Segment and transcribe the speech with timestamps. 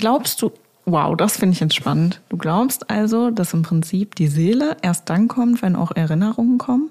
[0.00, 0.50] glaubst du,
[0.86, 2.20] wow, das finde ich jetzt spannend.
[2.30, 6.90] Du glaubst also, dass im Prinzip die Seele erst dann kommt, wenn auch Erinnerungen kommen?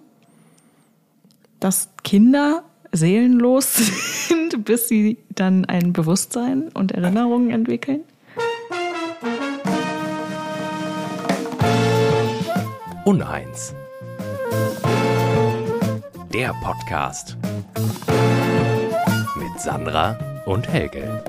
[1.59, 3.73] Dass Kinder seelenlos
[4.27, 8.01] sind, bis sie dann ein Bewusstsein und Erinnerungen entwickeln?
[13.05, 13.73] Uneins.
[16.31, 17.35] Der Podcast
[19.35, 20.15] mit Sandra
[20.45, 21.23] und Helge.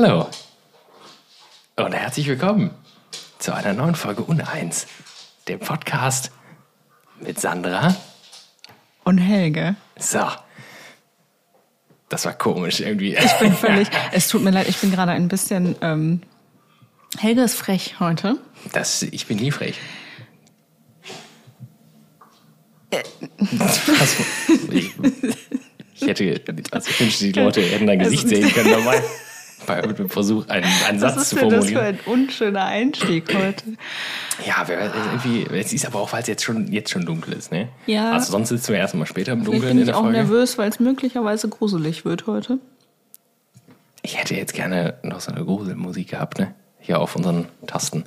[0.00, 0.28] Hallo
[1.74, 2.70] und herzlich willkommen
[3.40, 4.86] zu einer neuen Folge Uneins,
[5.48, 6.30] dem Podcast
[7.20, 7.96] mit Sandra.
[9.02, 10.24] Und Helge, So.
[12.08, 13.16] Das war komisch irgendwie.
[13.16, 16.22] ich bin völlig, es tut mir leid, ich bin gerade ein bisschen, ähm,
[17.18, 18.36] Helge ist frech heute.
[18.72, 19.80] Das, ich bin nie frech.
[23.40, 23.80] Was,
[24.70, 24.92] ich,
[25.94, 29.02] ich hätte, also ich wünschte, die Leute hätten dein Gesicht Also- sehen können dabei.
[29.68, 31.98] Bei dem Versuch, einen, einen Was Satz ist zu denn das für formulieren.
[32.06, 33.64] ein unschöner Einstieg heute?
[34.46, 37.50] Ja, wir, irgendwie, es ist aber auch, weil es jetzt schon, jetzt schon dunkel ist,
[37.52, 37.68] ne?
[37.86, 38.12] Ja.
[38.12, 40.18] Also sonst sitzen wir erstmal später im Dunkeln bin in ich der auch Folge.
[40.18, 42.58] nervös, weil es möglicherweise gruselig wird heute.
[44.02, 46.54] Ich hätte jetzt gerne noch so eine Gruselmusik gehabt, ne?
[46.80, 48.04] Hier auf unseren Tasten.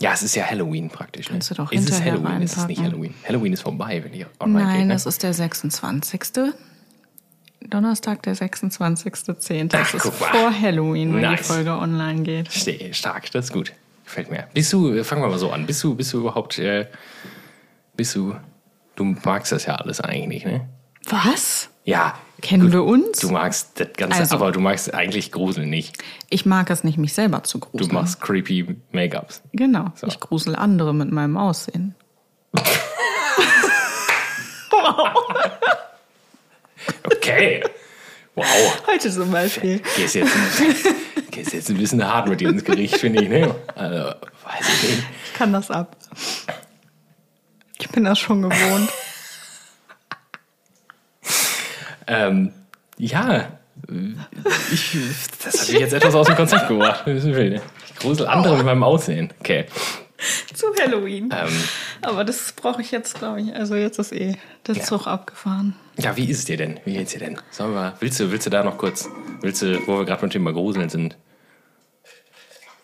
[0.00, 1.26] Ja, es ist ja Halloween praktisch.
[1.28, 1.32] Ne?
[1.34, 2.42] Kannst du doch ist es Halloween?
[2.42, 2.82] Ist es nicht.
[2.82, 3.14] Halloween?
[3.28, 4.86] Halloween ist vorbei, wenn ich online Nein, gehe.
[4.86, 4.92] Ne?
[4.94, 6.20] das ist der 26.
[7.68, 9.68] Donnerstag, der 26.10.
[9.68, 11.46] Das ist vor Halloween, wenn die Nice.
[11.46, 12.52] Folge online geht.
[12.52, 13.72] Ste- Stark, das ist gut.
[14.04, 14.46] Gefällt mir.
[14.52, 16.86] Bist du, fangen wir mal so an, bist du, bist du überhaupt, äh,
[17.96, 18.36] bist du,
[18.96, 20.68] du magst das ja alles eigentlich nicht, ne?
[21.08, 21.70] Was?
[21.84, 22.14] Ja.
[22.42, 23.20] Kennen wir uns?
[23.20, 25.96] Du magst das Ganze, Also- aber du magst eigentlich Grusel nicht.
[26.28, 27.94] Ich mag es nicht, mich selber zu Du gruseln.
[27.94, 29.40] machst creepy Make-ups.
[29.52, 29.86] Genau.
[29.94, 30.06] So.
[30.06, 31.94] Ich grusel andere mit meinem Aussehen.
[37.04, 37.62] Okay.
[38.34, 38.46] Wow.
[38.86, 39.80] Heute zum Beispiel.
[39.96, 40.32] Gehst jetzt,
[41.30, 43.54] gehst jetzt ein bisschen hart mit dir ins Gericht, finde ich, ne?
[43.74, 45.02] Also, weiß ich nicht.
[45.26, 45.96] Ich kann das ab.
[47.78, 48.90] Ich bin das schon gewohnt.
[52.06, 52.52] Ähm,
[52.98, 53.58] ja,
[54.72, 54.96] ich,
[55.44, 57.06] das hat mich jetzt etwas aus dem Konzept gebracht.
[57.06, 59.32] Ich grusel andere mit meinem Aussehen.
[59.40, 59.66] Okay.
[60.54, 61.30] Zu Halloween.
[61.32, 61.64] Ähm,
[62.02, 63.54] Aber das brauche ich jetzt, glaube ich.
[63.54, 64.36] Also jetzt ist eh
[64.66, 65.76] der Zug abgefahren.
[65.98, 66.80] Ja, wie ist es dir denn?
[66.84, 67.38] Wie geht's dir denn?
[67.50, 69.08] Sag mal, willst du, willst du da noch kurz,
[69.40, 71.16] willst du, wo wir gerade beim Thema Gruseln sind?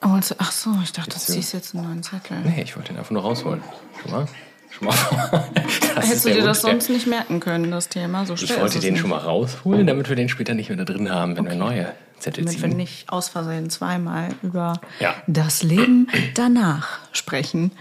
[0.03, 2.39] Oh, also- ach so, ich dachte, du Jetzt, äh, ziehst jetzt einen neuen Zettel.
[2.45, 3.63] Nee, ich wollte den einfach nur rausholen.
[4.03, 4.27] Schon mal?
[4.71, 4.95] Schon mal.
[5.97, 8.25] Hättest du dir das sonst nicht merken können, das Thema?
[8.25, 9.01] So Ich wollte den nicht.
[9.01, 11.93] schon mal rausholen, damit wir den später nicht mehr da drin haben, wenn wir neue
[12.19, 12.77] Zettel Damit wir ziehen.
[12.77, 15.15] nicht aus Versehen zweimal über Ja.
[15.27, 17.73] das Leben danach sprechen.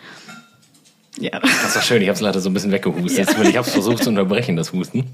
[1.17, 1.39] Ja.
[1.39, 3.29] Das war schön, ich habe es leider so ein bisschen weggehustet.
[3.43, 5.07] Ich habe es versucht zu unterbrechen, das Husten.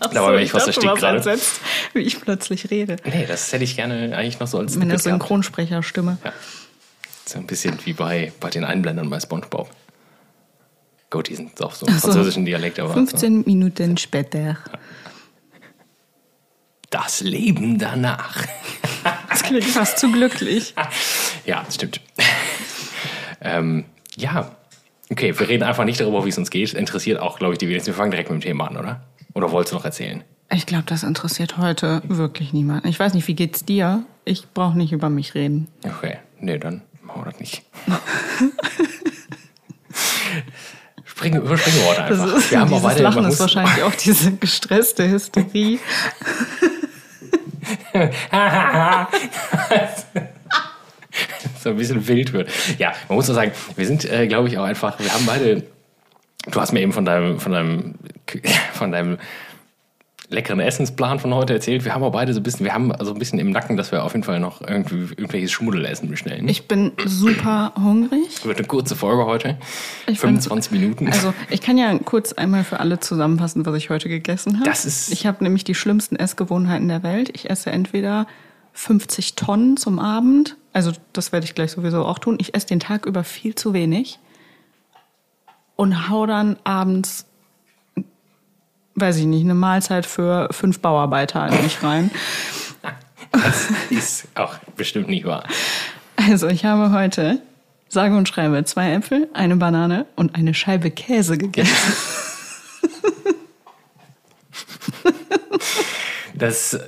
[0.00, 1.40] Ach Da war mir echt was dachte, erstickt gerade.
[1.94, 2.96] wie ich plötzlich rede.
[3.04, 4.98] Nee, das hätte ich gerne eigentlich noch so als Mit einer.
[4.98, 6.18] Synchronsprecherstimme.
[6.24, 6.32] Ja.
[7.26, 9.68] So ein bisschen wie bei, bei den Einblendern bei Spongebob.
[11.10, 12.08] Gut, die sind auf so einem Ach so.
[12.12, 12.94] französischen Dialekt, aber so.
[12.94, 14.58] 15 Minuten später.
[16.90, 18.44] das Leben danach.
[19.30, 20.74] Das klingt fast zu glücklich.
[21.46, 22.00] ja, das stimmt.
[23.40, 23.84] ähm,
[24.16, 24.56] ja,
[25.10, 26.72] okay, wir reden einfach nicht darüber, wie es uns geht.
[26.74, 27.88] Interessiert auch, glaube ich, die wenigsten.
[27.88, 29.02] Wir fangen direkt mit dem Thema an, oder?
[29.34, 30.24] Oder wolltest du noch erzählen?
[30.50, 32.86] Ich glaube, das interessiert heute wirklich niemand.
[32.86, 34.02] Ich weiß nicht, wie geht's dir?
[34.24, 35.68] Ich brauche nicht über mich reden.
[35.84, 37.62] Okay, nee, dann machen wir das nicht.
[41.04, 42.36] Springen, überspringen wir heute Das einfach.
[42.38, 45.78] ist, wir haben auch beide Lachen ist wahrscheinlich auch diese gestresste Hysterie.
[51.68, 52.50] so ein bisschen wild wird.
[52.78, 55.62] Ja, man muss doch sagen, wir sind, äh, glaube ich, auch einfach, wir haben beide,
[56.50, 57.94] du hast mir eben von deinem, von deinem,
[58.72, 59.18] von deinem
[60.30, 61.86] leckeren Essensplan von heute erzählt.
[61.86, 63.92] Wir haben auch beide so ein bisschen, wir haben so ein bisschen im Nacken, dass
[63.92, 66.46] wir auf jeden Fall noch irgendwie irgendwelches Schmuddelessen bestellen.
[66.48, 68.44] Ich bin super hungrig.
[68.44, 69.56] wird eine kurze Folge heute.
[70.02, 71.06] Ich bin 25 Minuten.
[71.08, 74.68] Also ich kann ja kurz einmal für alle zusammenfassen, was ich heute gegessen habe.
[74.68, 77.30] Das ist- Ich habe nämlich die schlimmsten Essgewohnheiten der Welt.
[77.32, 78.26] Ich esse entweder
[78.74, 82.38] 50 Tonnen zum Abend, also das werde ich gleich sowieso auch tun.
[82.40, 84.18] Ich esse den Tag über viel zu wenig
[85.76, 87.26] und hau dann abends,
[88.94, 92.10] weiß ich nicht, eine Mahlzeit für fünf Bauarbeiter in mich rein.
[93.30, 95.44] Das ist auch bestimmt nicht wahr.
[96.16, 97.40] Also ich habe heute,
[97.88, 101.92] sage und schreibe, zwei Äpfel, eine Banane und eine Scheibe Käse gegessen.
[106.34, 106.78] Das,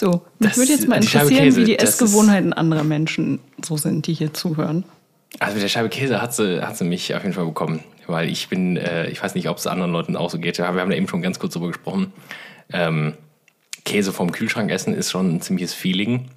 [0.00, 3.76] So, mich Das- würde jetzt mal die interessieren, Käse, wie die Essgewohnheiten anderer Menschen so
[3.76, 4.84] sind, die hier zuhören.
[5.40, 7.80] Also mit der Scheibe Käse hat sie, hat sie mich auf jeden Fall bekommen.
[8.06, 10.56] Weil ich bin, äh, ich weiß nicht, ob es anderen Leuten auch so geht.
[10.58, 12.12] Wir haben da eben schon ganz kurz drüber gesprochen.
[12.72, 13.12] Ähm,
[13.84, 16.28] Käse vom Kühlschrank essen ist schon ein ziemliches Feeling,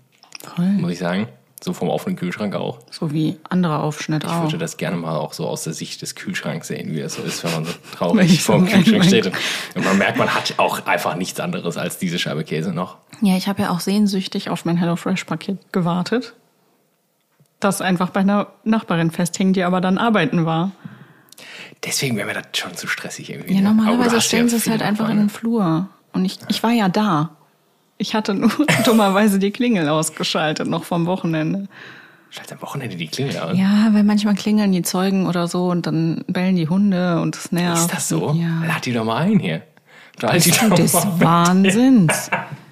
[0.56, 0.66] Voll.
[0.66, 1.28] muss ich sagen.
[1.64, 2.80] So vom offenen Kühlschrank auch.
[2.92, 4.44] So wie anderer Aufschnitt Ich auch.
[4.44, 7.24] würde das gerne mal auch so aus der Sicht des Kühlschranks sehen, wie das so
[7.24, 9.32] ist, wenn man so traurig ich vor dem Kühlschrank steht.
[9.74, 12.98] Und man merkt, man hat auch einfach nichts anderes als diese Scheibe Käse noch.
[13.22, 16.34] Ja, ich habe ja auch sehnsüchtig auf mein HelloFresh-Paket gewartet.
[17.60, 20.72] Das einfach bei einer Nachbarin festhing, die aber dann arbeiten war.
[21.84, 23.54] Deswegen wäre mir das schon zu stressig irgendwie.
[23.56, 23.70] Ja, ne?
[23.70, 25.88] Normalerweise stellen sie es halt einfach in den Flur.
[26.12, 27.38] Und ich, ich war ja da.
[27.98, 28.52] Ich hatte nur
[28.86, 31.60] dummerweise die Klingel ausgeschaltet, noch vom Wochenende.
[31.62, 31.68] ne?
[32.30, 33.56] Schalt am Wochenende die Klingel an.
[33.56, 37.52] Ja, weil manchmal klingeln die Zeugen oder so und dann bellen die Hunde und es
[37.52, 37.82] nervt.
[37.82, 38.32] Ist das so?
[38.32, 38.64] Ja.
[38.66, 39.62] Lad die doch mal ein hier.
[40.16, 41.76] Unterhalt die Bist doch mal mit.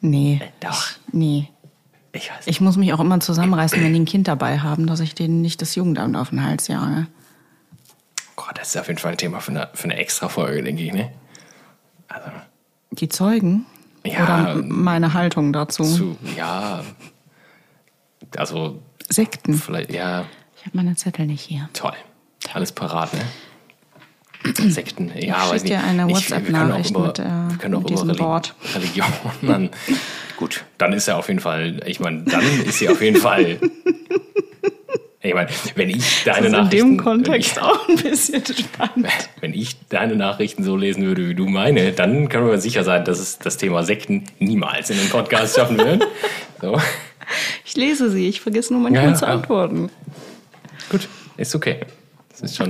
[0.00, 0.40] Nee.
[0.60, 0.86] Doch.
[1.12, 1.48] Nee.
[2.12, 2.46] Ich weiß.
[2.46, 5.42] Ich muss mich auch immer zusammenreißen, wenn die ein Kind dabei haben, dass ich denen
[5.42, 7.06] nicht das Jugendamt auf den Hals jage.
[8.36, 10.82] Gott, das ist auf jeden Fall ein Thema für eine, für eine extra Folge, denke
[10.82, 11.10] ich, ne?
[12.08, 12.30] Also,
[12.92, 13.66] Die Zeugen?
[14.04, 15.84] Ja, Oder meine Haltung dazu?
[15.84, 16.84] zu, ja.
[18.36, 19.54] Also, Sekten.
[19.54, 20.24] vielleicht, ja,
[20.56, 21.68] Ich habe meine Zettel nicht hier.
[21.72, 21.94] toll.
[22.52, 23.20] Alles parat, ne?
[24.54, 25.74] Sekten, ja, schick weiß nicht.
[25.74, 28.10] dir eine Ich- wir können auch WhatsApp-Nachricht über- mit, äh, wir können auch mit diesem
[28.10, 28.54] Reli- Wort.
[28.74, 29.06] Religion.
[29.42, 29.70] Dann,
[30.36, 33.58] gut, dann ist er auf jeden Fall, ich meine, dann ist sie auf jeden Fall.
[35.22, 36.70] Ich meine, wenn ich deine Das ist in Nachrichten.
[36.70, 39.08] dem Kontext auch ein bisschen spannend.
[39.40, 43.04] Wenn ich deine Nachrichten so lesen würde, wie du meine, dann können wir sicher sein,
[43.04, 46.06] dass es das Thema Sekten niemals in den Podcast schaffen wird.
[46.62, 46.80] So.
[47.64, 49.90] Ich lese sie, ich vergesse nur manchmal Ja, zu antworten.
[50.90, 51.80] Gut, ist okay.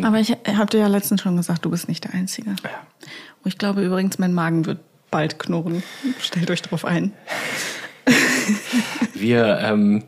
[0.02, 2.50] Aber ich habe dir ja letztens schon gesagt, du bist nicht der Einzige.
[2.50, 2.70] Ja.
[3.42, 4.78] Und ich glaube übrigens, mein Magen wird
[5.10, 5.82] bald knurren.
[6.20, 7.12] Stellt euch drauf ein.
[9.14, 10.04] Wir, ähm,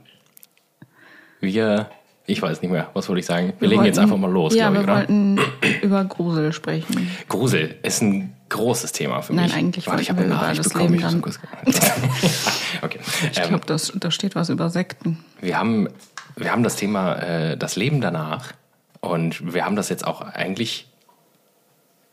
[1.40, 1.90] wir,
[2.26, 3.52] ich weiß nicht mehr, was wollte ich sagen?
[3.58, 5.00] Wir, legen jetzt wollten- einfach mal los, Ja, glaube ich, wir oder?
[5.00, 5.40] wollten
[5.82, 7.10] über Grusel sprechen.
[7.28, 9.54] Grusel ist ein großes Thema für Nein, mich.
[9.54, 10.94] eigentlich Warte, ich wir eine über das bekommen.
[10.94, 11.38] Leben kurz-
[12.82, 12.98] okay.
[13.32, 13.66] Ich Ähm, glaube,
[13.98, 15.18] da steht was über Sekten.
[15.40, 15.88] wir, haben,
[16.36, 18.52] wir haben das Thema äh, das Leben danach
[19.00, 20.88] und wir haben das jetzt auch eigentlich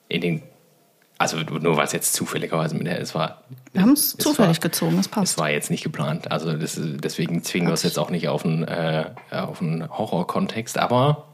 [0.08, 0.44] in den,
[1.18, 3.44] also nur weil es jetzt zufälligerweise mit der, es war.
[3.74, 5.38] Wir haben es es zufällig war, gezogen, das Es passt.
[5.38, 8.64] war jetzt nicht geplant, also das, deswegen zwingen wir es jetzt auch nicht auf einen,
[8.64, 11.26] äh, auf einen Horror-Kontext, aber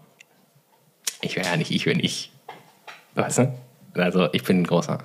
[1.21, 2.31] ich wäre ja nicht ich, wenn ich,
[3.15, 3.53] weißt du?
[3.93, 4.99] Also ich bin ein großer.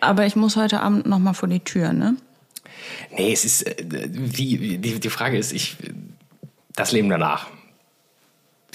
[0.00, 2.16] Aber ich muss heute Abend noch mal vor die Tür, ne?
[3.10, 3.74] Nee, es ist, äh,
[4.10, 5.76] wie, die, die Frage ist, ich,
[6.76, 7.46] das Leben danach.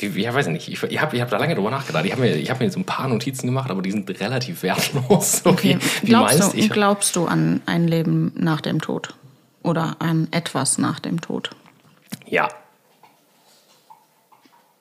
[0.01, 0.68] Ja, weiß ich nicht.
[0.69, 2.06] Ich, ich habe ich hab da lange drüber nachgedacht.
[2.06, 4.63] Ich habe mir, ich hab mir so ein paar Notizen gemacht, aber die sind relativ
[4.63, 5.42] wertlos.
[5.44, 5.78] So Okay.
[5.80, 6.54] wie, wie Glaubst, meist.
[6.54, 9.16] du, Ich, glaubst du an ein Leben nach dem Tod?
[9.63, 11.50] Oder an etwas nach dem Tod?
[12.25, 12.48] ja,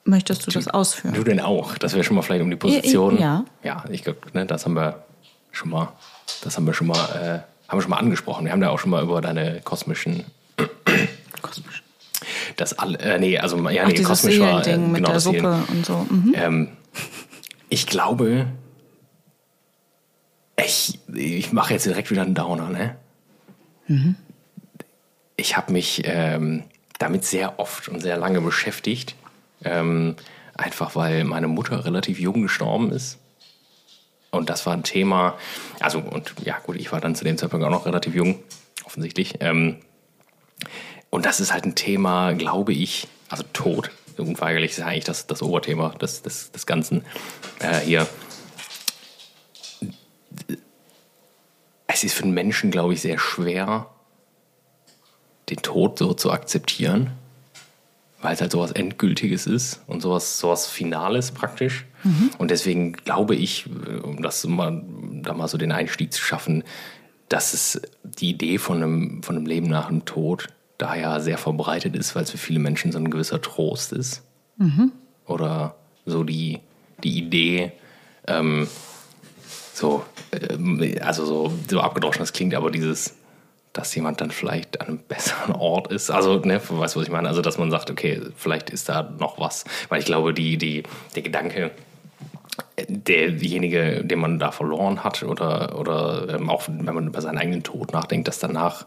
[0.04, 1.12] Möchtest du das ausführen?
[1.14, 1.76] du denn auch.
[1.76, 3.18] Das wäre schon mal vielleicht um die Position.
[3.18, 3.44] Ja.
[3.62, 5.04] Ja, ich glaube, ne, das haben wir
[5.52, 5.92] schon mal,
[6.42, 8.46] das haben wir schon mal, äh, haben wir schon mal angesprochen.
[8.46, 10.24] Wir haben da auch schon mal über deine kosmischen,
[11.42, 11.82] Kosmisch.
[12.58, 15.14] Das alle, äh, nee, also ja, Ach, nee, kosmisch war, äh, Seelending mit genau, der
[15.14, 16.06] das Seelen- Suppe und so.
[16.10, 16.32] Mhm.
[16.36, 16.68] Ähm,
[17.70, 18.46] ich glaube,
[20.64, 22.96] ich, ich mache jetzt direkt wieder einen Downer, ne?
[25.36, 26.64] Ich habe mich ähm,
[26.98, 29.14] damit sehr oft und sehr lange beschäftigt.
[29.64, 30.16] Ähm,
[30.54, 33.18] einfach weil meine Mutter relativ jung gestorben ist.
[34.30, 35.38] Und das war ein Thema,
[35.80, 38.38] also und ja gut, ich war dann zu dem Zeitpunkt auch noch relativ jung,
[38.84, 39.36] offensichtlich.
[39.40, 39.76] Ähm,
[41.10, 45.42] und das ist halt ein Thema, glaube ich, also Tod, unweigerlich ist eigentlich das, das
[45.42, 47.04] Oberthema des, des, des Ganzen
[47.60, 48.06] äh, hier.
[51.86, 53.86] Es ist für einen Menschen, glaube ich, sehr schwer,
[55.48, 57.12] den Tod so zu akzeptieren,
[58.20, 61.86] weil es halt sowas Endgültiges ist und sowas, sowas Finales praktisch.
[62.38, 64.82] Und deswegen glaube ich, äh, um das mal,
[65.22, 66.64] da mal so den Einstieg zu schaffen,
[67.28, 71.96] dass es die Idee von einem, von einem Leben nach dem Tod daher sehr verbreitet
[71.96, 74.22] ist, weil es für viele Menschen so ein gewisser Trost ist.
[75.26, 75.74] Oder
[76.06, 76.60] so die,
[77.04, 77.72] die Idee,
[78.26, 78.68] ähm,
[79.74, 83.14] so, ähm, also so, so abgedroschen das klingt, aber dieses,
[83.72, 86.10] dass jemand dann vielleicht an einem besseren Ort ist.
[86.10, 87.28] Also, ne, weißt du, was ich meine?
[87.28, 89.64] Also, dass man sagt, okay, vielleicht ist da noch was.
[89.88, 90.82] Weil ich glaube, die, die,
[91.14, 91.70] der Gedanke,
[92.88, 97.62] derjenige, den man da verloren hat, oder, oder ähm, auch wenn man über seinen eigenen
[97.62, 98.84] Tod nachdenkt, dass danach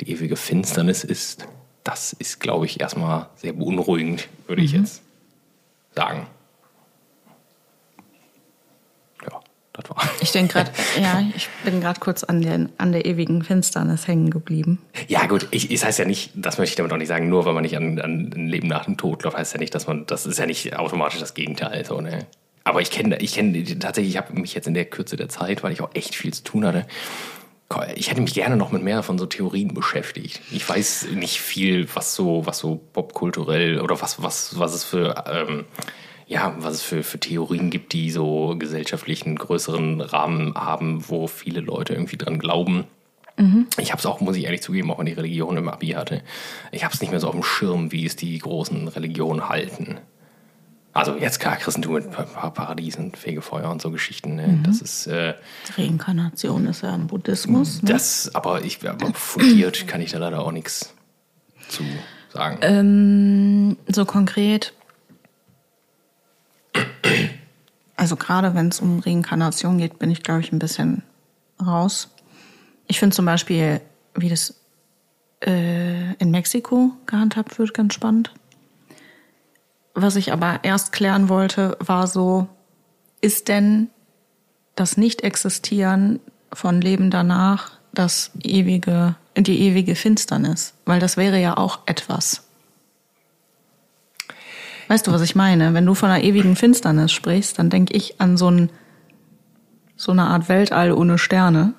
[0.00, 1.46] die ewige Finsternis ist,
[1.84, 5.02] das ist, glaube ich, erstmal sehr beunruhigend, würde ich jetzt
[5.94, 6.26] sagen.
[9.22, 9.40] Ja,
[9.72, 10.02] das war.
[10.20, 14.30] Ich denke gerade, ja, ich bin gerade kurz an, den, an der ewigen Finsternis hängen
[14.30, 14.80] geblieben.
[15.06, 17.44] Ja, gut, ich, es heißt ja nicht, das möchte ich damit auch nicht sagen, nur
[17.44, 19.86] weil man nicht an, an ein Leben nach dem Tod glaubt, heißt ja nicht, dass
[19.86, 21.84] man, das ist ja nicht automatisch das Gegenteil.
[21.84, 22.26] So, ne?
[22.64, 25.62] Aber ich kenne, ich kenne tatsächlich, ich habe mich jetzt in der Kürze der Zeit,
[25.62, 26.84] weil ich auch echt viel zu tun hatte,
[27.96, 30.40] ich hätte mich gerne noch mit mehr von so Theorien beschäftigt.
[30.52, 35.24] Ich weiß nicht viel, was so, was so popkulturell oder was, was, was es für,
[35.30, 35.64] ähm,
[36.26, 41.60] ja, was es für, für Theorien gibt, die so gesellschaftlichen größeren Rahmen haben, wo viele
[41.60, 42.84] Leute irgendwie dran glauben.
[43.36, 43.66] Mhm.
[43.78, 46.22] Ich habe es auch, muss ich ehrlich zugeben, auch wenn die Religion im Abi hatte.
[46.72, 49.98] Ich habe es nicht mehr so auf dem Schirm, wie es die großen Religionen halten.
[50.96, 54.36] Also jetzt klar, Christentum mit Paradies und Fegefeuer und so Geschichten.
[54.36, 54.46] Ne?
[54.46, 54.62] Mhm.
[54.62, 55.34] Das ist äh,
[55.76, 57.82] Reinkarnation ist ja im Buddhismus.
[57.82, 57.90] Ne?
[57.90, 60.94] Das, aber ich aber fundiert kann ich da leider auch nichts
[61.68, 61.84] zu
[62.32, 62.58] sagen.
[62.62, 64.72] Ähm, so konkret.
[67.96, 71.02] Also gerade wenn es um Reinkarnation geht, bin ich glaube ich ein bisschen
[71.60, 72.08] raus.
[72.86, 73.82] Ich finde zum Beispiel,
[74.14, 74.54] wie das
[75.44, 78.32] äh, in Mexiko gehandhabt wird, ganz spannend.
[79.98, 82.48] Was ich aber erst klären wollte, war so,
[83.22, 83.88] ist denn
[84.74, 86.20] das Nicht-Existieren
[86.52, 90.74] von Leben danach das ewige, die ewige Finsternis?
[90.84, 92.42] Weil das wäre ja auch etwas.
[94.88, 95.72] Weißt du, was ich meine?
[95.72, 98.68] Wenn du von einer ewigen Finsternis sprichst, dann denke ich an so, ein,
[99.96, 101.72] so eine Art Weltall ohne Sterne.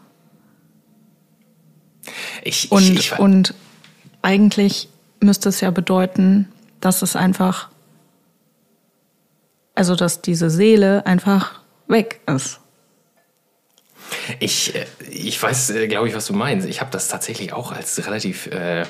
[2.44, 3.54] Ich, und, ich, ich, und
[4.24, 6.48] eigentlich müsste es ja bedeuten,
[6.82, 7.70] dass es einfach
[9.78, 12.60] also, dass diese Seele einfach weg ist.
[14.40, 16.68] Ich, äh, ich weiß, äh, glaube ich, was du meinst.
[16.68, 18.86] Ich habe das tatsächlich auch als relativ äh,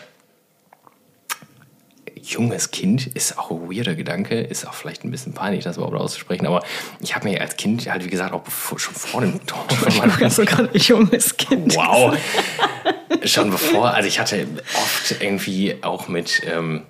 [2.15, 5.97] junges Kind, ist auch ein weirder Gedanke, ist auch vielleicht ein bisschen peinlich, das überhaupt
[5.97, 6.63] auszusprechen, aber
[7.01, 9.97] ich habe mir als Kind halt, wie gesagt, auch bevor, schon vor dem Tod von
[9.97, 10.31] meinem Kind.
[10.31, 11.75] sogar ein junges Kind.
[11.75, 12.17] Wow.
[13.25, 16.41] schon bevor, also ich hatte oft irgendwie auch mit.
[16.45, 16.83] Ähm,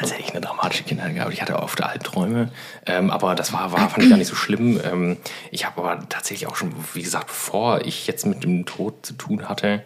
[0.00, 1.32] das klingt jetzt, als hätte ich eine dramatische Kindheit gehabt.
[1.32, 2.50] Ich hatte oft Albträume,
[2.86, 4.80] ähm, aber das war, war, fand ich gar nicht so schlimm.
[4.84, 5.16] Ähm,
[5.50, 9.14] ich habe aber tatsächlich auch schon, wie gesagt, bevor ich jetzt mit dem Tod zu
[9.14, 9.82] tun hatte,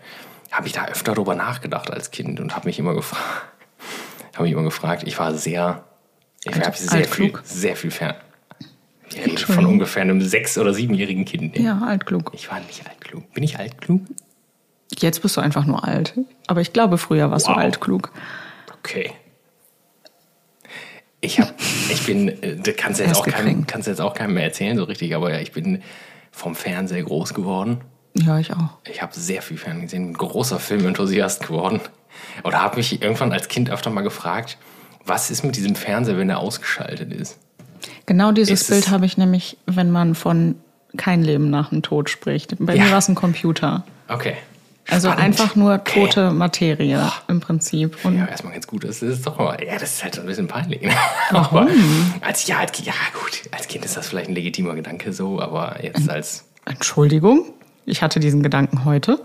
[0.51, 3.25] habe ich da öfter darüber nachgedacht als Kind und habe mich immer gefragt,
[4.35, 5.05] habe mich immer gefragt.
[5.07, 5.85] Ich war sehr,
[6.45, 8.15] ich habe sehr viel, sehr viel fern.
[9.47, 11.57] Von ungefähr einem sechs- oder siebenjährigen Kind.
[11.59, 12.31] Ja, altklug.
[12.35, 13.33] Ich war nicht altklug.
[13.33, 14.03] Bin ich altklug?
[14.99, 16.15] Jetzt bist du einfach nur alt.
[16.47, 17.55] Aber ich glaube, früher warst wow.
[17.55, 18.13] du altklug.
[18.79, 19.13] Okay.
[21.21, 21.53] Ich hab,
[21.91, 24.77] ich bin, äh, das kannst du jetzt, auch keinem, kannst jetzt auch keinem mehr erzählen,
[24.77, 25.83] so richtig, aber ich bin
[26.31, 27.81] vom Fernseher groß geworden.
[28.15, 28.71] Ja, ich auch.
[28.91, 31.81] Ich habe sehr viel Fernsehen gesehen, ein großer Filmenthusiast geworden.
[32.45, 34.59] Oder habe mich irgendwann als Kind öfter mal gefragt,
[35.05, 37.39] was ist mit diesem Fernseher, wenn er ausgeschaltet ist?
[38.07, 40.57] Genau dieses ist Bild habe ich nämlich, wenn man von
[40.97, 42.57] kein Leben nach dem Tod spricht.
[42.59, 42.85] Bei ja.
[42.85, 43.85] mir war es ein Computer.
[44.09, 44.37] Okay.
[44.91, 45.39] Also Spannend.
[45.39, 46.35] einfach nur tote okay.
[46.35, 47.13] Materie oh.
[47.29, 48.03] im Prinzip.
[48.05, 48.85] Und ja, erstmal ganz gut.
[48.85, 50.81] Das ist doch mal, ja, das ist halt so ein bisschen peinlich.
[50.81, 50.93] Ne?
[51.31, 51.69] Aber
[52.23, 55.83] als, ja, als, ja, gut, als Kind ist das vielleicht ein legitimer Gedanke so, aber
[55.83, 56.45] jetzt als.
[56.65, 57.53] Entschuldigung,
[57.85, 59.21] ich hatte diesen Gedanken heute.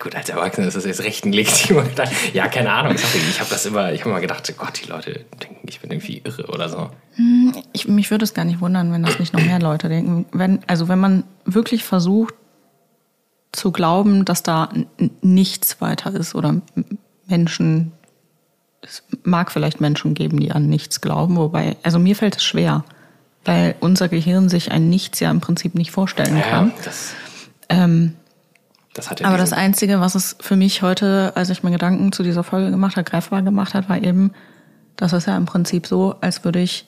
[0.00, 2.14] gut, als Erwachsener ist das jetzt recht ein legitimer Gedanke.
[2.32, 2.96] Ja, keine Ahnung.
[2.96, 6.20] Ich habe das immer, ich habe immer gedacht, Gott, die Leute denken, ich bin irgendwie
[6.24, 6.90] irre oder so.
[7.14, 10.26] Hm, ich, mich würde es gar nicht wundern, wenn das nicht noch mehr Leute denken.
[10.32, 12.34] Wenn, also wenn man wirklich versucht,
[13.52, 14.70] zu glauben, dass da
[15.20, 16.60] nichts weiter ist oder
[17.26, 17.92] Menschen,
[18.80, 22.84] es mag vielleicht Menschen geben, die an nichts glauben, wobei, also mir fällt es schwer,
[23.44, 26.68] weil unser Gehirn sich ein Nichts ja im Prinzip nicht vorstellen kann.
[26.68, 27.14] Ja, das,
[27.68, 28.14] ähm,
[28.94, 32.22] das ja aber das Einzige, was es für mich heute, als ich mir Gedanken zu
[32.22, 34.32] dieser Folge gemacht habe, greifbar gemacht hat, war eben,
[34.96, 36.86] dass es ja im Prinzip so, als würde ich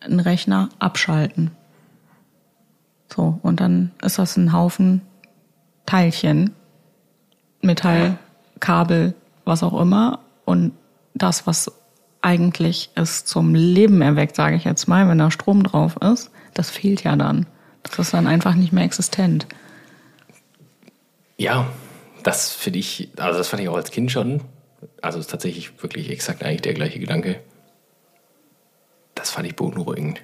[0.00, 1.50] einen Rechner abschalten.
[3.14, 5.02] So, und dann ist das ein Haufen
[5.86, 6.54] Teilchen,
[7.62, 8.18] Metall,
[8.60, 9.14] Kabel,
[9.44, 10.20] was auch immer.
[10.44, 10.72] Und
[11.14, 11.72] das, was
[12.20, 16.70] eigentlich es zum Leben erweckt, sage ich jetzt mal, wenn da Strom drauf ist, das
[16.70, 17.46] fehlt ja dann.
[17.82, 19.46] Das ist dann einfach nicht mehr existent.
[21.36, 21.68] Ja,
[22.22, 24.40] das finde ich, also das fand ich auch als Kind schon.
[25.00, 27.40] Also ist tatsächlich wirklich exakt eigentlich der gleiche Gedanke.
[29.14, 30.20] Das fand ich beunruhigend.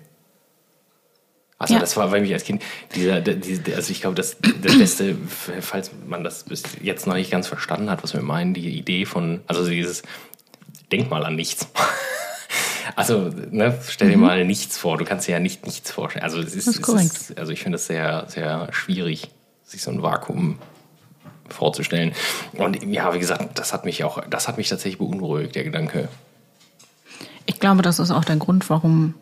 [1.63, 1.81] Also ja.
[1.81, 2.61] das war bei mir als Kind,
[2.97, 5.17] dieser, dieser, also ich glaube, das, das Beste,
[5.61, 9.05] falls man das bis jetzt noch nicht ganz verstanden hat, was wir meinen, die Idee
[9.05, 10.03] von, also dieses
[10.91, 11.69] Denk mal an nichts.
[12.97, 14.25] Also, ne, stell dir mhm.
[14.25, 14.99] mal nichts vor.
[14.99, 16.25] Du kannst dir ja nicht nichts vorstellen.
[16.25, 19.31] Also, es ist, ist es ist, also ich finde es sehr, sehr schwierig,
[19.65, 20.59] sich so ein Vakuum
[21.49, 22.13] vorzustellen.
[22.55, 26.09] Und ja, wie gesagt, das hat mich auch, das hat mich tatsächlich beunruhigt, der Gedanke.
[27.47, 29.15] Ich glaube, das ist auch der Grund, warum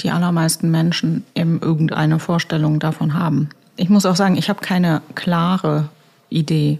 [0.00, 3.50] die allermeisten Menschen eben irgendeine Vorstellung davon haben.
[3.76, 5.88] Ich muss auch sagen, ich habe keine klare
[6.28, 6.78] Idee.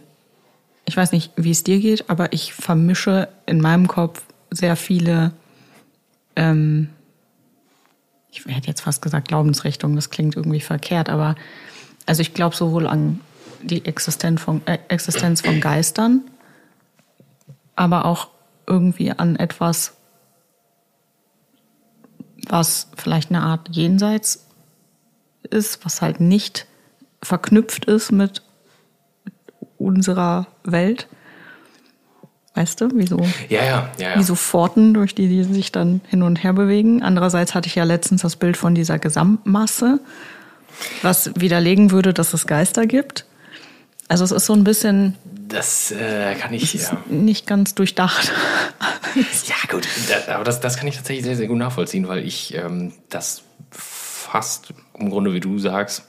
[0.85, 5.33] Ich weiß nicht, wie es dir geht, aber ich vermische in meinem Kopf sehr viele,
[6.37, 6.89] ähm,
[8.31, 11.37] ich hätte jetzt fast gesagt Glaubensrichtungen, das klingt irgendwie verkehrt, aber
[12.07, 13.21] also ich glaube sowohl an
[13.63, 16.23] die Existenz von, äh, Existenz von Geistern,
[17.77, 18.29] aber auch
[18.67, 19.97] irgendwie an etwas,
[22.51, 24.47] was vielleicht eine Art Jenseits
[25.49, 26.67] ist, was halt nicht
[27.23, 28.43] verknüpft ist mit
[29.79, 31.09] unserer Welt.
[32.55, 33.19] Weißt du, wieso?
[33.49, 33.91] Ja, ja, ja.
[33.99, 34.19] ja.
[34.19, 37.03] Wie so Pforten, durch die die sich dann hin und her bewegen.
[37.03, 40.01] Andererseits hatte ich ja letztens das Bild von dieser Gesamtmasse,
[41.03, 43.27] was widerlegen würde, dass es Geister gibt.
[44.09, 45.17] Also es ist so ein bisschen.
[45.51, 46.97] Das äh, kann ich ja.
[47.09, 48.33] Nicht ganz durchdacht.
[49.15, 52.55] ja, gut, da, aber das, das kann ich tatsächlich sehr, sehr gut nachvollziehen, weil ich
[52.55, 56.05] ähm, das fast im Grunde, wie du sagst,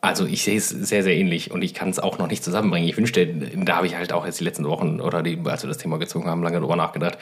[0.00, 2.88] also ich sehe es sehr, sehr ähnlich und ich kann es auch noch nicht zusammenbringen.
[2.88, 5.68] Ich wünschte, da habe ich halt auch jetzt die letzten Wochen oder die, als wir
[5.68, 7.18] das Thema gezogen haben, lange drüber nachgedacht.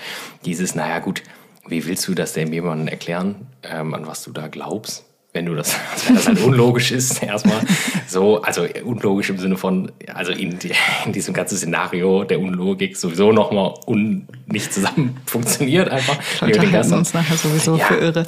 [0.46, 1.22] Dieses, naja gut,
[1.66, 5.04] wie willst du das denn jemandem erklären, ähm, an was du da glaubst?
[5.32, 7.60] Wenn du das, wenn das halt unlogisch ist, erstmal.
[8.08, 10.58] So, also unlogisch im Sinne von, also in,
[11.06, 16.18] in diesem ganzen Szenario der Unlogik sowieso nochmal un, nicht zusammen funktioniert einfach.
[16.40, 18.26] Leute halten uns nachher sowieso ja, für irre.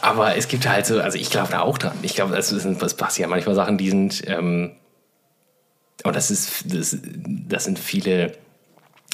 [0.00, 1.92] Aber es gibt halt so, also ich glaube da auch dran.
[2.02, 4.72] Ich glaube, das, sind, das passieren manchmal Sachen, die sind, ähm,
[6.04, 6.96] und das ist, das,
[7.48, 8.32] das sind viele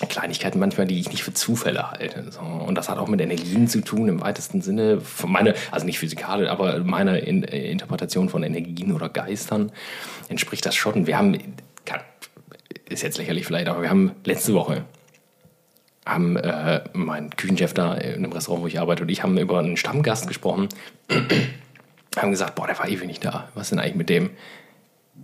[0.07, 2.31] Kleinigkeiten manchmal, die ich nicht für Zufälle halte.
[2.31, 2.40] So.
[2.40, 5.00] Und das hat auch mit Energien zu tun im weitesten Sinne.
[5.26, 9.73] Meine, also nicht physikalisch, aber meiner in, Interpretation von Energien oder Geistern
[10.28, 11.07] entspricht das schon.
[11.07, 11.37] Wir haben,
[12.88, 14.85] ist jetzt lächerlich vielleicht, aber wir haben letzte Woche
[16.09, 19.59] haben äh, mein Küchenchef da in einem Restaurant, wo ich arbeite, und ich haben über
[19.59, 20.69] einen Stammgast gesprochen.
[22.17, 23.49] haben gesagt, boah, der war ewig nicht da.
[23.55, 24.31] Was ist denn eigentlich mit dem?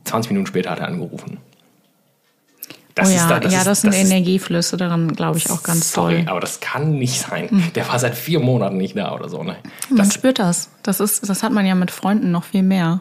[0.04, 1.38] 20 Minuten später hat er angerufen.
[2.94, 5.64] Das oh ja, da, das ja, das ist, sind das Energieflüsse daran, glaube ich, auch
[5.64, 6.30] ganz sorry, toll.
[6.30, 7.50] aber das kann nicht sein.
[7.50, 7.72] Hm.
[7.74, 9.42] Der war seit vier Monaten nicht da oder so.
[9.42, 9.56] Ne?
[9.90, 10.70] Man spürt das.
[10.85, 13.00] Das, ist, das hat man ja mit Freunden noch viel mehr.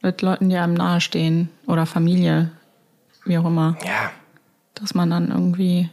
[0.00, 2.50] Mit Leuten, die einem nahestehen oder Familie,
[3.24, 3.76] wie auch immer.
[3.84, 4.10] Ja.
[4.74, 5.90] Dass man dann irgendwie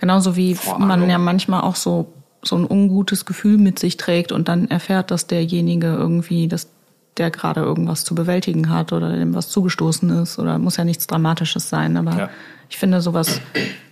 [0.00, 4.48] Genauso wie man ja manchmal auch so, so ein ungutes Gefühl mit sich trägt und
[4.48, 6.70] dann erfährt, dass derjenige irgendwie, dass
[7.16, 11.06] der gerade irgendwas zu bewältigen hat oder dem was zugestoßen ist oder muss ja nichts
[11.06, 12.30] Dramatisches sein, aber ja.
[12.68, 13.40] ich finde, sowas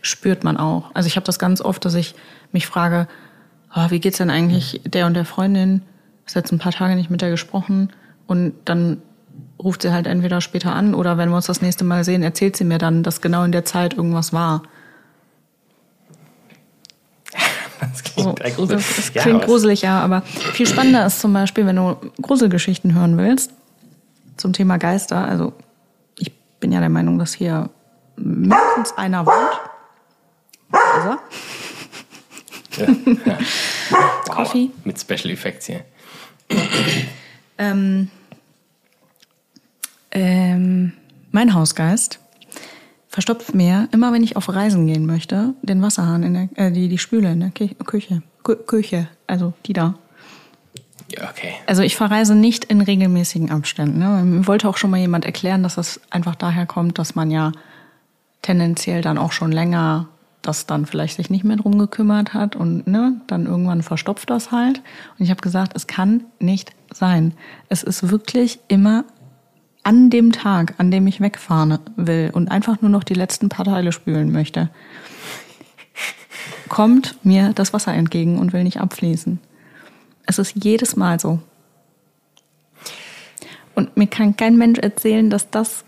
[0.00, 0.90] spürt man auch.
[0.94, 2.14] Also ich habe das ganz oft, dass ich
[2.52, 3.09] mich frage,
[3.74, 5.83] oh, wie geht's denn eigentlich der und der Freundin?
[6.26, 7.92] Ich habe jetzt ein paar Tage nicht mit der gesprochen
[8.26, 9.02] und dann
[9.62, 12.57] ruft sie halt entweder später an oder wenn wir uns das nächste Mal sehen, erzählt
[12.57, 14.62] sie mir dann, dass genau in der Zeit irgendwas war.
[17.81, 18.69] Das klingt so, gruselig.
[18.69, 22.95] Das, das klingt ja, gruselig, ja, aber viel spannender ist zum Beispiel, wenn du Gruselgeschichten
[22.95, 23.53] hören willst
[24.37, 25.25] zum Thema Geister.
[25.25, 25.53] Also
[26.19, 27.71] ich bin ja der Meinung, dass hier
[28.17, 29.61] mindestens einer wohnt.
[30.71, 31.19] Also.
[32.77, 32.87] Ja,
[33.27, 33.38] ja.
[33.91, 34.71] Wow, Coffee.
[34.85, 35.85] Mit Special Effects hier.
[37.59, 38.11] ähm,
[40.11, 40.93] ähm,
[41.31, 42.21] mein Hausgeist
[43.18, 46.87] verstopft mir, immer wenn ich auf Reisen gehen möchte, den Wasserhahn in der, äh, die,
[46.87, 48.22] die Spüle in der Küche.
[48.44, 49.94] Küche, also die da.
[51.12, 51.54] Okay.
[51.66, 53.98] Also ich verreise nicht in regelmäßigen Abständen.
[53.98, 54.22] Ne?
[54.22, 57.50] Mir wollte auch schon mal jemand erklären, dass das einfach daher kommt, dass man ja
[58.42, 60.07] tendenziell dann auch schon länger
[60.42, 64.52] das dann vielleicht sich nicht mehr drum gekümmert hat und ne, dann irgendwann verstopft das
[64.52, 64.81] halt.
[65.18, 67.35] Und ich habe gesagt, es kann nicht sein.
[67.68, 69.04] Es ist wirklich immer
[69.88, 73.64] an dem Tag, an dem ich wegfahren will und einfach nur noch die letzten paar
[73.64, 74.68] Teile spülen möchte,
[76.68, 79.40] kommt mir das Wasser entgegen und will nicht abfließen.
[80.27, 81.38] Es ist jedes Mal so.
[83.74, 85.85] Und mir kann kein Mensch erzählen, dass das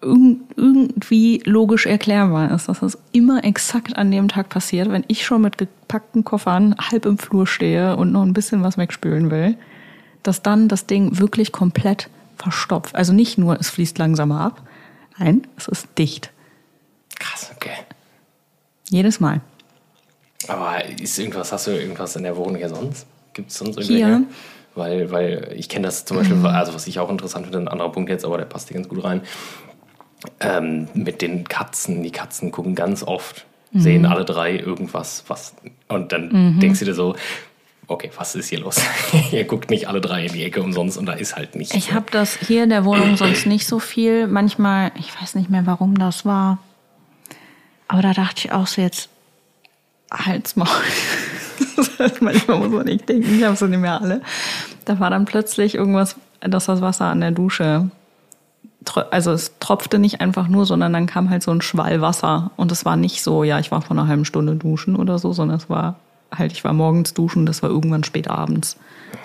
[0.00, 5.42] irgendwie logisch erklärbar ist, dass das immer exakt an dem Tag passiert, wenn ich schon
[5.42, 9.58] mit gepackten Koffern halb im Flur stehe und noch ein bisschen was wegspülen will,
[10.22, 12.08] dass dann das Ding wirklich komplett
[12.42, 12.94] verstopft.
[12.94, 14.62] Also nicht nur, es fließt langsamer ab,
[15.18, 16.30] nein, es ist dicht.
[17.18, 17.76] Krass, okay.
[18.88, 19.40] Jedes Mal.
[20.48, 23.06] Aber ist irgendwas, hast du irgendwas in der Wohnung hier sonst?
[23.32, 24.06] Gibt es sonst irgendwelche?
[24.06, 24.22] Hier.
[24.74, 26.46] Weil, weil ich kenne das zum Beispiel, mhm.
[26.46, 28.88] also was ich auch interessant finde, ein anderer Punkt jetzt, aber der passt hier ganz
[28.88, 29.20] gut rein.
[30.40, 33.80] Ähm, mit den Katzen, die Katzen gucken ganz oft, mhm.
[33.80, 35.54] sehen alle drei irgendwas, was,
[35.88, 36.60] und dann mhm.
[36.60, 37.16] denkst du dir so,
[37.88, 38.76] okay, was ist hier los?
[39.32, 41.74] Ihr guckt nicht alle drei in die Ecke umsonst und da ist halt nichts.
[41.74, 44.26] Ich habe das hier in der Wohnung sonst nicht so viel.
[44.26, 46.58] Manchmal, ich weiß nicht mehr, warum das war.
[47.88, 49.08] Aber da dachte ich auch so jetzt,
[50.10, 50.68] halt's mal.
[52.20, 54.22] Manchmal muss man nicht denken, ich habe sie nicht mehr alle.
[54.84, 57.90] Da war dann plötzlich irgendwas, dass das Wasser an der Dusche,
[59.10, 62.50] also es tropfte nicht einfach nur, sondern dann kam halt so ein Schwall Wasser.
[62.56, 65.32] Und es war nicht so, ja, ich war vor einer halben Stunde duschen oder so,
[65.32, 65.96] sondern es war
[66.32, 68.76] halt, ich war morgens duschen, das war irgendwann spät abends.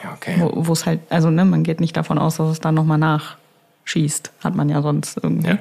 [0.04, 0.36] Ja, okay.
[0.40, 2.98] Wo wo es halt, also ne, man geht nicht davon aus, dass es dann nochmal
[2.98, 4.32] nachschießt.
[4.44, 5.50] Hat man ja sonst irgendwie.
[5.50, 5.58] Ja.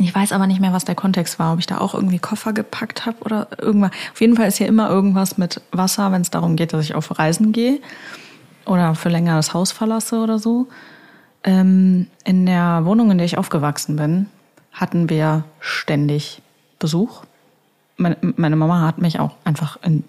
[0.00, 2.52] Ich weiß aber nicht mehr, was der Kontext war, ob ich da auch irgendwie Koffer
[2.54, 3.90] gepackt habe oder irgendwas.
[4.12, 6.94] Auf jeden Fall ist hier immer irgendwas mit Wasser, wenn es darum geht, dass ich
[6.94, 7.78] auf Reisen gehe
[8.64, 10.68] oder für länger das Haus verlasse oder so.
[11.44, 14.26] Ähm, in der Wohnung, in der ich aufgewachsen bin,
[14.72, 16.40] hatten wir ständig
[16.78, 17.24] Besuch.
[18.02, 20.04] Meine, meine Mama hat mich auch einfach in,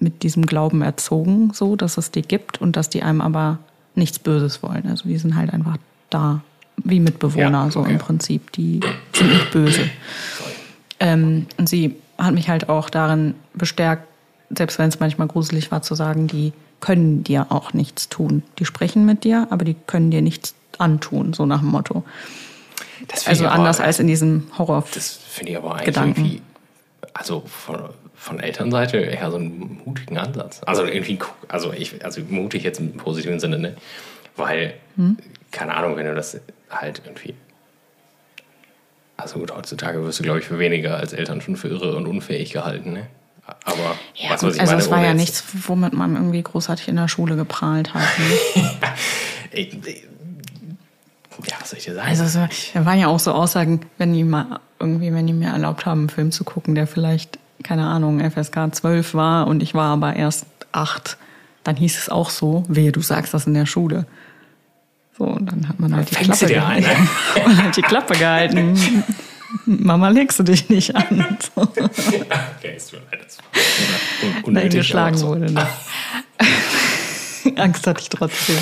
[0.00, 3.58] mit diesem Glauben erzogen, so dass es die gibt und dass die einem aber
[3.94, 4.86] nichts Böses wollen.
[4.88, 5.76] Also die sind halt einfach
[6.10, 6.40] da,
[6.76, 7.92] wie Mitbewohner, Ja, so okay.
[7.92, 8.52] im Prinzip.
[8.52, 8.80] Die
[9.14, 9.88] sind nicht böse.
[11.00, 14.06] Ähm, und sie hat mich halt auch darin bestärkt,
[14.50, 18.42] selbst wenn es manchmal gruselig war, zu sagen, die können dir auch nichts tun.
[18.58, 22.04] Die sprechen mit dir, aber die können dir nichts antun, so nach dem Motto.
[23.26, 24.84] Also anders als in diesem Horror.
[24.94, 26.20] Das finde ich aber eigentlich Gedanken.
[26.24, 26.42] irgendwie,
[27.14, 30.60] also von, von Elternseite eher so einen mutigen Ansatz.
[30.66, 33.76] Also irgendwie, also ich, also mutig jetzt im positiven Sinne, ne?
[34.36, 35.16] Weil, Hm?
[35.50, 36.38] keine Ahnung, wenn du das
[36.70, 37.34] halt irgendwie.
[39.16, 42.06] Also gut, heutzutage wirst du, glaube ich, für weniger als Eltern schon für irre und
[42.06, 43.06] unfähig gehalten, ne?
[43.64, 46.96] Aber Ja, weißt du, gut, also es war ja nichts, womit man irgendwie großartig in
[46.96, 48.02] der Schule geprahlt hat.
[48.18, 48.62] Ne?
[49.52, 50.02] Ich, ich,
[51.44, 52.08] ja, was soll ich dir sagen?
[52.08, 55.86] Also da waren ja auch so Aussagen, wenn die mal irgendwie, wenn die mir erlaubt
[55.86, 59.92] haben, einen Film zu gucken, der vielleicht, keine Ahnung, FSK 12 war und ich war
[59.92, 61.16] aber erst acht,
[61.64, 64.06] dann hieß es auch so, wehe, du sagst das in der Schule.
[65.18, 66.86] So, und dann hat man halt die Klappe gehalten.
[66.86, 67.08] ein,
[67.46, 69.04] Man hat die Klappe gehalten.
[69.64, 71.38] Mama, legst du dich nicht an.
[71.54, 71.62] So.
[71.62, 73.26] okay, tut mir leid,
[74.46, 75.28] Nein, geschlagen so.
[75.28, 75.50] wurde.
[75.52, 75.66] Ne?
[77.56, 78.58] Angst hatte ich trotzdem.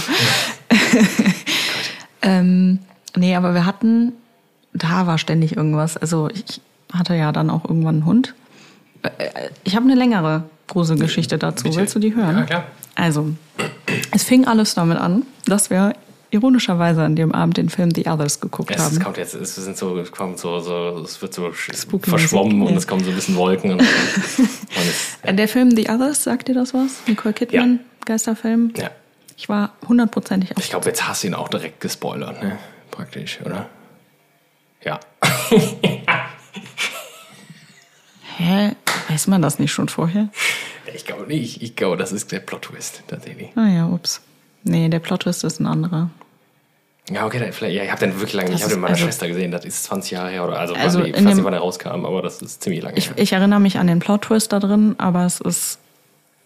[2.25, 2.79] Ähm,
[3.17, 4.13] nee, aber wir hatten,
[4.73, 5.97] da war ständig irgendwas.
[5.97, 6.61] Also ich
[6.93, 8.35] hatte ja dann auch irgendwann einen Hund.
[9.03, 9.11] Äh,
[9.65, 11.65] Ich habe eine längere Gruselgeschichte dazu.
[11.65, 11.77] Bitte.
[11.77, 12.39] Willst du die hören?
[12.39, 12.65] Ja, klar.
[12.97, 13.31] Also,
[14.13, 15.95] es fing alles damit an, dass wir
[16.31, 19.03] ironischerweise an dem Abend den Film The Others geguckt Ja, es haben.
[19.03, 22.73] kommt jetzt, es sind so, kommt so, so, es wird so Spooky verschwommen Musik, und
[22.75, 22.79] ja.
[22.79, 23.87] es kommen so ein bisschen Wolken und, und
[24.77, 27.03] es, Äh, Der Film The Others, sagt dir das was?
[27.07, 28.73] Nicole Kidman, Geisterfilm.
[28.77, 28.91] ja.
[29.37, 32.59] Ich war hundertprozentig Ich glaube, jetzt hast du ihn auch direkt gespoilert, ne?
[32.91, 33.69] Praktisch, oder?
[34.83, 35.01] Ja.
[38.37, 38.73] Hä?
[39.09, 40.29] Weiß man das nicht schon vorher?
[40.95, 41.63] Ich glaube nicht.
[41.63, 43.51] Ich glaube, das ist der Plot-Twist, tatsächlich.
[43.57, 44.23] Ah ja, ups.
[44.63, 46.11] Nee, der Plot-Twist ist ein anderer.
[47.11, 48.61] Ja, okay, dann vielleicht, ja, ich habe den wirklich lange nicht.
[48.61, 49.51] Ich Das habe den ist- meiner also- Schwester gesehen.
[49.51, 52.07] Das ist 20 Jahre her oder also, Also also ich weiß nicht, wann er rauskam,
[52.07, 53.15] aber das ist ziemlich lange Ich, her.
[53.19, 55.79] ich erinnere mich an den Plot-Twist da drin, aber es ist,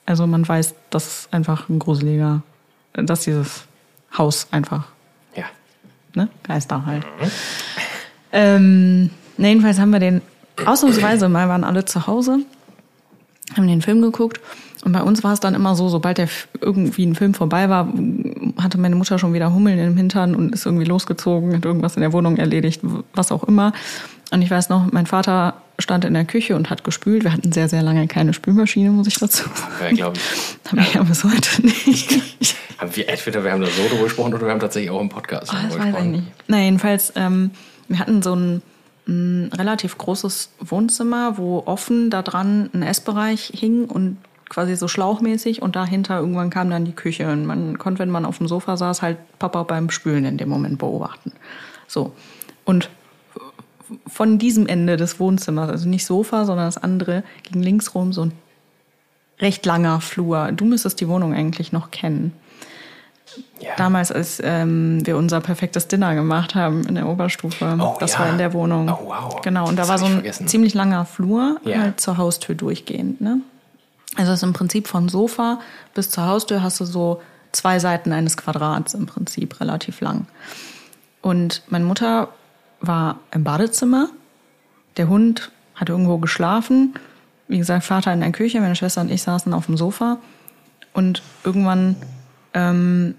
[0.04, 2.42] also man weiß, dass es einfach ein gruseliger,
[3.06, 3.64] dass dieses
[4.16, 4.84] Haus einfach,
[5.34, 5.44] Ja.
[6.14, 7.04] ne, Geister halt.
[8.32, 10.20] Ähm, ne, jedenfalls haben wir den,
[10.66, 12.40] ausnahmsweise mal waren alle zu Hause,
[13.56, 14.40] haben den Film geguckt
[14.84, 16.28] und bei uns war es dann immer so, sobald der
[16.60, 17.88] irgendwie ein Film vorbei war,
[18.58, 22.02] hatte meine Mutter schon wieder Hummeln im Hintern und ist irgendwie losgezogen, hat irgendwas in
[22.02, 22.80] der Wohnung erledigt,
[23.14, 23.72] was auch immer.
[24.30, 27.24] Und ich weiß noch, mein Vater stand in der Küche und hat gespült.
[27.24, 29.72] Wir hatten sehr, sehr lange keine Spülmaschine, muss ich dazu sagen.
[29.80, 30.58] Ja, glaube ich.
[30.70, 32.20] Haben wir ja bis heute nicht.
[32.78, 35.08] Haben wir, entweder wir haben da so drüber gesprochen oder wir haben tatsächlich auch im
[35.08, 36.10] Podcast Ah, das drüber weiß ich gesprochen.
[36.12, 36.26] nicht.
[36.46, 37.50] Na, jedenfalls, ähm,
[37.88, 38.62] wir hatten so ein,
[39.08, 45.62] ein relativ großes Wohnzimmer, wo offen da dran ein Essbereich hing und quasi so schlauchmäßig
[45.62, 48.76] und dahinter irgendwann kam dann die Küche und man konnte, wenn man auf dem Sofa
[48.76, 51.32] saß, halt Papa beim Spülen in dem Moment beobachten.
[51.86, 52.12] So.
[52.64, 52.90] Und
[54.06, 58.26] von diesem Ende des Wohnzimmers, also nicht Sofa, sondern das andere, ging links rum so
[58.26, 58.32] ein
[59.40, 60.50] recht langer Flur.
[60.52, 62.32] Du müsstest die Wohnung eigentlich noch kennen.
[63.60, 63.70] Ja.
[63.76, 67.76] Damals, als ähm, wir unser perfektes Dinner gemacht haben in der Oberstufe.
[67.80, 68.20] Oh, das ja.
[68.20, 68.88] war in der Wohnung.
[68.88, 69.40] Oh, wow.
[69.42, 70.48] Genau, und da Das war so ein vergessen.
[70.48, 71.78] ziemlich langer Flur, Ja.
[71.80, 73.20] halt zur Haustür durchgehend.
[73.20, 73.40] Ne?
[74.18, 75.60] Also es ist im Prinzip vom Sofa
[75.94, 80.26] bis zur Haustür hast du so zwei Seiten eines Quadrats im Prinzip, relativ lang.
[81.22, 82.28] Und meine Mutter
[82.80, 84.08] war im Badezimmer.
[84.96, 86.94] Der Hund hat irgendwo geschlafen.
[87.46, 90.18] Wie gesagt, Vater in der Küche, meine Schwester und ich saßen auf dem Sofa.
[90.92, 91.94] Und irgendwann
[92.54, 93.14] ähm,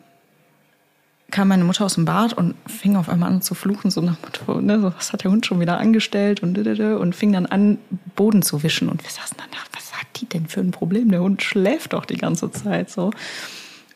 [1.32, 4.18] kam meine Mutter aus dem Bad und fing auf einmal an zu fluchen, so nach
[4.22, 7.78] Motto, ne, so, was hat der Hund schon wieder angestellt und, und fing dann an,
[8.18, 8.90] Boden zu wischen.
[8.90, 9.79] Und wir saßen dann da,
[10.20, 11.10] hat die denn für ein Problem?
[11.12, 13.12] Der Hund schläft doch die ganze Zeit so.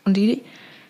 [0.05, 0.41] Und die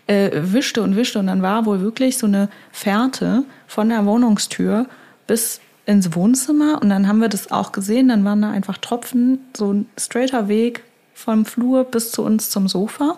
[0.08, 4.88] äh, wischte und wischte und dann war wohl wirklich so eine Fährte von der Wohnungstür
[5.28, 9.40] bis ins Wohnzimmer und dann haben wir das auch gesehen, dann waren da einfach Tropfen,
[9.56, 13.18] so ein straighter Weg vom Flur bis zu uns zum Sofa.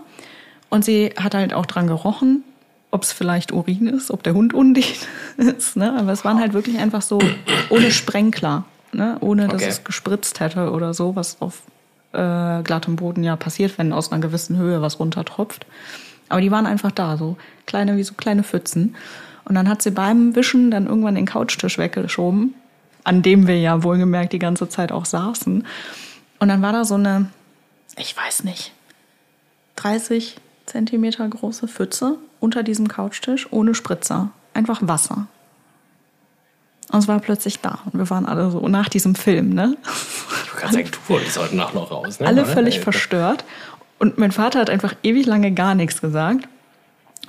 [0.69, 2.43] Und sie hat halt auch dran gerochen,
[2.91, 5.75] ob es vielleicht Urin ist, ob der Hund undicht ist.
[5.77, 5.93] Ne?
[5.97, 7.19] Aber es waren halt wirklich einfach so
[7.69, 9.17] ohne Sprenkler, ne?
[9.21, 9.69] ohne dass Okay.
[9.69, 11.61] es gespritzt hätte oder so, was auf
[12.15, 15.65] äh, glattem Boden ja passiert, wenn aus einer gewissen Höhe was runtertropft.
[16.29, 18.95] Aber die waren einfach da, so kleine, wie so kleine Pfützen.
[19.45, 22.55] Und dann hat sie beim Wischen dann irgendwann den Couchtisch weggeschoben,
[23.03, 25.65] an dem wir ja wohlgemerkt die ganze Zeit auch saßen.
[26.39, 27.29] Und dann war da so eine,
[27.97, 28.73] ich weiß nicht,
[29.75, 34.31] 30 Zentimeter große Pfütze unter diesem Couchtisch ohne Spritzer.
[34.53, 35.27] Einfach Wasser.
[36.95, 37.79] Und es war plötzlich da.
[37.85, 39.75] Und wir waren alle so nach diesem Film, ne?
[39.83, 42.19] Wollte gerade sagen, du wolltest heute Nacht noch raus.
[42.19, 42.27] Ne?
[42.27, 42.51] alle Oder?
[42.51, 43.43] völlig Äh, verstört.
[43.99, 46.47] Und mein Vater hat einfach ewig lange gar nichts gesagt.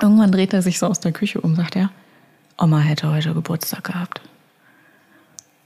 [0.00, 1.90] Irgendwann dreht er sich so aus der Küche um, sagt er,
[2.58, 4.20] Oma hätte heute Geburtstag gehabt.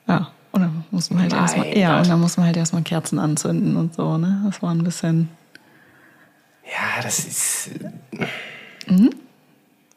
[0.09, 2.05] Ja, und dann muss man halt Mein erstmal, ja, Gott.
[2.05, 4.43] und dann muss man halt erstmal Kerzen anzünden und so, ne?
[4.47, 5.29] Das war ein bisschen.
[6.65, 7.71] Ja, das ist.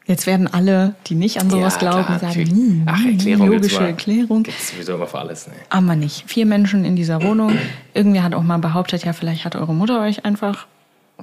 [0.06, 3.80] Jetzt werden alle, die nicht an sowas ja, glauben, klar, sagen, hm, Ach, Erklärung logische
[3.80, 3.86] mal.
[3.86, 4.42] Erklärung.
[4.42, 5.46] Gibt's sowieso immer für alles.
[5.46, 5.54] Ne?
[5.70, 6.24] Aber nicht.
[6.26, 7.56] Vier Menschen in dieser Wohnung.
[7.94, 10.66] Irgendwer hat auch mal behauptet, ja, vielleicht hat eure Mutter euch einfach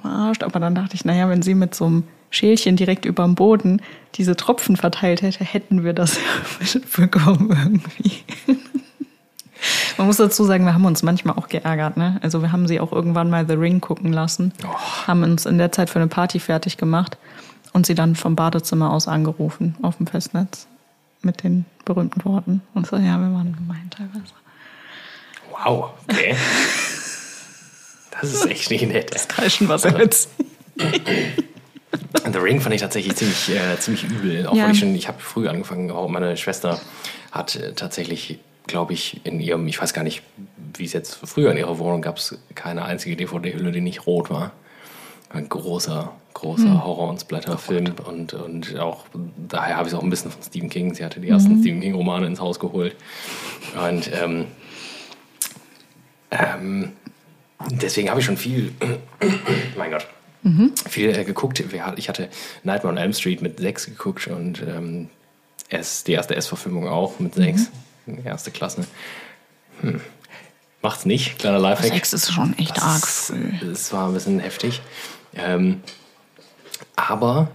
[0.01, 0.41] verarscht.
[0.43, 3.83] Aber dann dachte ich, naja, wenn sie mit so einem Schälchen direkt über dem Boden
[4.15, 6.15] diese Tropfen verteilt hätte, hätten wir das
[6.73, 8.23] ja mitbekommen irgendwie.
[9.97, 11.97] Man muss dazu sagen, wir haben uns manchmal auch geärgert.
[11.97, 12.17] Ne?
[12.23, 14.53] Also wir haben sie auch irgendwann mal The Ring gucken lassen,
[15.05, 17.17] haben uns in der Zeit für eine Party fertig gemacht
[17.73, 20.67] und sie dann vom Badezimmer aus angerufen auf dem Festnetz
[21.21, 22.62] mit den berühmten Worten.
[22.73, 24.34] Und so, ja, wir waren gemein teilweise.
[25.51, 26.36] Wow, okay.
[28.19, 29.13] Das ist echt nicht nett.
[29.13, 30.29] Das Kreischen war sehr witzig.
[32.31, 34.47] The Ring fand ich tatsächlich ziemlich, äh, ziemlich übel.
[34.47, 34.65] Auch Ja.
[34.65, 36.79] weil ich schon, ich habe früh angefangen, auch meine Schwester
[37.31, 40.21] hat äh, tatsächlich, glaube ich, in ihrem, ich weiß gar nicht,
[40.77, 44.29] wie es jetzt früher in ihrer Wohnung gab es keine einzige DVD-Hülle, die nicht rot
[44.29, 44.51] war.
[45.33, 46.83] Ein großer, großer Hm.
[46.83, 49.05] Horror- und Splatter-Film und, und auch
[49.47, 50.93] daher habe ich es auch ein bisschen von Stephen King.
[50.93, 51.33] Sie hatte die Mhm.
[51.33, 52.95] ersten Stephen King-Romane ins Haus geholt.
[53.87, 54.47] Und ähm,
[56.31, 56.91] ähm,
[57.69, 58.73] deswegen habe ich schon viel,
[59.77, 60.07] mein Gott,
[60.89, 61.63] viel äh, geguckt.
[61.95, 62.29] Ich hatte
[62.63, 65.09] Nightmare on Elm Street mit sechs geguckt und ähm,
[65.69, 67.69] S, die erste S-Verfilmung auch mit sechs.
[68.25, 68.85] Erste Klasse.
[69.81, 70.01] Hm.
[70.81, 71.93] Macht's nicht, kleiner Lifehack.
[71.93, 73.51] Sex ist schon echt arg Das, früh.
[73.61, 74.81] das war ein bisschen heftig.
[75.35, 75.81] Ähm,
[76.95, 77.47] aber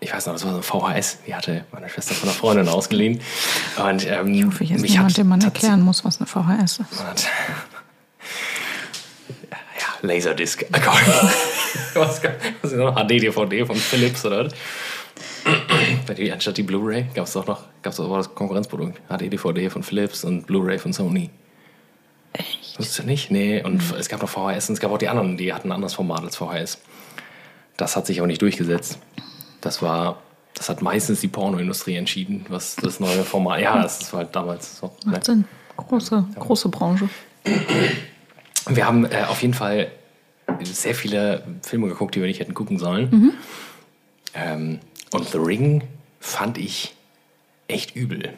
[0.00, 0.62] ich weiß noch, das war so ein
[1.00, 3.20] VHS, die hatte meine Schwester von einer Freundin ausgeliehen.
[3.76, 7.04] Und, ähm, Ich hoffe, niemand, hat dem man erklären muss, was eine VHS ist.
[7.04, 7.26] hat-
[9.50, 10.64] Ja, Laserdisc.
[11.94, 12.20] was,
[12.62, 12.94] was ist noch?
[12.96, 14.54] HD-DVD von Philips oder was?
[16.32, 19.00] Anstatt die Blu-ray gab es doch noch, gab es war das Konkurrenzprodukt.
[19.08, 21.30] HD-DVD von Philips und Blu-ray von Sony.
[22.32, 22.61] Echt?
[22.76, 23.30] Wusstest du nicht?
[23.30, 25.72] Nee, und es gab noch VHS und es gab auch die anderen, die hatten ein
[25.72, 26.78] anderes Format als VHS.
[27.76, 28.98] Das hat sich auch nicht durchgesetzt.
[29.60, 30.22] Das war,
[30.54, 33.60] das hat meistens die Pornoindustrie entschieden, was das neue Format.
[33.60, 34.86] Ja, das war halt damals so.
[35.04, 35.12] Ne?
[35.12, 35.44] Macht Sinn.
[35.76, 37.08] Große, große Branche.
[38.68, 39.90] Wir haben äh, auf jeden Fall
[40.62, 43.34] sehr viele Filme geguckt, die wir nicht hätten gucken sollen.
[44.34, 44.80] Ähm,
[45.12, 45.82] und The Ring
[46.20, 46.94] fand ich
[47.68, 48.32] echt übel.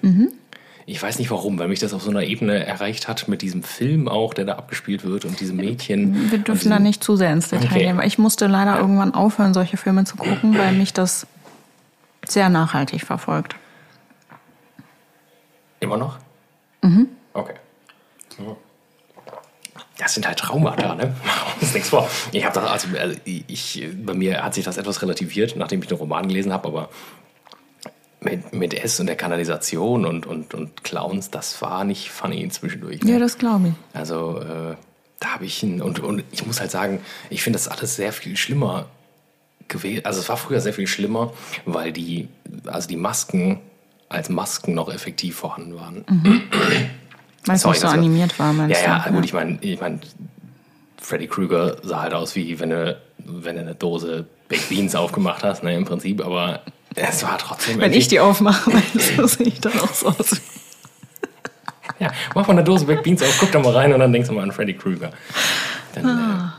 [0.87, 3.63] Ich weiß nicht warum, weil mich das auf so einer Ebene erreicht hat mit diesem
[3.63, 6.31] Film auch, der da abgespielt wird und diesem Mädchen.
[6.31, 7.79] Wir dürfen da nicht zu sehr ins Detail Okay.
[7.85, 11.27] gehen, weil ich musste leider irgendwann aufhören, solche Filme zu gucken, weil mich das
[12.27, 13.57] sehr nachhaltig verfolgt.
[15.81, 16.19] Immer noch?
[16.83, 17.09] Mhm.
[17.33, 17.55] Okay.
[19.99, 21.15] Das sind halt Traumata, ne?
[21.25, 22.11] Machen uns nichts vor.
[22.33, 25.89] Ich habe das, also, also ich, bei mir hat sich das etwas relativiert, nachdem ich
[25.89, 26.89] den Roman gelesen habe, aber
[28.25, 33.03] mit, mit S und der Kanalisation und, und, und Clowns, das war nicht funny zwischendurch.
[33.03, 33.13] Ne?
[33.13, 33.75] Ja, das glaube ich.
[33.99, 34.77] Also äh,
[35.21, 38.13] da habe ich ihn und, und ich muss halt sagen, ich finde das alles sehr
[38.13, 38.87] viel schlimmer
[39.69, 40.05] gewesen.
[40.05, 41.33] Also es war früher sehr viel schlimmer,
[41.65, 42.29] weil die,
[42.67, 43.61] also die Masken
[44.09, 46.05] als Masken noch effektiv vorhanden waren.
[47.47, 49.15] Weil es nicht so animiert war, meinst Ja, ja, du?
[49.15, 50.01] gut, ich meine, ich mein,
[51.01, 55.43] Freddy Krueger sah halt aus wie wenn du, wenn du eine Dose Baked Beans aufgemacht
[55.43, 56.61] hast, ne, im Prinzip, aber
[56.95, 57.79] es war trotzdem.
[57.81, 58.71] Wenn ich die aufmache,
[59.17, 60.41] du, sehe ich dann auch so aus.
[61.99, 64.29] Ja, mach mal eine Dose Baked Beans auf, guck da mal rein und dann denkst
[64.29, 65.13] du mal an Freddy Krueger.
[65.95, 66.55] Dann, Ah.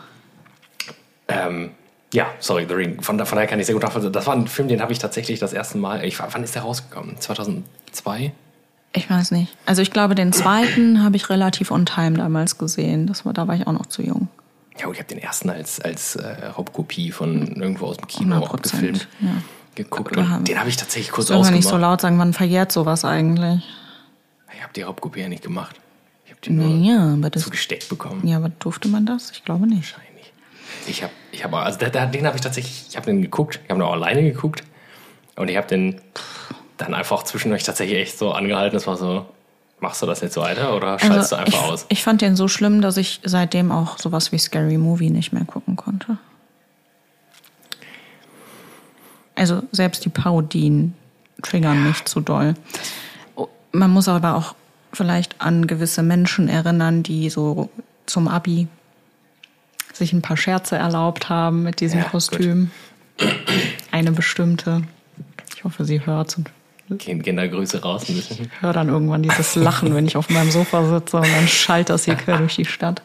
[1.27, 1.71] äh, ähm,
[2.13, 3.01] ja, sorry, The Ring.
[3.01, 4.13] Von, von daher kann ich sehr gut nachvollziehen.
[4.13, 6.05] Das war ein Film, den habe ich tatsächlich das erste Mal.
[6.05, 7.19] Ich, wann ist der rausgekommen?
[7.19, 8.31] 2002?
[8.93, 9.53] Ich weiß nicht.
[9.65, 13.07] Also ich glaube, den zweiten habe ich relativ on time damals gesehen.
[13.07, 14.29] Das war, da war ich auch noch zu jung.
[14.77, 18.37] Ja, gut, ich habe den ersten als, als äh, Hauptkopie von irgendwo aus dem Kino
[18.37, 19.07] 100%, abgefilmt.
[19.19, 19.29] ja.
[19.75, 20.15] Geguckt.
[20.17, 22.71] Haben- Und den habe ich tatsächlich kurz Soll man nicht so laut sagen, wann verjährt
[22.71, 23.63] sowas eigentlich?
[24.55, 25.75] Ich habe die Hauptkopie ja nicht gemacht.
[26.25, 27.43] Ich habe den nur Naja, aber das.
[27.43, 28.25] zugesteckt bekommen.
[28.25, 29.31] Ja, aber durfte man das?
[29.31, 29.93] Ich glaube nicht.
[29.95, 30.31] Wahrscheinlich.
[30.87, 33.83] Ich habe, ich habe, also den habe ich tatsächlich, ich habe den geguckt, ich habe
[33.85, 34.63] auch alleine geguckt
[35.35, 35.99] und ich habe den
[36.77, 38.75] dann einfach zwischendurch tatsächlich echt so angehalten.
[38.75, 39.25] Das war so,
[39.79, 41.85] machst du das jetzt so weiter oder schaltest du einfach Also ich, aus?
[41.89, 45.45] ich fand den so schlimm, dass ich seitdem auch sowas wie Scary Movie nicht mehr
[45.45, 46.17] gucken konnte.
[49.35, 50.93] Also selbst die Parodien
[51.41, 52.55] triggern mich zu doll.
[53.35, 54.55] Oh, Man muss aber auch
[54.93, 57.69] vielleicht an gewisse Menschen erinnern, die so
[58.05, 58.67] zum Abi
[59.93, 62.71] sich ein paar Scherze erlaubt haben mit diesem Ja, Kostüm.
[63.91, 64.83] Eine bestimmte.
[65.55, 66.49] Ich hoffe, sie hört und
[66.99, 68.51] Gehen Kindergrüße raus ein bisschen.
[68.59, 72.05] höre dann irgendwann dieses Lachen, wenn ich auf meinem Sofa sitze und dann schallt das
[72.05, 73.01] hier quer durch die Stadt.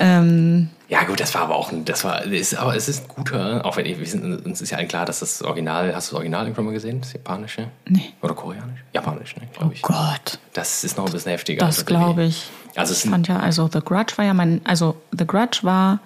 [0.00, 3.08] Ähm, Ja gut, das war aber auch ein, das war, ist, aber es ist ein
[3.08, 6.12] guter, auch wenn wir sind, uns ist ja allen klar, dass das Original, hast du
[6.12, 7.68] das Original irgendwann mal gesehen, das japanische?
[7.86, 8.14] Nee.
[8.22, 8.82] Oder koreanisch?
[8.92, 9.82] Japanisch, ne, glaube ich.
[9.82, 11.64] Gott, Das ist noch ein bisschen heftiger.
[11.66, 12.48] das als glaube ich.
[12.76, 16.00] Also ich fand ja, also The Grudge war ja mein, also The Grudge war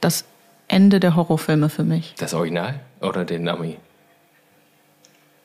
[0.00, 0.24] das
[0.66, 2.14] Ende der Horrorfilme für mich.
[2.18, 3.76] Das Original oder den Ami?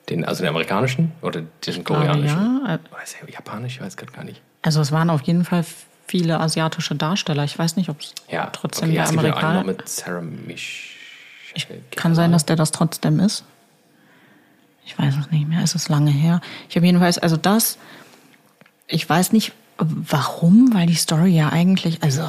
[0.10, 2.62] Den, also den amerikanischen oder den glaube, koreanischen?
[2.66, 2.80] ja.
[2.92, 3.76] Oder ist der japanisch?
[3.76, 4.42] Ich weiß gerade gar nicht.
[4.64, 5.64] Also es waren auf jeden Fall
[6.10, 7.44] viele asiatische Darsteller.
[7.44, 9.64] Ich weiß nicht, ob es Ja, trotzdem okay, der ja Amerikaner.
[9.64, 10.96] mit Sarah Mich.
[11.96, 13.44] Kann sein, dass der das trotzdem ist.
[14.86, 15.62] Ich weiß es nicht mehr.
[15.64, 16.42] Es ist lange her.
[16.68, 17.78] Ich habe jedenfalls, also das,
[18.88, 22.24] ich weiß nicht warum, weil die Story ja eigentlich, also,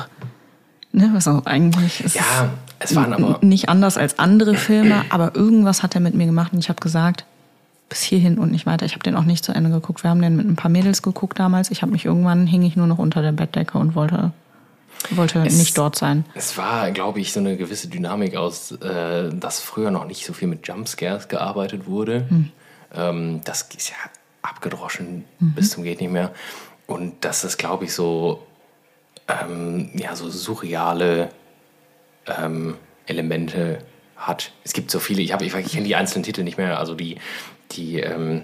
[0.92, 3.38] ne, also eigentlich ist Ja, es waren aber.
[3.42, 6.80] nicht anders als andere Filme, aber irgendwas hat er mit mir gemacht und ich habe
[6.80, 7.24] gesagt,
[7.90, 8.86] bis hierhin und nicht weiter.
[8.86, 10.02] Ich habe den auch nicht zu Ende geguckt.
[10.02, 11.70] Wir haben den mit ein paar Mädels geguckt damals.
[11.70, 14.32] Ich habe mich irgendwann hing ich nur noch unter der Bettdecke und wollte
[15.10, 16.24] wollte Es- nicht dort sein.
[16.34, 20.32] Es war, glaube ich, so eine gewisse Dynamik aus, äh, dass früher noch nicht so
[20.32, 22.26] viel mit Jumpscares gearbeitet wurde.
[22.28, 22.50] Hm.
[22.94, 23.96] Ähm, das ist ja
[24.42, 25.52] abgedroschen Mhm.
[25.54, 26.32] bis zum geht nicht mehr.
[26.86, 28.42] Und dass das, glaube ich, so,
[29.28, 31.30] ähm, ja, so surreale
[32.26, 32.76] ähm,
[33.06, 33.78] Elemente
[34.16, 34.52] hat.
[34.64, 36.94] Es gibt so viele, ich, hab- ich, ich kenne die einzelnen Titel nicht mehr, also
[36.94, 37.16] die,
[37.72, 38.42] die ähm,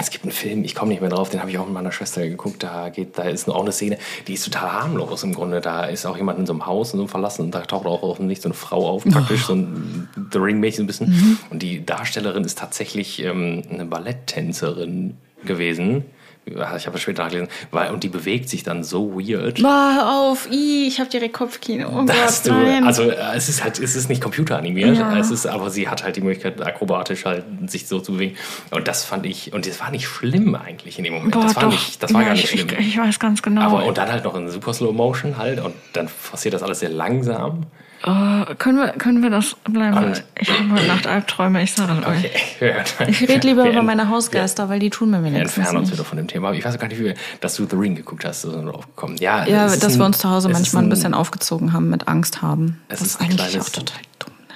[0.00, 1.92] es gibt einen Film, ich komme nicht mehr drauf, den habe ich auch mit meiner
[1.92, 2.62] Schwester geguckt.
[2.62, 5.60] Da geht, da ist auch eine Szene, die ist total harmlos im Grunde.
[5.60, 7.86] Da ist auch jemand in so einem Haus, in so einem verlassen, und da taucht
[7.86, 11.38] auch Licht so eine Frau auf, praktisch so ein The Ring-Mädchen ein bisschen.
[11.50, 16.04] Und die Darstellerin ist tatsächlich ähm, eine Balletttänzerin gewesen.
[16.50, 19.62] Ich habe das später nachgelesen, weil, und die bewegt sich dann so weird.
[19.62, 21.88] War auf, i, ich habe direkt Kopfkino.
[21.88, 22.84] Oh Gott, du, nein.
[22.84, 25.16] also äh, es ist halt, es ist nicht computeranimiert, Ja.
[25.16, 28.36] es ist, aber sie hat halt die Möglichkeit, akrobatisch halt sich so zu bewegen.
[28.70, 31.32] Und das fand ich, und das war nicht schlimm eigentlich in dem Moment.
[31.32, 31.70] Boah, das war doch.
[31.70, 32.68] nicht, das war ja, gar nicht ich, schlimm.
[32.78, 33.62] Ich, ich weiß ganz genau.
[33.62, 36.80] aber und dann halt noch in super Slow Motion halt und dann passiert das alles
[36.80, 37.66] sehr langsam.
[38.02, 39.96] Oh, können, wir, können wir das bleiben?
[39.98, 42.24] Und- ich habe heute Nacht Albträume, ich sage es euch.
[42.56, 45.58] Okay, wir- Ich rede lieber wir über meine Hausgeister, weil die tun mir Wir wenigstens
[45.58, 45.98] entfernen uns nicht.
[45.98, 46.48] wieder von dem Thema.
[46.48, 48.52] Aber ich weiß auch gar nicht, wie wir, dass du The Ring geguckt hast, wir
[48.52, 49.16] drauf gekommen.
[49.18, 51.74] Ja, Ja, ist dass ein- wir uns zu Hause ist manchmal ein ein- bisschen aufgezogen
[51.74, 52.80] haben mit Angst haben.
[52.88, 54.32] Es das ist ist ein eigentlich kleines- auch total dumm.
[54.48, 54.54] Ne?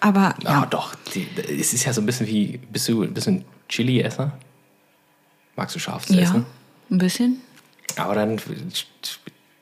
[0.00, 0.94] Aber Ja, ja, doch.
[1.14, 1.26] Die,
[1.60, 4.32] es ist ja so ein bisschen wie, bist du ein bisschen Chili-Esser?
[5.56, 6.44] Magst du scharf zu ja, essen?
[6.90, 7.40] ein bisschen.
[7.96, 8.38] Aber dann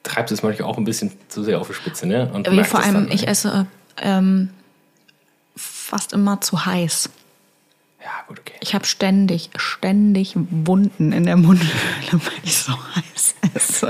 [0.03, 2.31] treibst es manchmal auch ein bisschen zu sehr auf die Spitze, ne?
[2.33, 3.15] Und merkst vor allem, dann, ne?
[3.15, 3.67] ich esse
[4.01, 4.51] ähm,
[5.57, 7.11] fast immer zu heiß.
[8.03, 8.55] Ja, gut, okay.
[8.61, 11.71] Ich habe ständig, ständig Wunden in der Mundhöhle,
[12.13, 13.89] weil ich so heiß esse.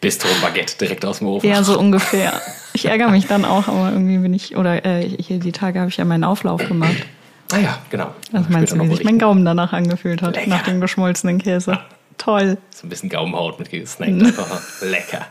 [0.00, 1.48] Bistro Baguette direkt aus dem Ofen.
[1.48, 2.40] Ja, so ungefähr.
[2.72, 5.90] Ich ärgere mich dann auch, aber irgendwie bin ich, oder äh, hier die Tage habe
[5.90, 7.06] ich ja meinen Auflauf gemacht.
[7.52, 8.14] Ah ja, genau.
[8.32, 9.18] Was meinst du, wie sich mein.
[9.18, 10.48] Gaumen danach angefühlt hat, Lecker.
[10.48, 11.78] nach dem geschmolzenen Käse?
[12.20, 12.58] Toll.
[12.68, 14.12] So ein bisschen Gaumenhaut mit gesnackt.
[14.12, 14.60] einfach.
[14.82, 15.24] Lecker.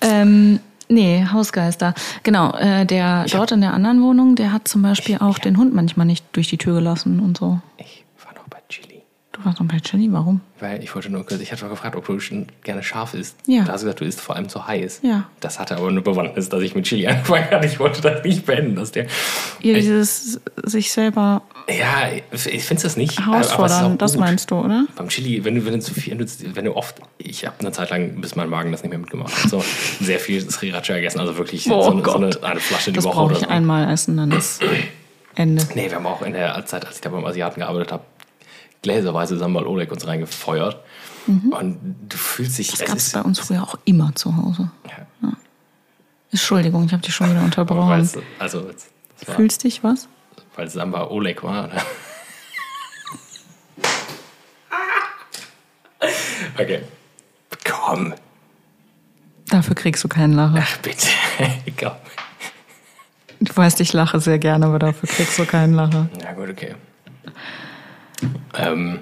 [0.00, 1.94] Ähm, nee, Hausgeister.
[2.24, 5.72] Genau, äh, der dort in der anderen Wohnung, der hat zum Beispiel auch den Hund
[5.72, 7.60] manchmal nicht durch die Tür gelassen und so.
[7.78, 9.02] Ich war noch bei Chili.
[9.40, 9.78] Du warst noch bei
[10.12, 10.42] warum?
[10.58, 13.36] Weil ich wollte nur ich hatte gefragt, ob du schon gerne scharf isst.
[13.46, 13.64] Ja.
[13.64, 15.00] Da hast du gesagt, du isst vor allem zu heiß.
[15.02, 15.24] Ja.
[15.40, 17.64] Das hatte aber eine Bewandtnis, dass ich mit Chili angefangen habe.
[17.64, 19.06] Ich wollte das nicht beenden, dass der.
[19.62, 23.18] Ihr Ich- dieses sich selber Ja, ich finde das nicht.
[23.24, 24.86] herausfordern, das meinst du, oder?
[24.96, 26.26] Beim Chili, wenn du, wenn du zu viel, wenn du,
[26.56, 29.32] wenn du oft, ich habe eine Zeit lang, bis mein Magen das nicht mehr mitgemacht
[29.42, 29.64] hat, so
[30.00, 33.04] sehr viel Sriracha gegessen, also wirklich Oh so, eine, so eine, eine Flasche die Das
[33.06, 34.60] Woche brauche oder ich einmal essen, dann ist
[35.34, 35.66] Ende.
[35.74, 38.02] Nee, wir haben auch in der Zeit, als ich da beim Asiaten gearbeitet habe,
[38.82, 40.82] gläserweise Sambal Oleg uns reingefeuert.
[41.26, 42.76] Und du fühlst dich, Mhm.
[42.78, 44.70] Das gab es bei uns früher auch immer zu Hause.
[44.88, 45.06] ja,
[46.32, 47.90] Entschuldigung, ich habe dich schon wieder unterbrochen.
[48.38, 50.08] also, war, Fühlst dich was?
[50.56, 51.64] weil Sambal Oleg war.
[51.66, 51.82] Oder?
[56.58, 56.82] okay.
[57.68, 58.14] Komm,
[59.48, 60.58] Dafür kriegst du keinen Lacher.
[60.62, 61.08] ach bitte.
[61.78, 61.92] Komm.
[63.40, 66.08] Du weißt, ich lache sehr gerne, aber dafür kriegst du keinen Lacher.
[66.22, 66.74] Ja, gut, okay.
[68.56, 69.00] Ähm,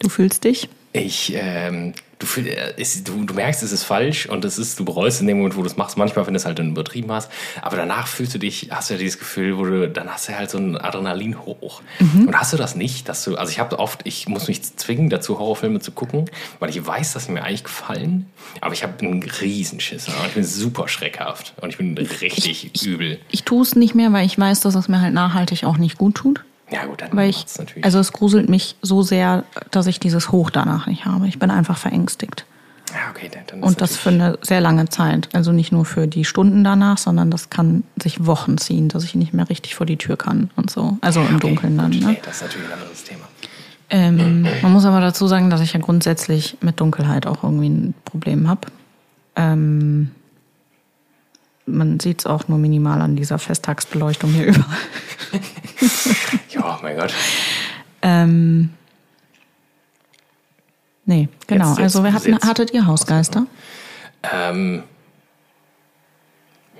[0.00, 0.68] Du fühlst dich?
[0.92, 4.78] ich, ähm, du fühl- äh, es- du, du merkst, es ist falsch und es ist,
[4.80, 5.98] du bereust in dem Moment, wo du es machst.
[5.98, 7.30] Manchmal, wenn du es halt dann übertrieben hast.
[7.60, 10.36] Aber danach fühlst du dich, hast du ja dieses Gefühl, wo du, dann hast du
[10.38, 11.82] halt so ein Adrenalin hoch.
[11.98, 12.28] Mhm.
[12.28, 15.10] Und hast du das nicht, dass du, also ich habe oft, ich muss mich zwingen,
[15.10, 16.30] dazu Horrorfilme zu gucken,
[16.60, 18.26] weil ich weiß, dass sie mir eigentlich gefallen.
[18.62, 20.08] Aber ich habe einen Riesenschiss.
[20.28, 23.18] Ich bin super schreckhaft und ich bin richtig übel.
[23.30, 25.98] Ich tue es nicht mehr, weil ich weiß, dass es mir halt nachhaltig auch nicht
[25.98, 26.42] gut tut.
[26.70, 27.84] Ja gut, dann Weil ich, natürlich.
[27.84, 31.28] also es gruselt mich so sehr, dass ich dieses Hoch danach nicht habe.
[31.28, 32.44] Ich bin einfach verängstigt.
[32.92, 35.28] ja, okay, dann, Und das für eine sehr lange Zeit.
[35.32, 39.14] Also nicht nur für die Stunden danach, sondern das kann sich Wochen ziehen, dass ich
[39.14, 40.98] nicht mehr richtig vor die Tür kann und so.
[41.02, 41.92] Also im Okay, Dunkeln dann.
[41.92, 42.06] gut, Ne?
[42.12, 43.24] nee, das ist natürlich ein anderes Thema.
[43.88, 47.94] Ähm, man muss aber dazu sagen, dass ich ja grundsätzlich mit Dunkelheit auch irgendwie ein
[48.04, 48.62] Problem habe.
[49.36, 50.10] Ähm,
[51.66, 54.64] man sieht es auch nur minimal an dieser Festtagsbeleuchtung hier über.
[56.66, 57.14] Ja, mein Gott.
[58.02, 58.70] Ähm,
[61.04, 61.70] nee, genau.
[61.70, 63.46] Jetzt- also hatten, jetzt- hattet ihr Hausgeister?
[64.32, 64.82] Ähm,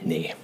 [0.02, 0.34] nee.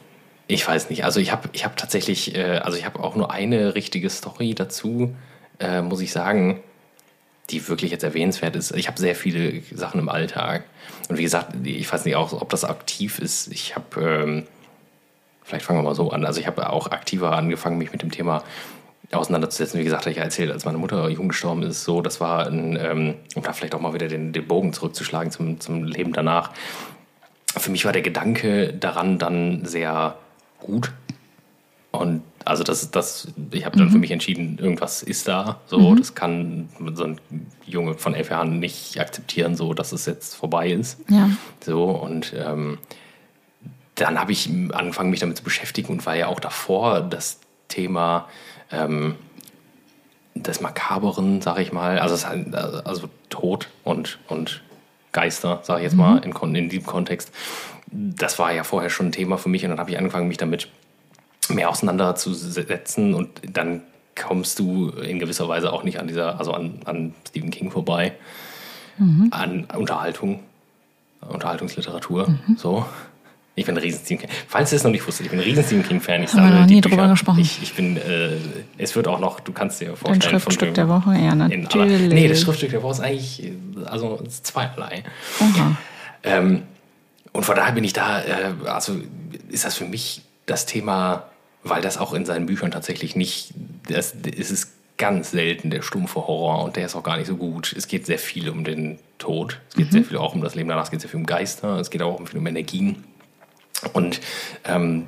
[0.47, 1.05] Ich weiß nicht.
[1.05, 4.55] Also ich habe ich hab tatsächlich, äh, also ich habe auch nur eine richtige Story
[4.55, 5.15] dazu,
[5.61, 6.61] äh, muss ich sagen,
[7.51, 8.73] die wirklich jetzt erwähnenswert ist.
[8.73, 10.65] Ich habe sehr viele Sachen im Alltag.
[11.09, 13.49] Und wie gesagt, ich weiß nicht auch, ob das aktiv ist.
[13.53, 14.47] Ich habe, ähm,
[15.43, 16.25] vielleicht fangen wir mal so an.
[16.25, 18.45] Also ich habe auch aktiver angefangen, mich mit dem Thema
[19.13, 19.79] auseinanderzusetzen.
[19.79, 22.79] Wie gesagt, habe ich erzählt, als meine Mutter jung gestorben ist, so, das war ein,
[22.81, 26.51] ähm, um da vielleicht auch mal wieder den, den Bogen zurückzuschlagen zum, zum Leben danach.
[27.57, 30.17] Für mich war der Gedanke daran dann sehr
[30.59, 30.93] gut.
[31.91, 35.61] Und also das ist das, ich habe dann für mich entschieden, irgendwas ist da.
[35.67, 37.21] So, das kann so ein
[37.67, 40.99] Junge von elf Jahren nicht akzeptieren, so dass es jetzt vorbei ist.
[41.09, 41.31] Ja.
[41.61, 42.79] So, und ähm,
[43.95, 48.29] dann habe ich angefangen, mich damit zu beschäftigen und war ja auch davor das Thema
[48.73, 49.15] ähm,
[50.35, 54.63] des Makaberen, sag ich mal, also, halt, also Tod und, und
[55.13, 57.31] Geister, sage ich jetzt mal, in, Kon- in diesem Kontext.
[57.91, 60.39] Das war ja vorher schon ein Thema für mich und dann habe ich angefangen, mich
[60.39, 60.69] damit
[61.49, 63.83] mehr auseinanderzusetzen und dann
[64.15, 68.13] kommst du in gewisser Weise auch nicht an dieser, also an, an Stephen King vorbei,
[69.33, 70.41] an Unterhaltung,
[71.29, 72.87] Unterhaltungsliteratur, so.
[73.55, 74.31] Ich bin ein riesen Stephen King.
[74.49, 76.23] Falls ihr es noch nicht wusstet, ich bin ein riesen Stephen King-Fan.
[76.23, 77.11] Ich Haben wir sammle noch nie drüber Bücher.
[77.11, 77.41] gesprochen.
[77.41, 78.31] Ich, ich bin, äh,
[78.79, 81.11] es wird auch noch, du kannst dir vorstellen, Schriftstück der Woche?
[81.11, 82.13] Ja, in aller, natürlich.
[82.13, 83.53] nee, das Schriftstück der Woche ist eigentlich,
[83.85, 85.05] also ist zweierlei.
[86.25, 86.63] Ähm,
[87.33, 88.97] und von daher bin ich da, äh, also
[89.51, 91.25] ist das für mich das Thema,
[91.63, 93.53] weil das auch in seinen Büchern tatsächlich nicht,
[93.89, 97.37] das, es ist ganz selten der stumpfe Horror und der ist auch gar nicht so
[97.37, 97.75] gut.
[97.77, 100.69] Es geht sehr viel um den Tod, es geht sehr viel auch um das Leben
[100.69, 103.03] danach, es geht sehr viel um Geister, es geht auch viel um Energien.
[103.93, 104.21] Und
[104.65, 105.07] ähm,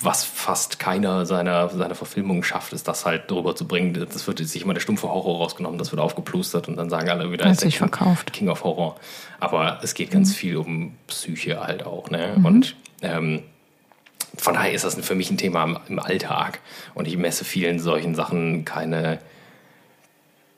[0.00, 3.94] was fast keiner seiner, seiner Verfilmungen schafft, ist das halt drüber zu bringen.
[3.94, 7.32] Das wird sich immer der stumpfe Horror rausgenommen, das wird aufgeplustert und dann sagen alle
[7.32, 8.32] wieder, ist sich verkauft.
[8.32, 8.96] King of Horror.
[9.40, 12.10] Aber es geht ganz viel um Psyche halt auch.
[12.10, 12.36] Ne?
[12.44, 13.42] Und ähm,
[14.36, 16.60] von daher ist das für mich ein Thema im, im Alltag.
[16.94, 19.18] Und ich messe vielen solchen Sachen keine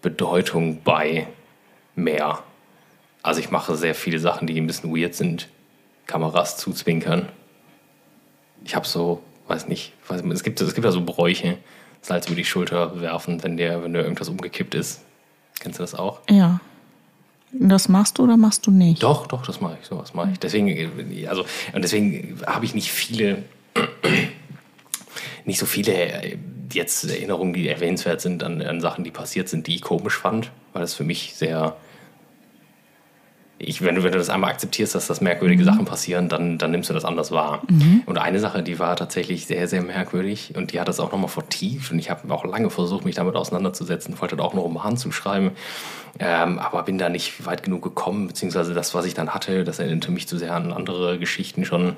[0.03, 1.27] Bedeutung bei
[1.95, 2.41] mehr.
[3.23, 5.49] Also ich mache sehr viele Sachen, die ein bisschen weird sind.
[6.11, 7.29] Kameras zuzwinkern.
[8.65, 11.59] Ich habe so, weiß nicht, weiß, es, gibt, es gibt ja so Bräuche,
[12.03, 15.03] Salz über die Schulter werfen, wenn dir, wenn dir irgendwas umgekippt ist.
[15.61, 16.21] Kennst du das auch?
[16.29, 16.61] Ja.
[17.53, 19.03] Das machst du oder machst du nicht?
[19.03, 20.39] Doch, doch, das mache ich, sowas mache ich.
[20.39, 23.45] Deswegen, also, und deswegen habe ich nicht viele,
[25.45, 26.39] nicht so viele äh,
[26.73, 30.51] jetzt Erinnerungen, die erwähnenswert sind an, an Sachen, die passiert sind, die ich komisch fand,
[30.73, 31.77] weil das für mich sehr,
[33.63, 36.71] ich, wenn, du, wenn du das einmal akzeptierst, dass das merkwürdige Sachen passieren, dann, dann
[36.71, 37.61] nimmst du das anders wahr.
[38.07, 41.29] Und eine Sache, die war tatsächlich sehr, sehr merkwürdig und die hat das auch nochmal
[41.29, 44.97] vertieft und ich habe auch lange versucht, mich damit auseinanderzusetzen, wollte da auch einen Roman
[44.97, 45.51] zu schreiben,
[46.19, 49.79] ähm, aber bin da nicht weit genug gekommen, beziehungsweise das, was ich dann hatte, das
[49.79, 51.97] erinnerte mich zu sehr an andere Geschichten schon.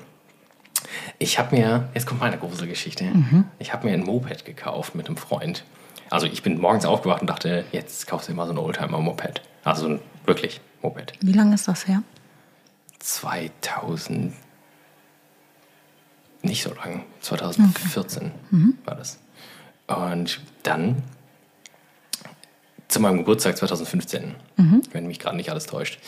[1.17, 3.05] Ich habe mir, jetzt kommt meine große Geschichte,
[3.59, 5.63] ich habe mir ein Moped gekauft mit einem Freund.
[6.09, 9.41] Also ich bin morgens aufgewacht und dachte, jetzt kaufst du immer so ein Oldtimer-Moped.
[9.63, 11.13] Also wirklich Moped.
[11.21, 12.03] Wie lange ist das her?
[12.99, 14.33] 2000,
[16.41, 18.31] nicht so lang, 2014
[18.85, 19.17] war das.
[19.87, 21.01] Und dann
[22.93, 24.35] zu meinem Geburtstag 2015,
[24.91, 25.99] wenn mich gerade nicht alles täuscht,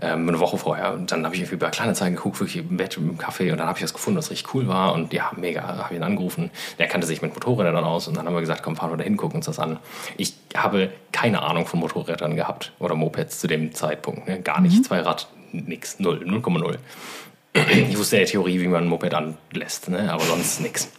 [0.00, 0.92] ähm, eine Woche vorher.
[0.92, 3.58] Und dann habe ich irgendwie bei Kleinanzeigen geguckt, wirklich im Bett mit dem Kaffee und
[3.58, 4.92] dann habe ich das gefunden, was richtig cool war.
[4.92, 6.50] Und ja, mega, habe ihn angerufen.
[6.78, 9.04] Der kannte sich mit Motorrädern aus und dann haben wir gesagt, komm, fahren wir da
[9.04, 9.78] hin, gucken uns das an.
[10.18, 14.28] Ich habe keine Ahnung von Motorrädern gehabt oder Mopeds zu dem Zeitpunkt.
[14.28, 14.40] Ne?
[14.40, 14.84] Gar nicht.
[14.84, 16.76] Zwei Rad, nix, null, 0,0.
[17.88, 20.12] Ich wusste ja Theorie, wie man ein Moped anlässt, ne?
[20.12, 20.90] aber sonst nix.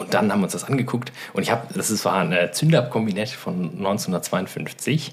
[0.00, 3.28] Und dann haben wir uns das angeguckt und ich habe, das ist, war ein Zünderkombinett
[3.28, 5.12] von 1952.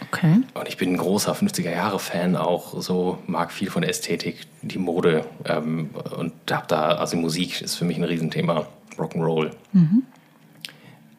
[0.00, 0.40] Okay.
[0.54, 5.26] Und ich bin ein großer 50er-Jahre-Fan, auch so, mag viel von der Ästhetik, die Mode
[5.44, 8.66] ähm, und hab da, also Musik ist für mich ein Riesenthema,
[8.96, 9.50] Rock'n'Roll.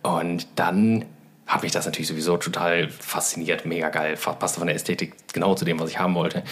[0.03, 1.05] Und dann
[1.47, 5.63] hat mich das natürlich sowieso total fasziniert, mega geil, passte von der Ästhetik genau zu
[5.63, 6.43] dem, was ich haben wollte.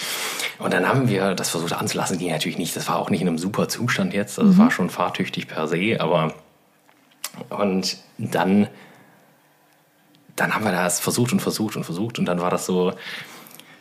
[0.59, 3.27] Und dann haben wir das versucht anzulassen, ging natürlich nicht, das war auch nicht in
[3.27, 6.33] einem super Zustand jetzt, also es war schon fahrtüchtig per se, aber
[7.49, 8.67] und dann
[10.35, 12.93] dann haben wir das versucht und versucht und versucht und dann war das so,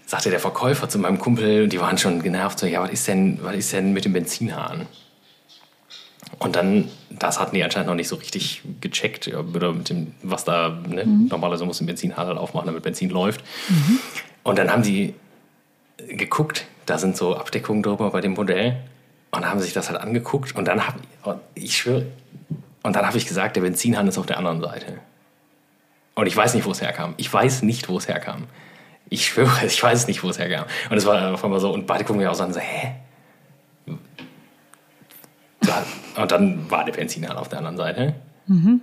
[0.06, 3.38] sagte der Verkäufer zu meinem Kumpel, die waren schon genervt, so, ja, was ist denn,
[3.42, 4.86] was ist denn mit dem Benzinhahn?
[6.42, 10.44] Und dann, das hatten die anscheinend noch nicht so richtig gecheckt, oder mit dem, was
[10.44, 11.04] da, ne?
[11.04, 11.28] mhm.
[11.28, 13.44] normalerweise muss ein Benzinhahn halt aufmachen, damit Benzin läuft.
[13.68, 14.00] Mhm.
[14.42, 15.14] Und dann haben sie
[16.08, 18.76] geguckt, da sind so Abdeckungen drüber bei dem Modell
[19.30, 20.98] und haben sich das halt angeguckt und dann habe
[21.54, 22.06] ich schwöre,
[22.82, 24.98] und dann habe ich gesagt, der Benzinhahn ist auf der anderen Seite.
[26.16, 27.14] Und ich weiß nicht, wo es herkam.
[27.18, 28.48] Ich weiß nicht, wo es herkam.
[29.10, 30.64] Ich schwöre, ich weiß nicht, wo es herkam.
[30.90, 32.96] Und es war auf einmal so, und beide gucken mir auch so an, so, hä?
[36.16, 38.14] Und dann war der Benzinhahn auf der anderen Seite.
[38.46, 38.80] Mhm.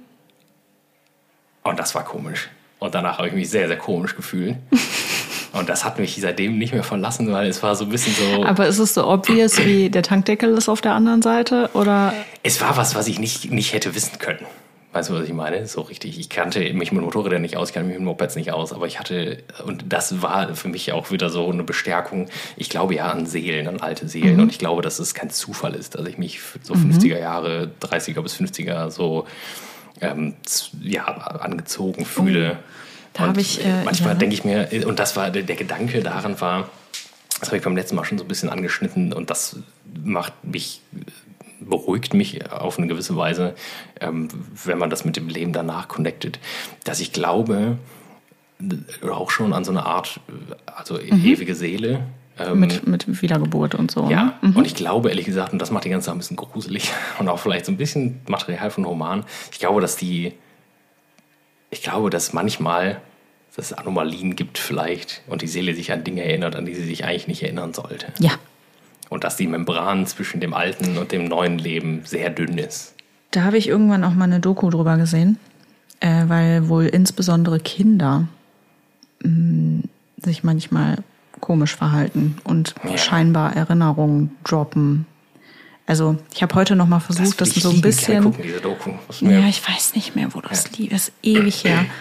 [1.63, 2.49] Und das war komisch.
[2.79, 4.55] Und danach habe ich mich sehr, sehr komisch gefühlt.
[5.51, 8.43] Und das hat mich seitdem nicht mehr verlassen, weil es war so ein bisschen so.
[8.43, 11.71] Aber ist es so obvious, wie der Tankdeckel ist auf der anderen Seite?
[11.73, 12.13] Oder?
[12.43, 14.45] Es war was, was ich nicht, nicht hätte wissen können.
[14.91, 15.67] Weißt du, was ich meine?
[15.67, 16.19] So richtig.
[16.19, 18.87] Ich kannte mich mit Motorrädern nicht aus, ich kannte mich mit Mopeds nicht aus, aber
[18.87, 22.27] ich hatte, und das war für mich auch wieder so eine Bestärkung.
[22.57, 24.43] Ich glaube ja an Seelen, an alte Seelen, mhm.
[24.43, 26.91] und ich glaube, dass es kein Zufall ist, dass ich mich so mhm.
[26.91, 29.27] 50er Jahre, 30er bis 50er so
[30.01, 30.33] ähm,
[30.81, 32.57] ja, angezogen fühle.
[32.59, 32.63] Oh.
[33.13, 33.63] Da habe ich.
[33.63, 34.19] Äh, manchmal ja.
[34.19, 36.69] denke ich mir, und das war der, der Gedanke daran war,
[37.39, 39.57] das habe ich beim letzten Mal schon so ein bisschen angeschnitten und das
[40.03, 40.81] macht mich
[41.59, 43.55] beruhigt mich auf eine gewisse Weise,
[43.99, 44.29] ähm,
[44.63, 46.39] wenn man das mit dem Leben danach connectet,
[46.83, 47.77] dass ich glaube,
[49.09, 50.19] auch schon an so eine Art,
[50.65, 51.25] also mhm.
[51.25, 52.03] ewige Seele.
[52.37, 54.09] Ähm, mit, mit Wiedergeburt und so.
[54.09, 54.33] Ja, ne?
[54.41, 54.55] mhm.
[54.55, 57.27] und ich glaube ehrlich gesagt, und das macht die ganze Sache ein bisschen gruselig und
[57.27, 60.33] auch vielleicht so ein bisschen Material von Roman, ich glaube, dass die,
[61.69, 63.01] ich glaube, dass manchmal
[63.55, 66.85] dass es Anomalien gibt vielleicht und die Seele sich an Dinge erinnert, an die sie
[66.85, 68.07] sich eigentlich nicht erinnern sollte.
[68.19, 68.31] Ja,
[69.09, 72.93] und dass die Membran zwischen dem alten und dem neuen Leben sehr dünn ist.
[73.31, 75.37] Da habe ich irgendwann auch mal eine Doku drüber gesehen,
[75.99, 78.27] äh, weil wohl insbesondere Kinder
[79.23, 79.83] mh, mm,
[80.23, 80.97] sich manchmal
[81.39, 82.97] komisch verhalten und ja.
[82.97, 85.05] scheinbar Erinnerungen droppen.
[85.87, 88.23] Also ich habe heute noch mal versucht, das, das so ein bisschen.
[88.23, 88.91] Gucken, diese Doku.
[89.21, 90.69] Ja, ich weiß nicht mehr, wo das ja.
[90.77, 90.91] lief.
[90.91, 91.85] Das ist ewig her.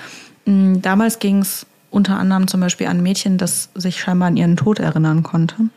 [0.44, 4.56] Mm, damals ging es unter anderem zum Beispiel an Mädchen, das sich scheinbar an ihren
[4.56, 5.68] Tod erinnern konnte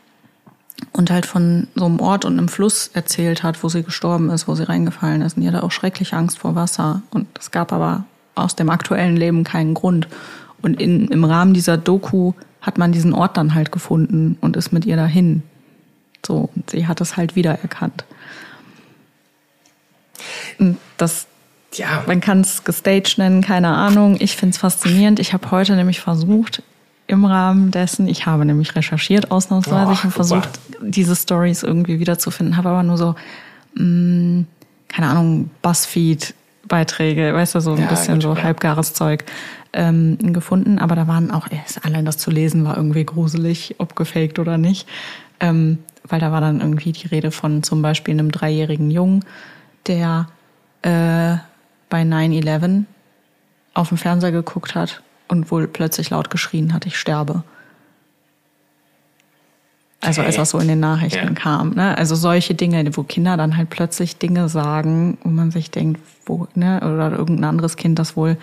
[0.92, 4.48] und halt von so einem Ort und einem Fluss erzählt hat, wo sie gestorben ist,
[4.48, 5.36] wo sie reingefallen ist.
[5.36, 7.02] Und die hatte auch schrecklich Angst vor Wasser.
[7.10, 8.04] Und es gab aber
[8.34, 10.08] aus dem aktuellen Leben keinen Grund.
[10.60, 14.72] Und in, im Rahmen dieser Doku hat man diesen Ort dann halt gefunden und ist
[14.72, 15.42] mit ihr dahin.
[16.24, 18.04] So, und sie hat es halt wiedererkannt.
[20.58, 21.26] Und das,
[21.74, 22.04] ja.
[22.06, 24.16] man kann es gestaged nennen, keine Ahnung.
[24.20, 25.18] Ich finde es faszinierend.
[25.18, 26.62] Ich habe heute nämlich versucht,
[27.12, 28.08] im Rahmen dessen.
[28.08, 29.88] Ich habe nämlich recherchiert ausnahmsweise.
[29.88, 30.48] Oh, ich habe versucht,
[30.80, 33.14] diese Stories irgendwie wiederzufinden, habe aber nur so,
[33.74, 34.46] mh, mm,
[34.88, 38.42] keine Ahnung, Buzzfeed-Beiträge, weißt du, so ein ja, bisschen gut, so ja.
[38.42, 39.24] halbgares Zeug
[39.72, 40.78] ähm, gefunden.
[40.78, 41.48] Aber da waren auch,
[41.82, 44.88] allein das zu lesen war irgendwie gruselig, ob gefaked oder nicht.
[45.40, 49.24] Ähm, weil da war dann irgendwie die Rede von zum Beispiel einem dreijährigen Jungen,
[49.86, 50.28] der
[50.82, 51.36] äh,
[51.88, 52.84] bei 9-11
[53.74, 55.02] auf dem Fernseher geguckt hat
[55.32, 57.42] und wohl plötzlich laut geschrien hat, ich sterbe.
[60.02, 61.32] Also als das so in den Nachrichten ja.
[61.32, 61.70] kam.
[61.70, 61.96] Ne?
[61.96, 66.48] Also solche Dinge, wo Kinder dann halt plötzlich Dinge sagen, wo man sich denkt, wo,
[66.54, 68.36] ne, oder irgendein anderes Kind das wohl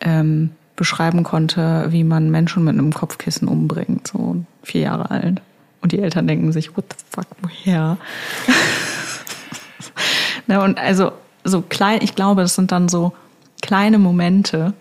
[0.00, 5.42] ähm, beschreiben konnte, wie man Menschen mit einem Kopfkissen umbringt, so vier Jahre alt.
[5.82, 7.98] Und die Eltern denken sich, what the fuck, woher?
[10.46, 11.12] ne, und also
[11.44, 13.12] so klein, ich glaube, das sind dann so
[13.60, 14.72] kleine Momente,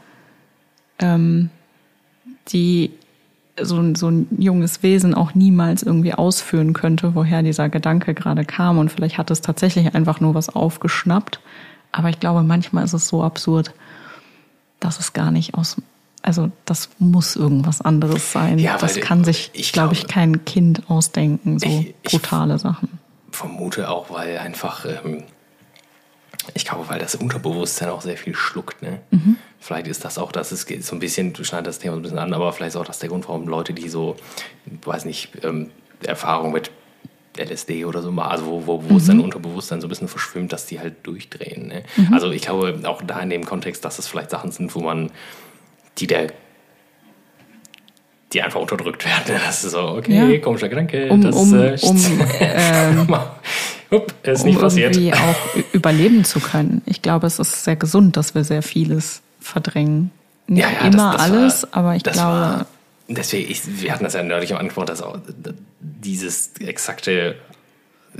[0.99, 1.49] ähm,
[2.49, 2.91] die
[3.61, 8.77] so, so ein junges Wesen auch niemals irgendwie ausführen könnte, woher dieser Gedanke gerade kam.
[8.77, 11.39] Und vielleicht hat es tatsächlich einfach nur was aufgeschnappt.
[11.91, 13.73] Aber ich glaube, manchmal ist es so absurd,
[14.79, 15.77] dass es gar nicht aus.
[16.21, 18.59] Also das muss irgendwas anderes sein.
[18.59, 22.99] Ja, das kann sich, ich glaube ich, kein Kind ausdenken, so ich, brutale ich Sachen.
[23.31, 25.23] Vermute auch, weil einfach ähm,
[26.53, 28.81] ich glaube, weil das Unterbewusstsein auch sehr viel schluckt.
[28.81, 28.99] Ne?
[29.11, 29.37] Mhm.
[29.59, 32.03] Vielleicht ist das auch, das ist so ein bisschen, du schneidest das Thema so ein
[32.03, 34.15] bisschen an, aber vielleicht ist auch das der Grund, warum Leute, die so,
[34.85, 35.69] weiß nicht, ähm,
[36.01, 36.71] Erfahrung mit
[37.37, 38.97] LSD oder so mal, also wo, wo, wo mhm.
[38.97, 41.67] es dann Unterbewusstsein so ein bisschen verschwimmt, dass die halt durchdrehen.
[41.67, 41.83] Ne?
[41.97, 42.13] Mhm.
[42.13, 45.11] Also ich glaube auch da in dem Kontext, dass es vielleicht Sachen sind, wo man,
[45.97, 46.27] die der
[48.33, 49.41] die einfach unterdrückt werden.
[49.43, 50.39] Das ist so, okay, Ja.
[50.39, 51.09] komischer Gedanke.
[51.09, 51.97] Um- das, um- äh, um,
[52.39, 53.07] ähm,
[53.89, 54.95] Upp, ist um nicht passiert.
[54.95, 56.83] irgendwie auch überleben zu können.
[56.85, 60.11] Ich glaube, es ist sehr gesund, dass wir sehr vieles verdrängen.
[60.47, 62.65] Nicht Ja, ja, immer das- das alles, war- aber ich glaube, war-
[63.07, 65.17] deswegen, ich, wir hatten das ja neulich am angesprochen, dass auch
[65.79, 67.35] dieses exakte,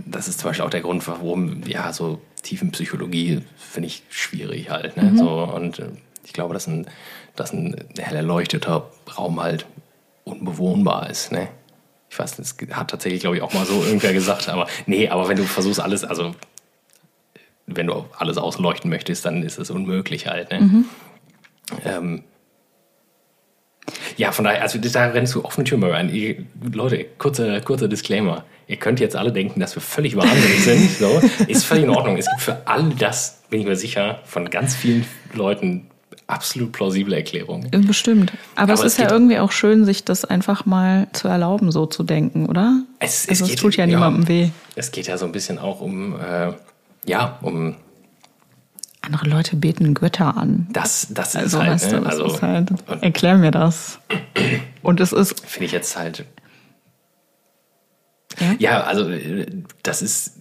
[0.06, 4.96] das ist zum Beispiel auch der Grund, warum, ja, so Tiefenpsychologie finde ich schwierig halt.
[4.98, 5.14] Mhm.
[5.14, 5.18] Ne?
[5.18, 5.88] So, und äh,
[6.24, 6.86] ich glaube, dass ein,
[7.36, 9.66] dass ein hell erleuchteter Raum halt
[10.24, 11.32] unbewohnbar ist.
[11.32, 11.48] Ne?
[12.12, 15.28] Ich weiß, das hat tatsächlich, glaube ich, auch mal so irgendwer gesagt, aber nee, aber
[15.28, 16.34] wenn du versuchst, alles, also
[17.66, 20.52] wenn du alles ausleuchten möchtest, dann ist es unmöglich halt.
[20.52, 20.60] Ne?
[20.62, 20.86] Mhm.
[21.86, 22.24] Ähm,
[24.18, 26.14] ja, von daher, also da rennst du offene Türen rein.
[26.14, 28.44] Ihr, Leute, kurzer, kurzer Disclaimer.
[28.68, 30.90] Ihr könnt jetzt alle denken, dass wir völlig wahnsinnig sind.
[30.92, 31.22] So.
[31.48, 32.18] Ist völlig in Ordnung.
[32.18, 35.88] Es gibt für all das, bin ich mir sicher, von ganz vielen Leuten
[36.28, 37.72] absolut plausible Erklärungen.
[37.88, 38.32] bestimmt.
[38.56, 41.28] Aber, es Aber ist es ja geht- irgendwie auch schön, sich das einfach mal zu
[41.28, 42.84] erlauben, so zu denken, oder?
[43.00, 44.50] Es, also es geht- tut ja niemandem weh.
[44.76, 46.52] Es geht ja so ein bisschen auch um, äh,
[47.08, 47.76] ja, um
[49.14, 50.68] Andere Leute beten Götter an.
[50.72, 52.02] das, das ist Also, halt, weißt du, ne?
[52.04, 52.70] das also, ist halt,
[53.02, 54.00] erklär mir das.
[54.84, 56.26] Und es ist, finde ich jetzt halt,
[58.40, 59.10] ja, Ja, also
[59.84, 60.36] das ist.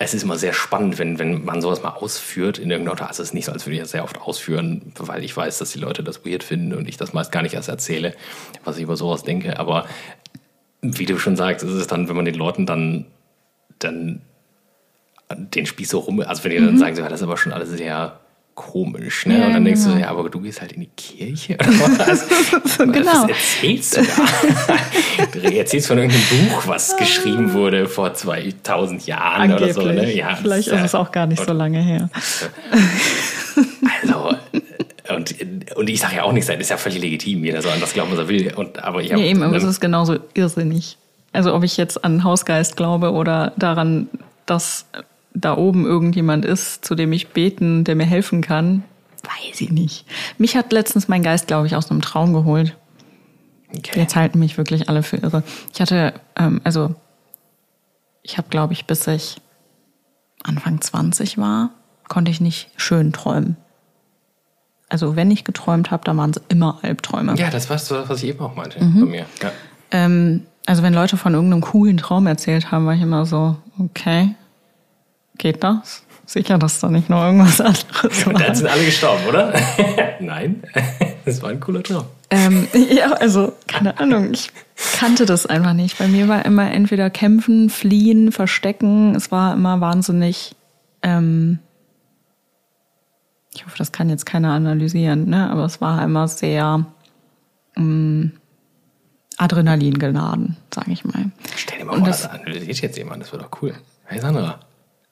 [0.00, 3.08] Es ist immer sehr spannend, wenn, wenn man sowas mal ausführt in irgendeiner Art.
[3.08, 5.58] Also es ist nicht so, als würde ich das sehr oft ausführen, weil ich weiß,
[5.58, 8.14] dass die Leute das weird finden und ich das meist gar nicht erst erzähle,
[8.62, 9.58] was ich über sowas denke.
[9.58, 9.86] Aber
[10.82, 13.06] wie du schon sagst, ist es dann, wenn man den Leuten dann,
[13.80, 14.20] dann
[15.36, 17.52] den Spieß so rum, also wenn die dann sagen, so, ja, das ist aber schon
[17.52, 18.18] alles sehr
[18.54, 19.34] komisch, ne?
[19.34, 19.40] Mhm.
[19.40, 20.00] Ja, und dann denkst du, genau.
[20.00, 21.68] ja, aber du gehst halt in die Kirche oder
[21.98, 22.26] was?
[22.78, 23.06] Genau.
[23.06, 25.26] Was erzählst du da?
[25.32, 30.12] du erzählst von irgendeinem Buch, was geschrieben wurde vor 2000 Jahren oder so, ne?
[30.12, 32.10] Ja, Vielleicht ist es auch gar nicht so lange her.
[34.02, 34.36] Also,
[35.16, 35.34] und,
[35.74, 37.92] und ich sage ja auch nichts, das ist ja völlig legitim, jeder soll an das
[37.92, 38.52] glauben, was er will.
[38.54, 40.96] Und, aber ich Ja, hab, eben, aber ne, es ist genauso irrsinnig.
[41.32, 44.08] Also ob ich jetzt an Hausgeist glaube oder daran,
[44.46, 44.86] dass
[45.34, 48.84] da oben irgendjemand ist, zu dem ich beten, der mir helfen kann,
[49.22, 50.04] weiß ich nicht.
[50.38, 52.76] Mich hat letztens mein Geist, glaube ich, aus einem Traum geholt.
[53.76, 54.00] okay.
[54.00, 55.42] Jetzt halten mich wirklich alle für irre.
[55.74, 56.94] Ich hatte, ähm, also
[58.22, 59.36] ich habe, glaube ich, bis ich
[60.44, 61.70] Anfang 20 war,
[62.08, 63.56] konnte ich nicht schön träumen.
[64.88, 67.34] Also wenn ich geträumt habe, dann waren es immer Albträume.
[67.36, 69.00] Ja, das war so, was ich eben auch meinte Mhm.
[69.00, 69.26] bei mir.
[69.42, 69.50] Ja.
[69.90, 74.34] Ähm, also wenn Leute von irgendeinem coolen Traum erzählt haben, war ich immer so, okay,
[75.38, 76.02] geht das?
[76.26, 78.54] Sicher, dass da nicht noch irgendwas anderes Und dann war.
[78.54, 79.54] sind alle gestorben, oder?
[80.20, 80.62] Nein,
[81.24, 82.04] das war ein cooler Traum.
[82.30, 84.50] Ähm, ja, also keine Ahnung, ich
[84.98, 85.96] kannte das einfach nicht.
[85.98, 89.14] Bei mir war immer entweder kämpfen, fliehen, verstecken.
[89.14, 90.54] Es war immer wahnsinnig.
[91.02, 91.60] Ähm,
[93.54, 95.48] ich hoffe, das kann jetzt keiner analysieren, ne?
[95.50, 96.84] Aber es war immer sehr
[97.76, 98.32] ähm,
[99.38, 101.30] Adrenalin geladen, sage ich mal.
[101.56, 103.74] Stell dir mal vor, das- das analysiert jetzt jemand, das wäre doch cool.
[104.04, 104.60] Hey Sandra,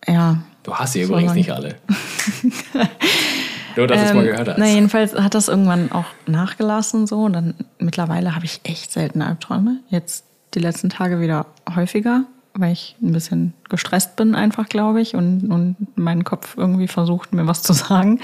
[0.06, 1.76] Ja, du hast sie übrigens nicht alle.
[3.76, 4.56] Nur, dass du es mal gehört hast.
[4.56, 8.90] Ähm, Na, jedenfalls hat das irgendwann auch nachgelassen so und dann mittlerweile habe ich echt
[8.90, 9.80] selten Albträume.
[9.90, 15.14] Jetzt die letzten Tage wieder häufiger, weil ich ein bisschen gestresst bin einfach, glaube ich,
[15.14, 18.20] und, und mein Kopf irgendwie versucht, mir was zu sagen.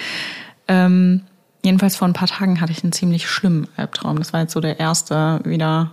[0.68, 1.22] Ähm,
[1.62, 4.16] jedenfalls vor ein paar Tagen hatte ich einen ziemlich schlimmen Albtraum.
[4.18, 5.92] Das war jetzt so der erste wieder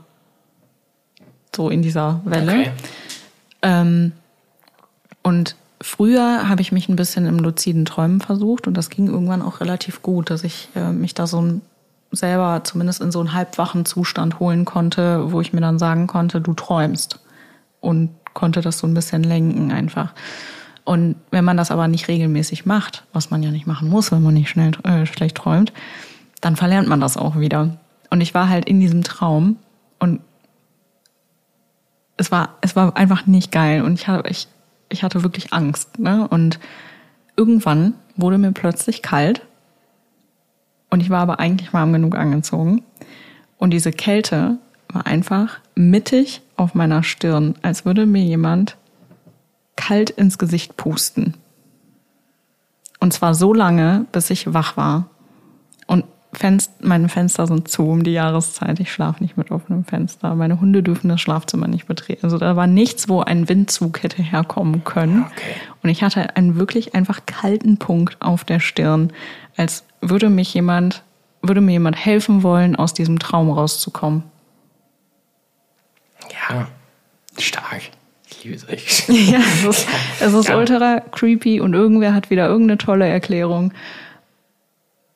[1.53, 2.51] so in dieser Welle.
[2.51, 2.71] Okay.
[3.61, 4.13] Ähm,
[5.21, 9.41] und früher habe ich mich ein bisschen im luziden Träumen versucht und das ging irgendwann
[9.41, 11.61] auch relativ gut, dass ich äh, mich da so ein,
[12.11, 16.41] selber zumindest in so einen halbwachen Zustand holen konnte, wo ich mir dann sagen konnte,
[16.41, 17.19] du träumst
[17.81, 20.13] und konnte das so ein bisschen lenken einfach.
[20.85, 24.23] Und wenn man das aber nicht regelmäßig macht, was man ja nicht machen muss, wenn
[24.23, 25.71] man nicht schnell äh, schlecht träumt,
[26.41, 27.77] dann verlernt man das auch wieder.
[28.09, 29.57] Und ich war halt in diesem Traum
[29.99, 30.21] und
[32.17, 34.47] es war, es war einfach nicht geil und ich hatte, ich,
[34.89, 35.99] ich hatte wirklich Angst.
[35.99, 36.27] Ne?
[36.27, 36.59] Und
[37.35, 39.45] irgendwann wurde mir plötzlich kalt
[40.89, 42.83] und ich war aber eigentlich warm genug angezogen.
[43.57, 44.57] Und diese Kälte
[44.91, 48.77] war einfach mittig auf meiner Stirn, als würde mir jemand
[49.75, 51.35] kalt ins Gesicht pusten.
[52.99, 55.09] Und zwar so lange, bis ich wach war.
[56.31, 58.79] Und Fenst meine Fenster sind zu um die Jahreszeit.
[58.79, 60.35] Ich schlafe nicht mit offenem Fenster.
[60.35, 62.21] Meine Hunde dürfen das Schlafzimmer nicht betreten.
[62.23, 65.25] Also da war nichts, wo ein Windzug hätte herkommen können.
[65.25, 65.55] Okay.
[65.81, 69.11] Und ich hatte einen wirklich einfach kalten Punkt auf der Stirn,
[69.57, 71.03] als würde mich jemand,
[71.41, 74.23] würde mir jemand helfen wollen, aus diesem Traum rauszukommen.
[76.49, 76.67] Ja,
[77.39, 77.81] stark.
[78.29, 79.09] Ich liebe es echt.
[79.31, 79.87] Ja, es ist,
[80.19, 80.57] es ist Ja.
[80.57, 83.73] ultra creepy und irgendwer hat wieder irgendeine tolle Erklärung.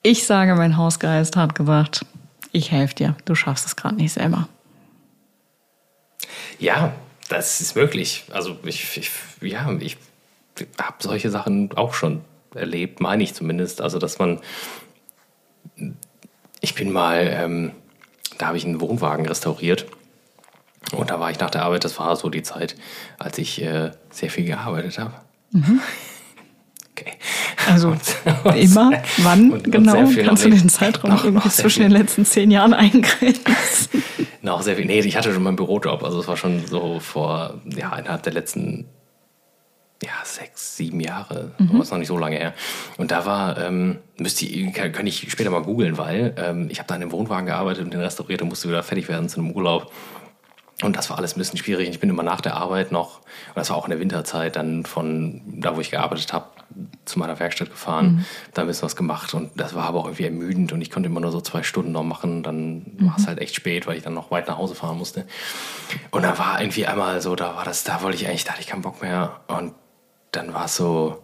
[0.03, 2.05] Ich sage, mein Hausgeist hat gesagt,
[2.51, 3.15] Ich helfe dir.
[3.25, 4.47] Du schaffst es gerade nicht selber.
[6.59, 6.93] Ja,
[7.29, 8.25] das ist möglich.
[8.31, 9.97] Also ich, ich ja, ich
[10.79, 12.21] habe solche Sachen auch schon
[12.53, 13.81] erlebt, meine ich zumindest.
[13.81, 14.39] Also dass man,
[16.61, 17.71] ich bin mal, ähm,
[18.37, 19.85] da habe ich einen Wohnwagen restauriert
[20.91, 21.85] und da war ich nach der Arbeit.
[21.85, 22.75] Das war so die Zeit,
[23.17, 25.13] als ich äh, sehr viel gearbeitet habe.
[25.51, 25.81] Mhm.
[26.95, 27.13] Okay.
[27.71, 28.01] Also und,
[28.43, 29.93] und, immer, wann und, genau?
[29.93, 34.03] Kannst du den Zeitraum noch, irgendwie noch zwischen den letzten zehn Jahren eingrenzen?
[34.43, 34.85] noch sehr viel.
[34.85, 36.03] Nee, ich hatte schon meinen Bürojob.
[36.03, 38.85] Also es war schon so vor, ja, innerhalb der letzten
[40.03, 41.69] ja, sechs, sieben Jahre, mhm.
[41.71, 42.53] aber ist noch nicht so lange her.
[42.97, 46.79] Und da war, ähm, müsste ich, kann, kann ich später mal googeln, weil ähm, ich
[46.79, 49.39] habe da in einem Wohnwagen gearbeitet und den restauriert und musste wieder fertig werden zu
[49.39, 49.91] einem Urlaub.
[50.81, 51.87] Und das war alles ein bisschen schwierig.
[51.89, 54.85] Ich bin immer nach der Arbeit noch, und das war auch in der Winterzeit, dann
[54.85, 56.47] von da, wo ich gearbeitet habe,
[57.05, 58.25] zu meiner Werkstatt gefahren, mhm.
[58.53, 59.33] da ein bisschen was gemacht.
[59.33, 61.91] Und das war aber auch irgendwie ermüdend und ich konnte immer nur so zwei Stunden
[61.91, 62.43] noch machen.
[62.43, 63.07] Dann mhm.
[63.07, 65.25] war es halt echt spät, weil ich dann noch weit nach Hause fahren musste.
[66.11, 68.61] Und da war irgendwie einmal so, da war das, da wollte ich eigentlich, da hatte
[68.61, 69.41] ich keinen Bock mehr.
[69.47, 69.73] Und
[70.31, 71.23] dann war es so,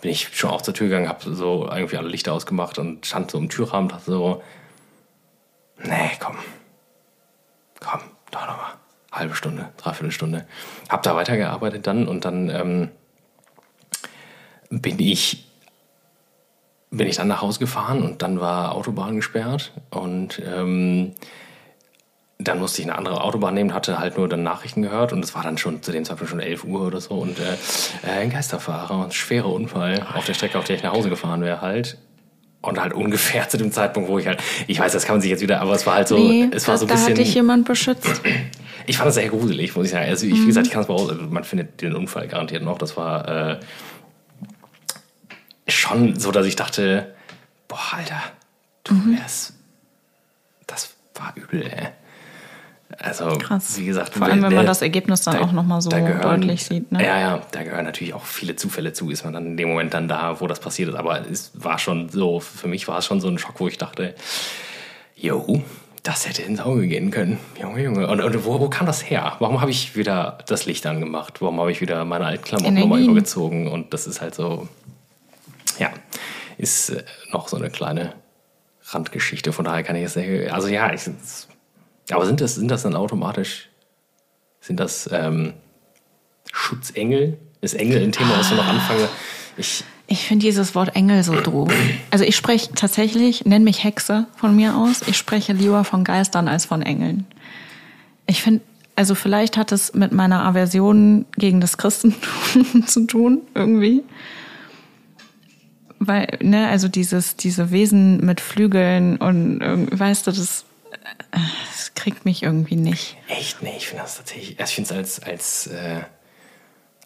[0.00, 3.30] bin ich schon auch zur Tür gegangen, habe so irgendwie alle Lichter ausgemacht und stand
[3.30, 4.42] so im Türrahmen und dachte so,
[5.82, 6.36] nee, komm,
[7.80, 8.72] komm, doch nochmal
[9.12, 10.46] halbe Stunde, dreiviertel Stunde.
[10.88, 12.90] Hab da weitergearbeitet dann und dann ähm,
[14.70, 15.44] bin ich
[16.90, 21.12] bin ich dann nach Hause gefahren und dann war Autobahn gesperrt und ähm,
[22.38, 25.34] dann musste ich eine andere Autobahn nehmen, hatte halt nur dann Nachrichten gehört und es
[25.34, 27.54] war dann schon zu dem Zeitpunkt schon 11 Uhr oder so und äh,
[28.06, 31.42] äh ein Geisterfahrer, ein schwerer Unfall auf der Strecke, auf der ich nach Hause gefahren
[31.42, 31.98] wäre halt
[32.60, 35.30] und halt ungefähr zu dem Zeitpunkt, wo ich halt, ich weiß, das kann man sich
[35.30, 37.14] jetzt wieder, aber es war halt so, nee, es war so ein bisschen.
[37.14, 38.22] Da hat dich jemand beschützt.
[38.86, 40.08] Ich fand das sehr gruselig, muss ich sagen.
[40.08, 40.42] Also, ich, mhm.
[40.42, 42.78] wie gesagt, ich kann es mal raus, man findet den Unfall garantiert noch.
[42.78, 43.60] Das war äh,
[45.78, 47.14] schon so, dass ich dachte,
[47.68, 48.20] boah, Alter,
[48.84, 49.18] du mhm.
[49.18, 49.54] wärst,
[50.66, 51.88] das war übel, ey.
[53.00, 53.78] Also, Krass.
[53.78, 56.64] wie gesagt, vor allem, wenn man das Ergebnis dann da, auch nochmal so gehören, deutlich
[56.64, 56.90] sieht.
[56.90, 57.04] Ne?
[57.04, 59.92] Ja, ja, da gehören natürlich auch viele Zufälle zu, ist man dann in dem Moment
[59.92, 60.94] dann da, wo das passiert ist.
[60.94, 63.76] Aber es war schon so, für mich war es schon so ein Schock, wo ich
[63.76, 64.14] dachte,
[65.14, 65.62] jo,
[66.02, 67.38] das hätte ins Auge gehen können.
[67.60, 68.08] Junge, Junge.
[68.08, 69.36] Und, und wo, wo, kam das her?
[69.38, 71.42] Warum habe ich wieder das Licht angemacht?
[71.42, 73.68] Warum habe ich wieder meine alten Klamotten nochmal übergezogen?
[73.68, 74.66] Und das ist halt so,
[75.78, 75.90] ja,
[76.56, 78.14] ist äh, noch so eine kleine
[78.84, 79.52] Randgeschichte.
[79.52, 81.02] Von daher kann ich es sehr, also ja, ich,
[82.10, 83.68] aber sind das, sind das dann automatisch,
[84.60, 85.54] sind das ähm,
[86.52, 87.38] Schutzengel?
[87.60, 89.08] Ist Engel ein Thema, was du noch anfange?
[89.56, 91.72] Ich, ich finde dieses Wort Engel so doof.
[92.10, 96.46] Also ich spreche tatsächlich, nenn mich Hexe von mir aus, ich spreche lieber von Geistern
[96.46, 97.26] als von Engeln.
[98.26, 98.62] Ich finde,
[98.94, 104.04] also vielleicht hat es mit meiner Aversion gegen das Christentum zu tun, irgendwie.
[106.00, 110.64] Weil, ne, also dieses, diese Wesen mit Flügeln und, weißt du, das,
[111.30, 113.16] das kriegt mich irgendwie nicht.
[113.28, 113.62] Echt?
[113.62, 116.02] Nee, ich finde das tatsächlich, also ich finde es als, als, äh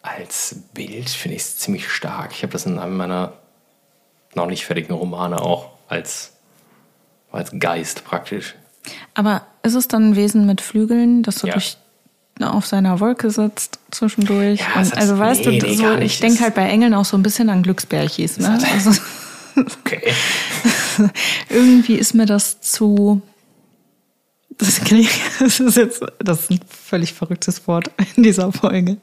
[0.03, 2.33] als Bild finde ich es ziemlich stark.
[2.33, 3.35] Ich habe das in einem meiner
[4.35, 6.33] noch nicht fertigen Romane auch als,
[7.31, 8.57] als Geist praktisch.
[9.15, 11.53] Aber ist es dann ein Wesen mit Flügeln, das so ja.
[11.55, 11.77] durch
[12.41, 14.61] auf seiner Wolke sitzt zwischendurch.
[14.61, 17.17] Ja, und, also weißt nee, du, nee, so, ich denke halt bei Engeln auch so
[17.17, 18.39] ein bisschen an Glücksbärchis.
[18.39, 18.59] Ne?
[18.73, 18.91] Also,
[19.57, 20.13] okay.
[21.49, 23.23] irgendwie ist mir das zu.
[24.59, 24.81] Das,
[25.41, 28.99] das ist jetzt das ist ein völlig verrücktes Wort in dieser Folge.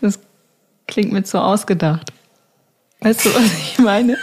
[0.00, 0.18] Das
[0.86, 2.12] klingt mir zu ausgedacht.
[3.00, 4.16] Weißt du, was ich meine?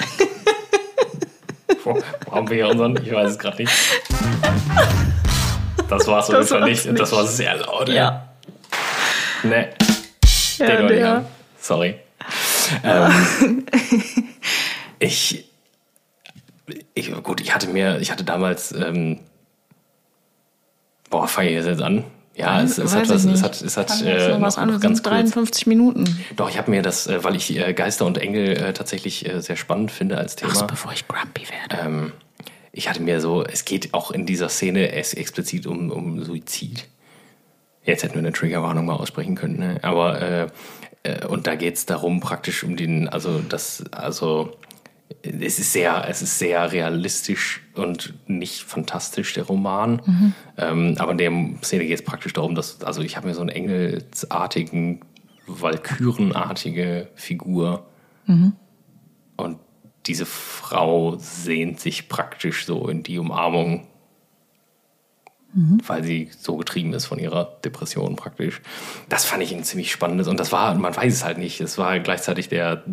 [2.32, 2.98] Haben wir hier unseren?
[3.04, 3.72] Ich weiß es gerade nicht.
[5.90, 6.86] Das war so das nicht.
[6.86, 7.00] nicht.
[7.00, 7.90] Das war sehr laut.
[7.90, 8.30] Ja.
[9.44, 9.70] Ne.
[10.58, 11.26] Ja, der.
[11.60, 11.96] Sorry.
[12.84, 13.66] Ähm,
[15.00, 15.46] ich,
[16.94, 19.20] ich, gut, ich hatte mir, ich hatte damals, ähm,
[21.10, 22.04] boah, fange ich jetzt an?
[22.36, 25.02] Ja, es, es, hat was, es hat, es hat, äh, noch, was an, noch ganz
[25.02, 26.06] 53 Minuten.
[26.38, 29.42] Doch, ich habe mir das, äh, weil ich äh, Geister und Engel äh, tatsächlich äh,
[29.42, 30.54] sehr spannend finde als Thema.
[30.56, 31.84] Ach, bevor ich grumpy werde.
[31.84, 32.14] Ähm,
[32.72, 36.88] ich hatte mir so, es geht auch in dieser Szene explizit um, um Suizid.
[37.84, 39.80] Jetzt hätten wir eine Triggerwarnung mal aussprechen können, ne?
[39.82, 40.48] aber äh,
[41.04, 44.58] äh, und da geht es darum praktisch um den, also das, also
[45.24, 50.02] es ist sehr, es ist sehr realistisch und nicht fantastisch, der Roman.
[50.06, 50.34] Mhm.
[50.58, 51.32] Ähm, aber in der
[51.64, 55.02] Szene geht es praktisch darum, dass, also ich habe mir so einen engelsartigen,
[55.48, 57.88] walkürenartige Figur.
[58.28, 58.54] Mhm.
[59.36, 59.58] Und
[60.06, 63.88] diese Frau sehnt sich praktisch so in die Umarmung,
[65.54, 65.82] mhm.
[65.86, 68.62] weil sie so getrieben ist von ihrer Depression praktisch.
[69.10, 70.28] Das fand ich ein ziemlich spannendes.
[70.28, 72.84] Und das war, man weiß es halt nicht, es war gleichzeitig der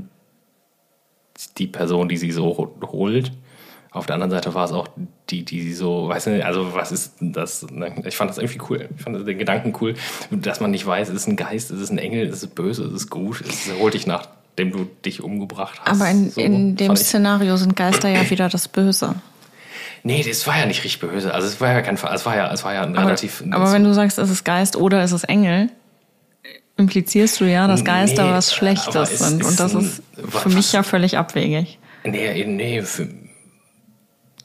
[1.59, 3.32] die Person, die sie so holt.
[3.90, 4.88] Auf der anderen Seite war es auch
[5.30, 7.66] die, die so, weißt du, also was ist das?
[7.70, 7.94] Ne?
[8.04, 8.88] Ich fand das irgendwie cool.
[8.94, 9.94] Ich fand den Gedanken cool,
[10.30, 12.84] dass man nicht weiß, ist es ein Geist, ist es ein Engel, ist es böse,
[12.84, 14.07] ist es gut, ist es holt dich
[14.59, 16.00] nachdem du dich umgebracht hast.
[16.00, 19.16] Aber in, so, in dem Szenario sind Geister ja wieder das Böse.
[20.02, 21.34] Nee, das war ja nicht richtig böse.
[21.34, 22.14] Also es war ja kein Fall.
[22.14, 23.42] Es war ja, es war ja ein Aber, relativ.
[23.50, 25.68] aber wenn du sagst, es ist Geist oder es ist Engel,
[26.76, 29.44] implizierst du ja, dass Geister Nee, was Schlechtes es sind.
[29.44, 31.78] Und das ein- ist was- für mich ja völlig abwegig.
[32.04, 33.09] Nee, nee, für,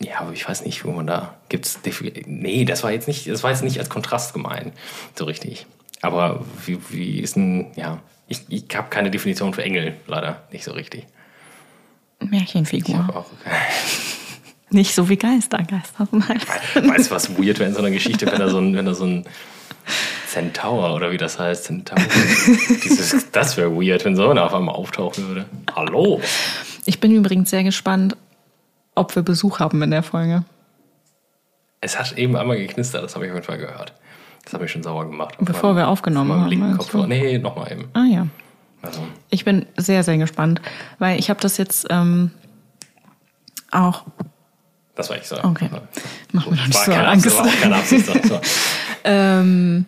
[0.01, 1.80] ja, aber ich weiß nicht, wo man da gibt's.
[2.26, 4.74] Nee, das war jetzt nicht, das war jetzt nicht als Kontrast gemeint,
[5.16, 5.68] so richtig.
[6.01, 7.99] Aber wie, wie ist denn, ja,
[8.32, 11.06] ich, ich habe keine Definition für Engel, leider nicht so richtig.
[12.20, 12.98] Ich Märchenfigur.
[13.08, 13.26] habe auch,
[14.70, 15.58] Nicht so wie Geister.
[15.58, 16.48] Geister halt.
[16.76, 18.94] weißt du, was weird wäre in so einer Geschichte, wenn da so ein, wenn da
[18.94, 19.26] so ein
[20.28, 21.98] Centaur oder wie das heißt, Centaur.
[22.86, 25.46] Dieses, das wäre weird, wenn so einer auf einmal auftauchen würde.
[25.76, 26.22] Hallo.
[26.86, 28.16] Ich bin übrigens sehr gespannt,
[28.96, 30.46] ob wir Besuch haben in der Folge.
[31.82, 33.92] Es hat eben einmal geknistert, das habe ich auf jeden Fall gehört.
[34.44, 35.36] Das habe ich schon sauer gemacht.
[35.39, 36.78] Bevor wir aufgenommen auf meinem haben, du?
[36.78, 37.08] Kopfhörer.
[37.08, 37.86] Nee, nochmal eben.
[37.94, 38.28] Ah ja.
[38.82, 40.62] Also, Ich bin sehr, sehr gespannt,
[41.00, 42.32] weil ich habe das jetzt ähm,
[43.72, 44.04] auch.
[44.96, 45.38] das war ich so.
[45.44, 45.70] Okay.
[46.32, 47.28] Mach mir doch nicht War so keine Angst.
[47.28, 48.28] Absicht, war keine Absicht.
[48.28, 48.39] So.
[49.04, 49.88] Ähm,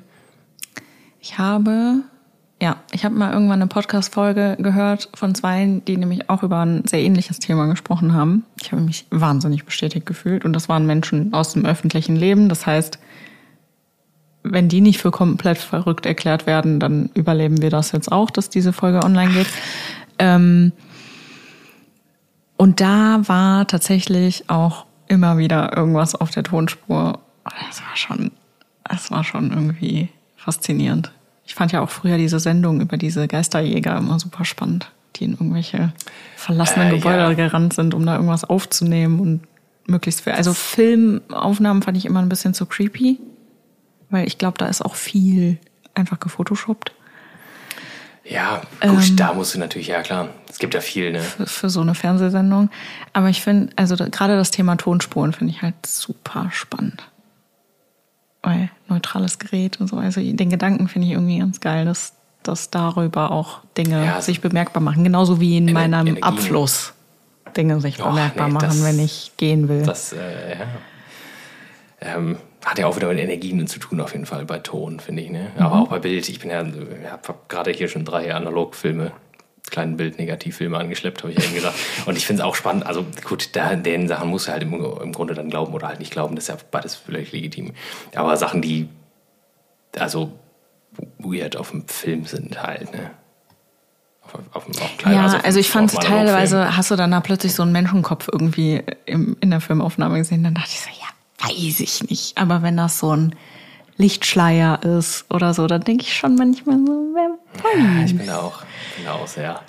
[1.22, 1.98] ich habe,
[2.60, 6.84] ja, ich habe mal irgendwann eine Podcast-Folge gehört von zwei, die nämlich auch über ein
[6.88, 8.44] sehr ähnliches Thema gesprochen haben.
[8.60, 12.50] Ich habe mich wahnsinnig bestätigt gefühlt und das waren Menschen aus dem öffentlichen Leben.
[12.50, 12.98] Das heißt,
[14.44, 18.50] wenn die nicht für komplett verrückt erklärt werden, dann überleben wir das jetzt auch, dass
[18.50, 19.48] diese Folge online geht.
[20.20, 20.74] Ähm,
[22.58, 27.20] und da war tatsächlich auch immer wieder irgendwas auf der Tonspur.
[27.44, 28.32] Das war schon,
[28.84, 31.12] das war schon irgendwie faszinierend.
[31.46, 35.32] Ich fand ja auch früher diese Sendung über diese Geisterjäger immer super spannend, die in
[35.32, 35.92] irgendwelche
[36.36, 37.34] verlassenen Äh, Gebäude ja.
[37.34, 39.42] gerannt sind, um da irgendwas aufzunehmen und
[39.86, 40.34] möglichst viel.
[40.34, 43.20] Also Filmaufnahmen fand ich immer ein bisschen zu creepy,
[44.14, 45.58] weil ich glaube, da ist auch viel
[45.96, 46.92] einfach gefotoshoppt
[48.24, 49.16] Ja, gut, Ähm.
[49.18, 50.30] da musst du natürlich, ja klar.
[50.50, 51.20] Es gibt ja viel, ne?
[51.20, 52.70] für, für so eine Fernsehsendung.
[53.12, 57.04] Aber ich finde, also da, gerade das Thema Tonspuren finde ich halt super spannend.
[58.42, 59.98] Weil neutrales Gerät und so.
[59.98, 64.42] Also den Gedanken finde ich irgendwie ganz geil, dass, dass darüber auch Dinge Ja, sich
[64.42, 65.04] bemerkbar machen.
[65.04, 66.24] Genauso wie in Ener- meinem Energien.
[66.24, 66.94] Abfluss
[67.58, 69.84] Dinge sich Och, bemerkbar nee, machen, das- wenn ich gehen will.
[69.84, 70.66] Das, äh, ja.
[72.02, 75.22] Ähm, hat ja auch wieder mit Energien zu tun, auf jeden Fall, bei Ton, finde
[75.24, 75.52] ich, ne?
[75.58, 76.28] Aber auch bei Bild.
[76.30, 76.60] Ich bin ja,
[77.10, 79.12] habe gerade hier schon drei Analogfilme,
[79.70, 81.76] kleinen Bild-Negativfilme angeschleppt, habe ich eben gesagt.
[82.06, 82.86] Und ich finde es auch spannend.
[82.86, 86.00] Also gut, da, den Sachen musst du halt im, im Grunde dann glauben oder halt
[86.00, 86.36] nicht glauben.
[86.36, 87.74] Das ist ja beides vielleicht legitim.
[88.16, 88.88] Aber Sachen, die
[89.98, 90.32] also
[91.18, 93.12] weird auf dem Film sind halt, ne?
[94.26, 95.92] Auf, auf, auf, kleinen- Ja, auf- also ich fand
[96.26, 100.44] teilweise, hast du dann da plötzlich so einen Menschenkopf irgendwie im, in der Filmaufnahme gesehen,
[100.44, 101.03] dann dachte ich so, ja,
[101.44, 102.38] weiß ich nicht.
[102.38, 103.36] Aber wenn das so ein
[103.98, 107.38] Lichtschleier ist oder so, dann denke ich schon manchmal so, wer
[107.84, 108.12] Ja, weiß.
[108.12, 108.64] ich bin da auch,
[108.98, 109.60] bin auch sehr.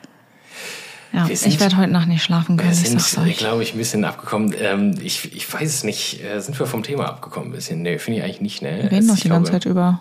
[1.13, 3.37] Ja, sind- ich werde heute Nacht nicht schlafen können, Wir ich sind, euch.
[3.37, 4.53] glaube ich, ein bisschen abgekommen.
[4.59, 6.25] Ähm, ich, ich weiß es nicht.
[6.25, 7.83] Äh, sind wir vom Thema abgekommen ein bisschen?
[7.83, 8.63] Nee, finde ich eigentlich nicht.
[8.63, 8.79] Ne?
[8.83, 10.01] Wir reden doch Ich die ganze Zeit über,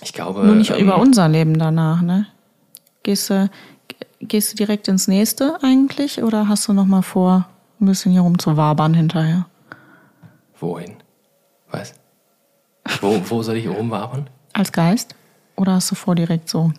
[0.00, 0.44] Ich glaube.
[0.44, 2.26] nur nicht ähm, über unser Leben danach, ne?
[3.04, 3.48] Gehst du,
[4.20, 7.48] gehst du direkt ins nächste eigentlich oder hast du noch mal vor,
[7.80, 9.46] ein bisschen hier rumzuwabern hinterher?
[10.58, 10.96] Wohin?
[11.70, 11.94] Was?
[13.00, 14.28] Wo, wo soll ich rumwabern?
[14.52, 15.14] Als Geist?
[15.56, 16.72] Oder hast du vor, direkt so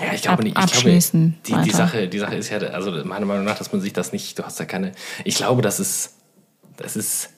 [0.00, 0.56] Ja, ich glaube nicht.
[0.56, 1.76] Ich abschließen glaube, die, die.
[1.76, 4.42] Sache, die Sache ist ja, also meiner Meinung nach, dass man sich das nicht, du
[4.42, 4.92] hast da keine.
[5.24, 6.14] Ich glaube, das ist.
[6.76, 7.30] Das ist.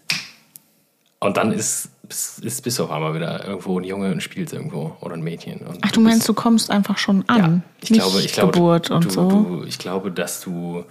[1.20, 4.96] Und dann ist, ist, bist du auf einmal wieder irgendwo ein Junge und spielst irgendwo
[5.00, 5.58] oder ein Mädchen.
[5.60, 7.38] Und Ach, du meinst, du kommst einfach schon an?
[7.38, 9.28] Ja, ich nicht glaube, ich glaube, Geburt und du, so?
[9.30, 10.84] Du, ich glaube, dass du.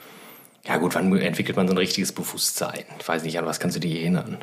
[0.65, 2.83] Ja gut, wann entwickelt man so ein richtiges Bewusstsein?
[2.99, 4.37] Ich weiß nicht, an was kannst du dich erinnern?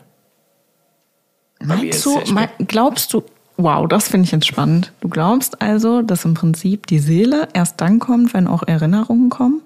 [1.61, 3.25] Meinst du, mein, glaubst du,
[3.57, 4.93] wow, das finde ich jetzt spannend.
[5.01, 9.61] Du glaubst also, dass im Prinzip die Seele erst dann kommt, wenn auch Erinnerungen kommen?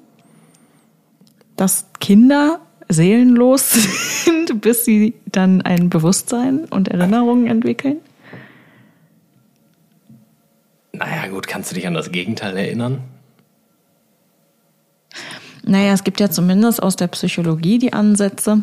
[1.57, 3.70] Dass Kinder seelenlos
[4.24, 7.99] sind, bis sie dann ein Bewusstsein und Erinnerungen entwickeln?
[10.93, 13.03] Naja, gut, kannst du dich an das Gegenteil erinnern?
[15.64, 18.62] Naja, es gibt ja zumindest aus der Psychologie die Ansätze,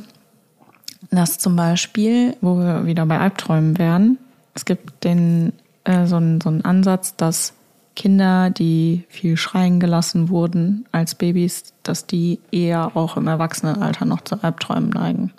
[1.12, 4.18] dass zum Beispiel, wo wir wieder bei Albträumen wären,
[4.54, 5.54] es gibt den,
[5.84, 7.54] äh, so, einen, so einen Ansatz, dass
[7.96, 14.22] Kinder, die viel schreien gelassen wurden als Babys, dass die eher auch im Erwachsenenalter noch
[14.22, 15.34] zu Albträumen neigen.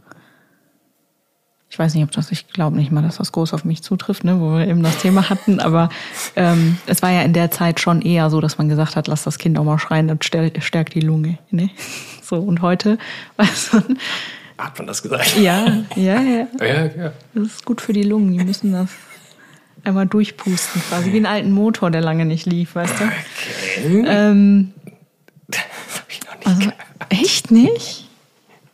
[1.71, 4.25] Ich weiß nicht, ob das, ich glaube nicht mal, dass das groß auf mich zutrifft,
[4.25, 5.89] ne, wo wir eben das Thema hatten, aber
[6.35, 9.23] ähm, es war ja in der Zeit schon eher so, dass man gesagt hat, lass
[9.23, 11.39] das Kind auch mal schreien, das stär- stärkt die Lunge.
[11.51, 11.71] Ne?
[12.23, 12.97] So, und heute
[13.39, 13.99] weiß man,
[14.65, 15.37] Hat man das gesagt?
[15.39, 16.47] Ja, ja, ja.
[16.61, 17.13] Ja, ja.
[17.35, 18.33] Das ist gut für die Lungen.
[18.37, 18.89] Die müssen das
[19.85, 23.05] einmal durchpusten, quasi wie einen alten Motor, der lange nicht lief, weißt du?
[23.05, 24.05] Okay.
[24.07, 24.73] Ähm,
[25.49, 25.61] Das
[25.97, 26.77] hab ich noch nicht also, gehört.
[27.09, 28.07] echt nicht?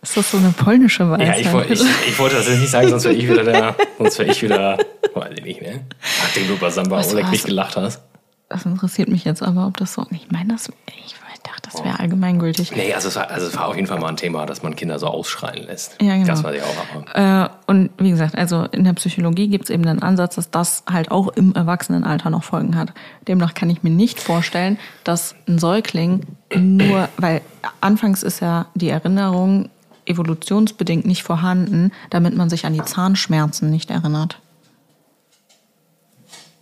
[0.03, 1.45] Ist das so eine polnische Weisheit?
[1.45, 4.19] Ja, ich, ich, ich wollte das jetzt nicht sagen, sonst wäre ich wieder der, sonst
[4.19, 4.79] wäre ich wieder,
[5.15, 5.85] weiß ich nicht, ne?
[6.23, 8.03] Nachdem du bei Samba Oleg nicht gelacht hast.
[8.49, 10.07] das interessiert mich jetzt aber, ob das so.
[10.11, 10.69] Ich meine, das.
[11.05, 12.73] Ich dachte, das wäre allgemeingültig.
[12.73, 14.77] Nee, also es, war, also es war auf jeden Fall mal ein Thema, dass man
[14.77, 15.97] Kinder so ausschreien lässt.
[16.01, 16.27] Ja, genau.
[16.27, 17.15] Das weiß ich auch.
[17.15, 20.51] Aber Äh, und wie gesagt, also in der Psychologie gibt es eben den Ansatz, dass
[20.51, 22.93] das halt auch im Erwachsenenalter noch Folgen hat.
[23.27, 26.23] Demnach kann ich mir nicht vorstellen, dass ein Säugling
[26.55, 27.43] nur, weil
[27.81, 29.69] anfangs ist ja die Erinnerung
[30.07, 34.39] evolutionsbedingt nicht vorhanden, damit man sich an die Zahnschmerzen nicht erinnert.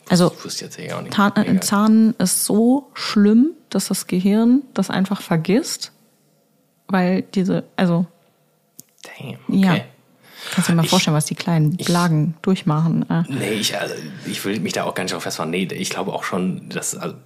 [0.09, 1.03] Also ich ja.
[1.11, 1.63] Zahn, äh, Egal.
[1.63, 5.93] Zahn ist so schlimm, dass das Gehirn das einfach vergisst,
[6.89, 8.07] weil diese, also
[9.19, 9.85] Damn, ja, okay.
[10.53, 13.09] kannst du dir mal Ich- vorstellen, was die kleinen Blagen durchmachen.
[13.11, 13.23] Äh.
[13.29, 13.95] Nee, ich, also,
[14.27, 15.51] ich will mich da auch gar nicht drauf festfahren.
[15.51, 16.95] Nee, ich glaube auch schon, dass.
[16.95, 17.17] Also,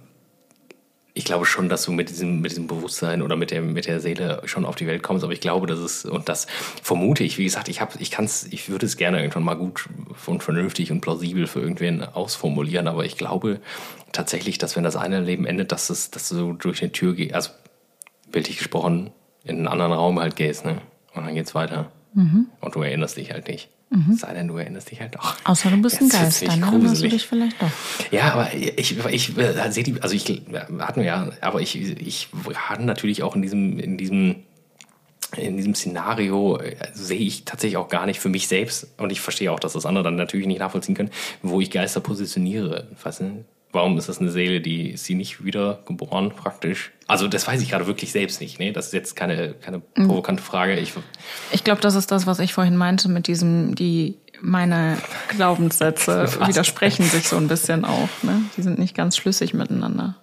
[1.19, 3.99] ich glaube schon, dass du mit diesem, mit diesem Bewusstsein oder mit, dem, mit der
[3.99, 6.47] Seele schon auf die Welt kommst, aber ich glaube, dass es, und das
[6.81, 9.89] vermute ich, wie gesagt, ich habe, ich kann's, ich würde es gerne irgendwann mal gut
[10.25, 13.59] und vernünftig und plausibel für irgendwen ausformulieren, aber ich glaube
[14.13, 17.33] tatsächlich, dass wenn das eine Leben endet, dass es, dass du durch eine Tür gehst,
[17.33, 17.49] also
[18.31, 19.09] bildlich gesprochen,
[19.43, 20.81] in einen anderen Raum halt gehst, ne?
[21.13, 21.91] Und dann geht's weiter.
[22.61, 23.67] Und du erinnerst dich halt nicht.
[23.91, 25.35] Es Sei denn, du erinnerst dich halt doch.
[25.45, 27.71] Außer du bist ein Geist, dann erinnerst du dich vielleicht doch.
[28.11, 30.43] Ja, aber ich, ich äh, sehe die, also ich
[30.79, 34.35] hatten wir ja, aber ich, ich hatte natürlich auch in diesem, in diesem,
[35.35, 39.21] in diesem Szenario äh, sehe ich tatsächlich auch gar nicht für mich selbst und ich
[39.21, 41.11] verstehe auch, dass das andere dann natürlich nicht nachvollziehen können,
[41.41, 42.87] wo ich Geister positioniere.
[43.01, 43.43] Weißt du?
[43.71, 46.91] Warum ist das eine Seele, die ist sie nicht wieder geboren praktisch?
[47.09, 48.59] Also das weiß ich gerade wirklich selbst nicht.
[48.59, 48.71] Ne?
[48.71, 50.75] Das ist jetzt keine, keine provokante Frage.
[50.77, 50.93] Ich,
[51.51, 54.97] Ich glaube, das ist das, was ich vorhin meinte mit diesem, die meine
[55.29, 58.09] Glaubenssätze widersprechen sich so ein bisschen auch.
[58.21, 58.43] Ne?
[58.55, 60.17] Die sind nicht ganz schlüssig miteinander.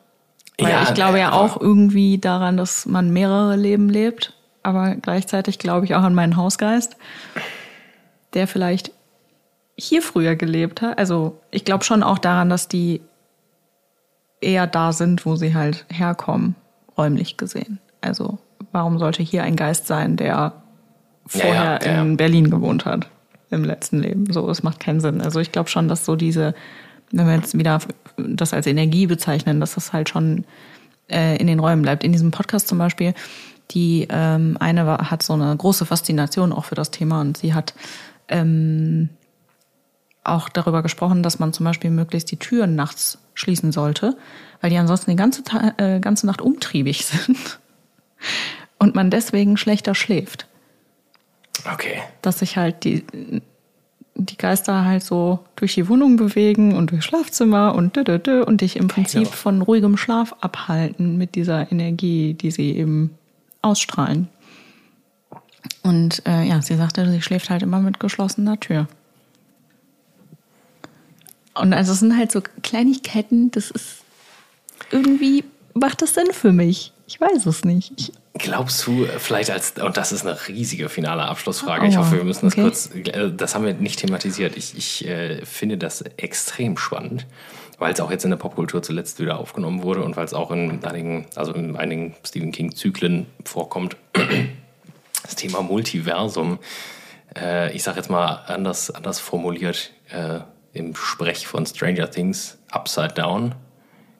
[0.58, 5.58] Weil Ja, ich glaube ja auch irgendwie daran, dass man mehrere Leben lebt, aber gleichzeitig
[5.58, 6.96] glaube ich auch an meinen Hausgeist,
[8.34, 8.92] der vielleicht
[9.76, 10.98] hier früher gelebt hat.
[10.98, 13.02] Also ich glaube schon auch daran, dass die
[14.40, 16.54] eher da sind, wo sie halt herkommen,
[16.96, 17.78] räumlich gesehen.
[18.00, 18.38] Also
[18.72, 20.62] warum sollte hier ein Geist sein, der
[21.26, 22.02] vorher ja, ja, ja.
[22.02, 23.08] in Berlin gewohnt hat
[23.50, 24.32] im letzten Leben?
[24.32, 25.20] So, es macht keinen Sinn.
[25.20, 26.54] Also ich glaube schon, dass so diese,
[27.10, 27.80] wenn wir jetzt wieder
[28.16, 30.44] das als Energie bezeichnen, dass das halt schon
[31.08, 32.04] äh, in den Räumen bleibt.
[32.04, 33.14] In diesem Podcast zum Beispiel,
[33.70, 37.54] die ähm, eine war, hat so eine große Faszination auch für das Thema und sie
[37.54, 37.74] hat
[38.28, 39.08] ähm,
[40.24, 44.16] auch darüber gesprochen, dass man zum Beispiel möglichst die Türen nachts schließen sollte,
[44.60, 47.58] weil die ansonsten die ganze, Ta äh, ganze Nacht umtriebig sind
[48.78, 50.46] und man deswegen schlechter schläft.
[51.72, 52.02] okay.
[52.22, 53.04] Dass sich halt die,
[54.14, 58.42] die Geister halt so durch die Wohnung bewegen und durch Schlafzimmer und dö, dö, dö,
[58.42, 63.16] und dich im Prinzip von ruhigem Schlaf abhalten mit dieser Energie, die sie eben
[63.62, 64.28] ausstrahlen.
[65.82, 68.88] Und äh, ja, sie sagte, sie schläft halt immer mit geschlossener Tür.
[71.54, 73.95] Und also es sind halt so Kleinigkeiten, das ist
[74.90, 76.92] irgendwie macht das Sinn für mich.
[77.06, 77.92] Ich weiß es nicht.
[77.96, 82.04] Ich, Glaubst du äh, vielleicht als, und das ist eine riesige finale Abschlussfrage, ich Aua,
[82.04, 82.62] hoffe, wir müssen das okay.
[82.62, 84.56] kurz, äh, das haben wir nicht thematisiert.
[84.56, 87.26] Ich, ich äh, finde das extrem spannend,
[87.78, 90.50] weil es auch jetzt in der Popkultur zuletzt wieder aufgenommen wurde und weil es auch
[90.50, 93.96] in einigen, also in einigen Stephen King-Zyklen vorkommt.
[95.22, 96.58] Das Thema Multiversum,
[97.36, 100.40] äh, ich sage jetzt mal anders, anders formuliert, äh,
[100.72, 103.54] im Sprech von Stranger Things, Upside Down.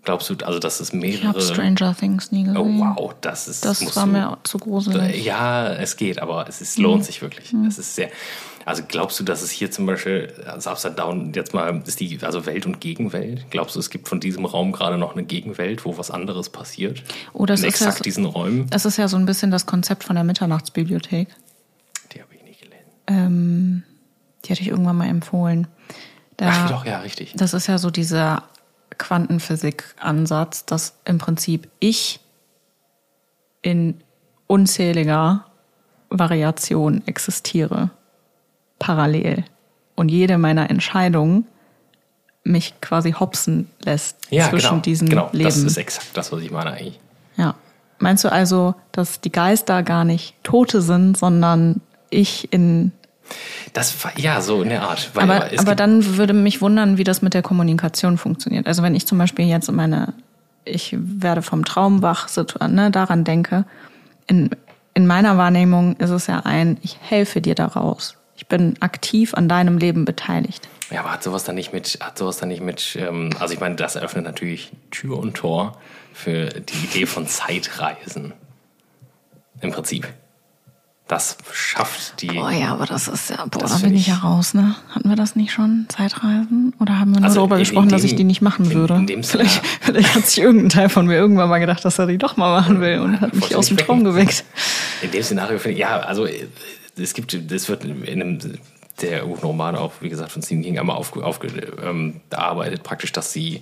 [0.06, 1.28] Glaubst du, also dass es ich mehrere...
[1.28, 2.80] habe Stranger Things nie Oh gesehen.
[2.80, 5.24] wow, das ist Das war du- mir zu gruselig.
[5.24, 6.84] ja, es geht, aber es ist, Mhm.
[6.84, 7.52] lohnt sich wirklich.
[7.68, 8.08] Es ist sehr.
[8.64, 12.18] Also glaubst du, dass es hier zum Beispiel, also Upside Down, jetzt mal ist die,
[12.22, 13.46] also Welt und Gegenwelt?
[13.50, 17.02] Glaubst du, es gibt von diesem Raum gerade noch eine Gegenwelt, wo was anderes passiert?
[17.32, 18.66] Oh, das In ist exakt diesen Räumen?
[18.70, 21.28] Es ist ja so ein bisschen das Konzept von der Mitternachtsbibliothek.
[22.12, 22.84] Die habe ich nicht gelesen.
[23.08, 23.82] Ähm,
[24.44, 25.66] die hatte ich irgendwann mal empfohlen.
[26.36, 27.34] Da, Ach doch, ja, richtig.
[27.36, 28.44] Das ist ja so dieser
[28.98, 32.20] Quantenphysik-Ansatz, dass im Prinzip ich
[33.62, 34.00] in
[34.46, 35.46] unzähliger
[36.08, 37.90] Variation existiere,
[38.78, 39.44] parallel.
[39.94, 41.46] Und jede meiner Entscheidungen
[42.44, 44.82] mich quasi hopsen lässt Ja, zwischen genau.
[44.82, 45.44] diesen genau, Leben.
[45.44, 47.00] das ist exakt das, was ich meine eigentlich.
[47.36, 47.56] Ja.
[47.98, 51.80] Meinst du also, dass die Geister gar nicht Tote sind, sondern
[52.10, 52.92] ich in.
[53.72, 55.10] Das war, ja, so in der Art.
[55.14, 58.66] Weil Aber, aber dann würde mich wundern, wie das mit der Kommunikation funktioniert.
[58.66, 60.14] Also wenn ich zum Beispiel jetzt meine,
[60.64, 62.28] ich werde vom Traum wach,
[62.68, 63.64] ne, daran denke,
[64.26, 64.50] in,
[64.94, 68.16] in meiner Wahrnehmung ist es ja ein, ich helfe dir daraus.
[68.36, 70.68] Ich bin aktiv an deinem Leben beteiligt.
[70.90, 73.60] Ja, aber hat sowas dann nicht mit, hat sowas dann nicht mit, ähm, also ich
[73.60, 75.78] meine, das eröffnet natürlich Tür und Tor
[76.12, 78.32] für die Idee von Zeitreisen.
[79.60, 80.06] Im Prinzip.
[81.08, 82.30] Das schafft die.
[82.30, 84.74] Oh ja, aber das ist ja, boah, da bin ich ja raus, ne?
[84.90, 86.74] Hatten wir das nicht schon, Zeitreisen?
[86.80, 88.72] Oder haben wir nur Also darüber in- gesprochen, in dass dem- ich die nicht machen
[88.72, 88.94] würde?
[88.96, 92.08] in dem vielleicht, vielleicht hat sich irgendein Teil von mir irgendwann mal gedacht, dass er
[92.08, 94.44] die doch mal machen will und hat mich aus dem Traum geweckt.
[95.00, 96.26] In dem Szenario finde ich, ja, also
[96.96, 98.38] es gibt, das wird in einem
[99.00, 103.60] der Roman auch, wie gesagt, von Stephen King einmal aufgearbeitet, ähm, bearbeitet, praktisch, dass sie,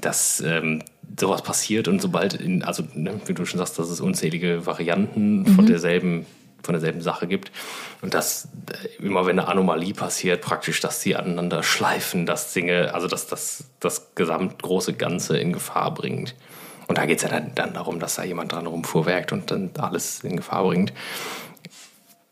[0.00, 0.82] dass ähm,
[1.18, 5.46] sowas passiert und sobald, in, also ne, wie du schon sagst, dass es unzählige Varianten
[5.46, 6.26] von derselben
[6.66, 7.50] von derselben Sache gibt
[8.02, 12.92] und dass äh, immer wenn eine Anomalie passiert, praktisch, dass sie aneinander schleifen, dass Dinge,
[12.94, 16.34] also dass das das gesamt große Ganze in Gefahr bringt.
[16.88, 19.70] Und da geht es ja dann, dann darum, dass da jemand dran rumfuhrwerkt und dann
[19.78, 20.92] alles in Gefahr bringt.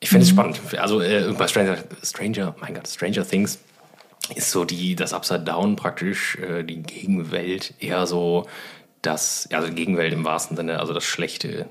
[0.01, 0.61] Ich finde es spannend.
[0.76, 3.59] Also äh, bei Stranger, Stranger, mein Gott, Stranger Things
[4.35, 8.47] ist so die, das Upside Down praktisch, äh, die Gegenwelt eher so
[9.03, 11.66] das, also Gegenwelt im wahrsten Sinne, also das Schlechte,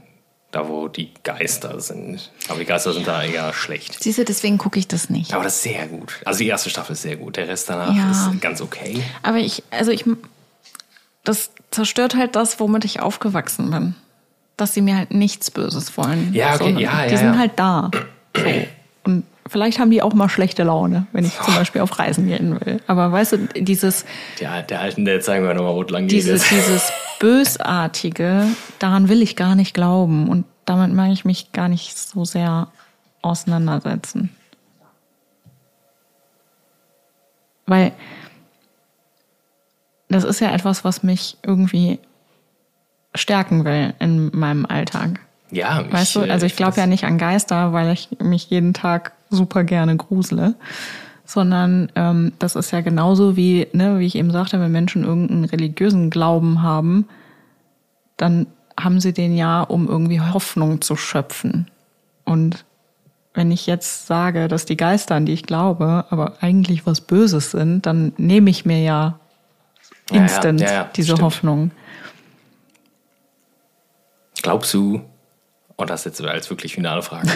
[0.54, 2.32] da wo die Geister sind.
[2.48, 4.02] Aber die Geister sind da eher schlecht.
[4.02, 5.34] Siehst du, deswegen gucke ich das nicht.
[5.34, 6.22] Aber das ist sehr gut.
[6.26, 7.36] Also die erste Staffel ist sehr gut.
[7.38, 8.12] Der Rest danach Ja.
[8.12, 9.04] ist ganz okay.
[9.24, 10.06] Aber ich, also ich,
[11.24, 13.96] das zerstört halt das, womit ich aufgewachsen bin.
[14.56, 16.32] Dass sie mir halt nichts Böses wollen.
[16.34, 17.40] Ja, okay, ja, Die ja, sind ja.
[17.40, 17.90] halt da.
[18.38, 18.44] So.
[19.06, 22.60] Und vielleicht haben die auch mal schlechte Laune, wenn ich zum Beispiel auf Reisen gehen
[22.66, 22.82] will.
[22.88, 24.06] Aber weißt du, dieses,
[24.40, 26.12] Der, der Alten, der zeigen wir nochmal, wo lang geht.
[26.12, 28.48] dieses, dieses Bösartige,
[28.80, 30.30] daran will ich gar nicht glauben.
[30.30, 32.68] Und damit mag ich mich gar nicht so sehr
[33.22, 34.30] auseinandersetzen.
[37.66, 37.92] Weil
[40.10, 42.00] das ist ja etwas, was mich irgendwie
[43.16, 45.20] stärken will in meinem Alltag.
[45.52, 48.74] ja, Weißt du, äh, also ich glaube ja nicht an Geister, weil ich mich jeden
[48.74, 50.56] Tag super gerne grusele,
[51.26, 55.46] sondern ähm, das ist ja genauso wie, ne, wie ich eben sagte, wenn Menschen irgendeinen
[55.46, 57.08] religiösen Glauben haben,
[58.18, 58.48] dann
[58.80, 61.70] haben sie den ja, um irgendwie Hoffnung zu schöpfen.
[62.26, 62.66] Und
[63.34, 67.52] wenn ich jetzt sage, dass die Geister, an die ich glaube, aber eigentlich was Böses
[67.52, 69.20] sind, dann nehme ich mir ja
[70.10, 71.22] Ja, ja, instant ja, ja, diese stimmt.
[71.22, 71.72] Hoffnung.
[74.42, 75.02] Glaubst du,
[75.78, 77.30] und das jetzt als wirklich finale Frage,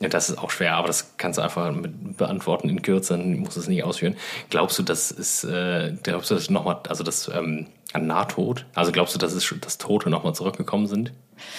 [0.00, 3.40] ja, das ist auch schwer, aber das kannst du einfach mit beantworten in Kürze, dann
[3.40, 4.16] musst du es nicht ausführen.
[4.48, 7.66] Glaubst du, dass es, äh, glaubst du, dass nochmal, also das ähm,
[7.98, 11.12] Nahtod, also glaubst du, dass es dass Tote nochmal zurückgekommen sind?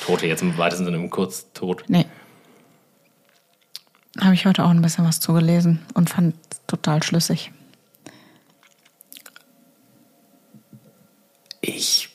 [0.06, 1.84] Tote jetzt im weitesten Sinne im Kurztod.
[1.88, 2.06] Nee.
[4.22, 6.36] Habe ich heute auch ein bisschen was zugelesen und fand
[6.66, 7.52] total schlüssig.
[11.60, 12.10] Ich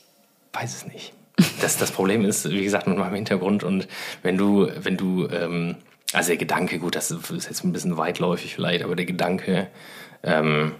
[0.53, 1.13] weiß es nicht.
[1.61, 3.87] Das, das Problem ist, wie gesagt, mit meinem Hintergrund und
[4.23, 5.75] wenn du, wenn du, ähm,
[6.15, 9.67] also der Gedanke, gut, das ist jetzt ein bisschen weitläufig vielleicht, aber der Gedanke,
[10.23, 10.73] ähm,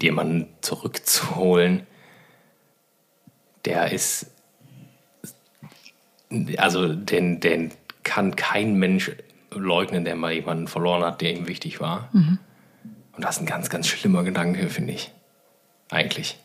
[0.00, 1.86] jemanden zurückzuholen,
[3.64, 4.26] der ist,
[6.58, 7.72] also den, den
[8.02, 9.12] kann kein Mensch
[9.50, 12.10] leugnen, der mal jemanden verloren hat, der ihm wichtig war.
[12.12, 15.12] Und das ist ein ganz, ganz schlimmer Gedanke, finde ich.
[15.90, 16.38] Eigentlich.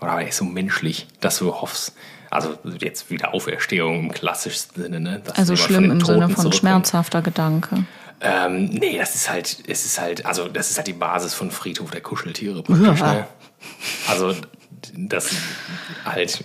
[0.00, 1.96] Oder aber er ist so menschlich, dass du hoffst,
[2.30, 5.22] also jetzt wieder Auferstehung im klassischsten Sinne, ne?
[5.36, 7.84] Also schlimm den im Sinne von schmerzhafter Gedanke.
[8.20, 11.50] Ähm, nee, das ist halt, es ist halt, also das ist halt die Basis von
[11.50, 13.12] Friedhof der Kuscheltiere praktisch, Ja.
[13.12, 13.26] ne?
[14.08, 14.34] Also
[14.94, 15.30] das
[16.04, 16.44] halt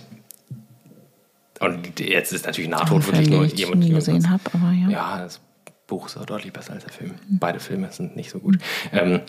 [1.60, 4.72] und jetzt ist natürlich Nahtod wirklich nur den ich jemand, nie jemand gesehen habe, aber
[4.72, 4.88] ja.
[4.88, 5.40] ja, das
[5.86, 7.14] Buch ist auch deutlich besser als der Film.
[7.28, 8.58] Beide Filme sind nicht so gut.
[8.92, 9.20] Ähm,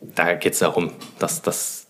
[0.00, 1.85] da geht es darum, dass, dass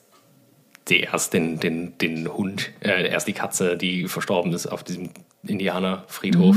[0.88, 5.10] die erst den, den, den Hund, äh, erst die Katze, die verstorben ist, auf diesem
[5.42, 6.56] Indianerfriedhof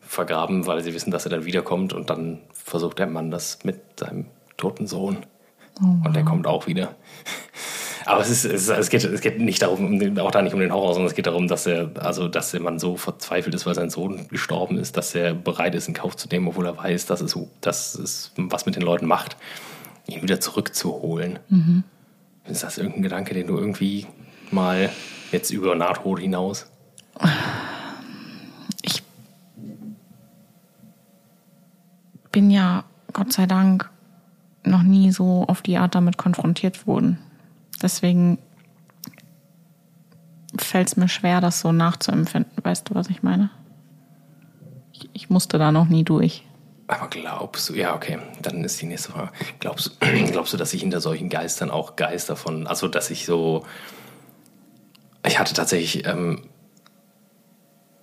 [0.00, 3.80] vergraben, weil sie wissen, dass er dann wiederkommt und dann versucht der Mann das mit
[3.98, 4.26] seinem
[4.56, 5.18] toten Sohn.
[6.04, 6.94] Und der kommt auch wieder.
[8.06, 10.60] Aber es, ist, es, es, geht, es geht nicht darum, um auch da nicht um
[10.60, 13.66] den Horror, sondern es geht darum, dass er, also, dass der Mann so verzweifelt ist,
[13.66, 16.78] weil sein Sohn gestorben ist, dass er bereit ist, in Kauf zu nehmen, obwohl er
[16.78, 19.36] weiß, dass es, dass es was mit den Leuten macht,
[20.06, 21.40] ihn wieder zurückzuholen.
[22.48, 24.06] Ist das irgendein Gedanke, den du irgendwie
[24.50, 24.90] mal
[25.32, 26.70] jetzt über Nahtod hinaus?
[28.82, 29.02] Ich
[32.30, 33.90] bin ja, Gott sei Dank,
[34.64, 37.18] noch nie so auf die Art damit konfrontiert worden.
[37.82, 38.38] Deswegen
[40.56, 42.52] fällt es mir schwer, das so nachzuempfinden.
[42.62, 43.50] Weißt du, was ich meine?
[44.92, 46.45] Ich, ich musste da noch nie durch.
[46.88, 49.30] Aber glaubst du, ja, okay, dann ist die nächste Frage.
[49.58, 53.26] Glaubst, du- glaubst du, dass sich hinter solchen Geistern auch Geister von, also dass ich
[53.26, 53.64] so,
[55.26, 56.42] ich hatte tatsächlich ähm,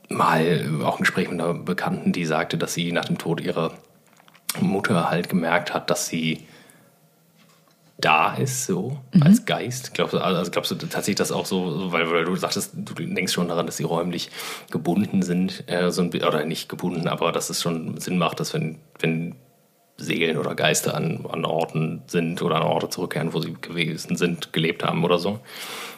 [0.10, 3.74] mal auch ein Gespräch mit einer Bekannten, die sagte, dass sie nach dem Tod ihrer
[4.60, 6.46] Mutter halt gemerkt hat, dass sie
[8.04, 9.94] da ist, so als Geist.
[9.94, 13.32] Glaubst du, also glaubst du tatsächlich das auch so, weil, weil du sagtest, du denkst
[13.32, 14.30] schon daran, dass sie räumlich
[14.72, 18.54] gebunden sind, äh, so ein, oder nicht gebunden, aber dass es schon Sinn macht, dass
[18.54, 19.36] wenn, wenn
[19.98, 24.52] Seelen oder Geister an, an Orten sind oder an Orte zurückkehren, wo sie gewesen sind,
[24.52, 25.40] gelebt haben oder so.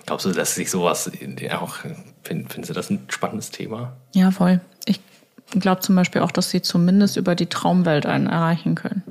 [0.06, 1.10] Glaubst du, dass sich sowas
[1.52, 1.78] auch,
[2.24, 3.94] find, findest du das ein spannendes Thema?
[4.14, 4.62] Ja, voll.
[4.86, 5.00] Ich
[5.52, 9.04] glaube zum Beispiel auch, dass sie zumindest über die Traumwelt einen erreichen können.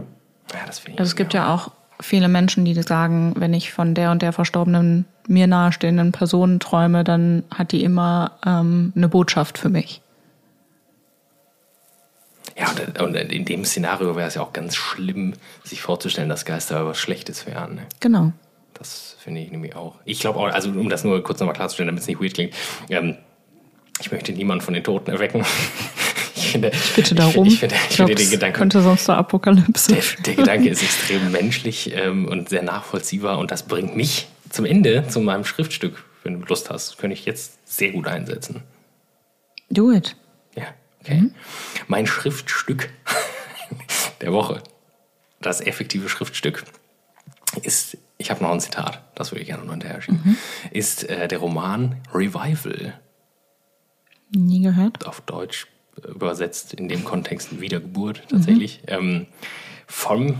[0.52, 1.00] Ja, das finde ich.
[1.00, 1.72] Also es gibt ja auch
[2.04, 7.02] viele Menschen, die sagen, wenn ich von der und der verstorbenen, mir nahestehenden Person träume,
[7.02, 10.02] dann hat die immer ähm, eine Botschaft für mich.
[12.56, 12.70] Ja,
[13.02, 16.98] und, in dem Szenario wäre es ja auch ganz schlimm, sich vorzustellen, dass Geister was
[16.98, 17.76] Schlechtes wären.
[17.76, 17.82] Ne?
[17.98, 18.32] Genau.
[18.74, 19.96] Das finde ich nämlich auch.
[20.04, 22.54] Ich glaube auch, also um das nur kurz nochmal klarzustellen, damit es nicht weird klingt,
[22.90, 23.16] ähm,
[24.00, 25.44] ich möchte niemanden von den Toten erwecken.
[26.44, 27.46] ich finde, Bitte darum.
[27.46, 29.94] Ich, ich finde, ich finde den Gedanken, könnte sonst eine Apokalypse.
[29.94, 34.64] der, der Gedanke ist extrem menschlich ähm, und sehr nachvollziehbar und das bringt mich zum
[34.64, 36.04] Ende zu meinem Schriftstück.
[36.22, 38.62] Wenn du Lust hast, könnte ich jetzt sehr gut einsetzen.
[39.70, 40.16] Do it.
[40.56, 40.64] Ja,
[41.00, 41.30] okay.
[41.86, 42.90] Mein Schriftstück
[44.20, 44.62] der Woche,
[45.40, 46.64] das effektive Schriftstück,
[47.62, 50.38] ist, ich habe noch ein Zitat, das würde ich gerne noch hinterher schieben,
[50.70, 52.94] ist äh, der Roman Revival,
[54.30, 55.06] Nie gehört.
[55.06, 55.68] auf Deutsch
[56.08, 59.26] übersetzt, in dem Kontext Wiedergeburt tatsächlich, ähm,
[59.86, 60.36] vom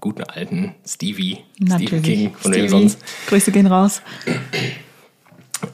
[0.00, 2.68] guten alten Stevie, Stephen King, von Stevie.
[2.68, 2.98] sonst.
[3.28, 4.02] Grüße gehen raus.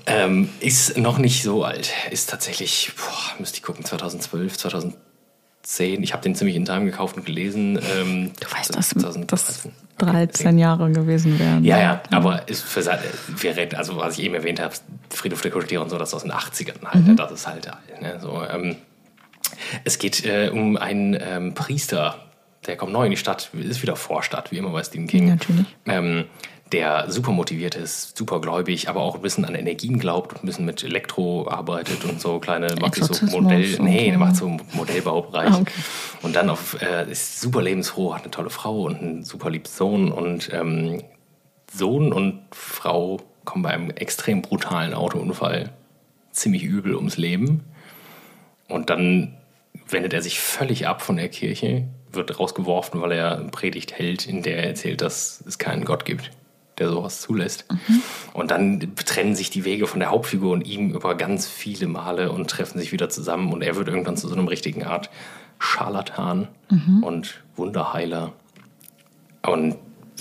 [0.07, 1.93] Ähm, ist noch nicht so alt.
[2.11, 6.03] Ist tatsächlich, boah, müsste ich gucken, 2012, 2010.
[6.03, 7.79] Ich habe den ziemlich in Time gekauft und gelesen.
[7.97, 9.73] Ähm, Du weißt, dass das 2013.
[9.99, 11.65] 13 Jahre gewesen wären.
[11.65, 14.75] Ja, ja, aber ist für, wir reden, also was ich eben erwähnt habe,
[15.11, 17.15] Friedhof der Kuscheltiere und so, das ist aus den 80ern halt, ne?
[17.15, 18.01] das ist halt alt.
[18.01, 18.19] Ne?
[18.21, 18.77] So, ähm,
[19.85, 22.19] es geht äh, um einen ähm, Priester,
[22.67, 25.29] der kommt neu in die Stadt, ist wieder Vorstadt, wie immer bei Stephen King.
[25.29, 25.67] Natürlich.
[25.87, 26.25] Ähm,
[26.73, 30.47] der super motiviert ist, super gläubig, aber auch ein bisschen an Energien glaubt und ein
[30.47, 35.51] bisschen mit Elektro arbeitet und so kleine, macht so Modell, und nee, macht so Modellbaubereich.
[35.51, 35.73] Ah, okay.
[36.23, 39.67] Und dann auf, äh, ist super lebensfroh, hat eine tolle Frau und einen super lieben
[39.67, 41.03] Sohn und ähm,
[41.71, 45.71] Sohn und Frau kommen bei einem extrem brutalen Autounfall
[46.31, 47.65] ziemlich übel ums Leben.
[48.69, 49.37] Und dann
[49.89, 54.43] wendet er sich völlig ab von der Kirche, wird rausgeworfen, weil er Predigt hält, in
[54.43, 56.31] der er erzählt, dass es keinen Gott gibt,
[56.79, 57.67] der sowas zulässt.
[58.33, 62.33] Und dann trennen sich die Wege von der Hauptfigur und ihm über ganz viele Male
[62.33, 63.53] und treffen sich wieder zusammen.
[63.53, 65.11] Und er wird irgendwann zu so einem richtigen Art
[65.59, 66.49] Scharlatan
[67.03, 68.33] und Wunderheiler.
[69.47, 69.77] Und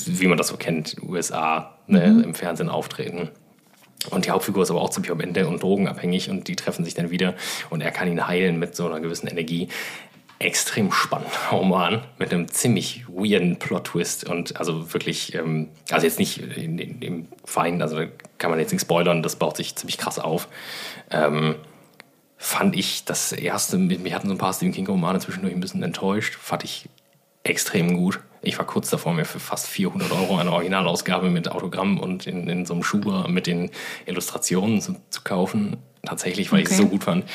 [0.05, 3.29] wie man das so kennt, USA ne, im Fernsehen auftreten.
[4.09, 6.95] Und die Hauptfigur ist aber auch ziemlich am Ende und drogenabhängig und die treffen sich
[6.95, 7.35] dann wieder
[7.69, 9.67] und er kann ihn heilen mit so einer gewissen Energie.
[10.39, 16.39] Extrem spannender Roman mit einem ziemlich weirden Plot-Twist und also wirklich, ähm, also jetzt nicht
[16.39, 18.07] in, in, im Feinen, also da
[18.39, 20.47] kann man jetzt nicht spoilern, das baut sich ziemlich krass auf.
[21.11, 21.55] Ähm,
[22.37, 26.39] fand ich das erste, mir hatten so ein paar Stephen King-Romane zwischendurch ein bisschen enttäuscht,
[26.41, 26.89] fand ich
[27.43, 28.19] extrem gut.
[28.43, 32.47] Ich war kurz davor, mir für fast 400 Euro eine Originalausgabe mit Autogramm und in,
[32.47, 33.69] in so einem Schuber mit den
[34.05, 35.77] Illustrationen zu, zu kaufen.
[36.03, 36.81] Tatsächlich, weil ich es Okay.
[36.81, 37.25] so gut fand.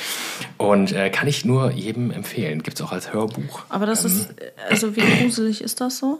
[0.58, 2.64] Und äh, kann ich nur jedem empfehlen.
[2.64, 3.62] Gibt es auch als Hörbuch.
[3.68, 4.34] Aber das ist,
[4.68, 6.18] also wie gruselig ist das so?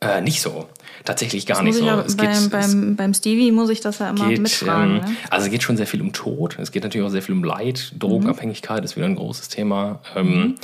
[0.00, 0.68] Äh, nicht so.
[1.04, 1.84] Tatsächlich gar Das nicht so.
[1.84, 4.98] ja, Es beim, geht- beim, beim Stevie muss ich das ja immer geht, mitfragen.
[4.98, 5.16] ähm, ne?
[5.30, 6.56] also es geht schon sehr viel um Tod.
[6.60, 7.90] Es geht natürlich auch sehr viel um Leid.
[7.92, 7.98] Mhm.
[7.98, 9.98] Drogenabhängigkeit ist wieder ein großes Thema.
[10.14, 10.54] Ähm,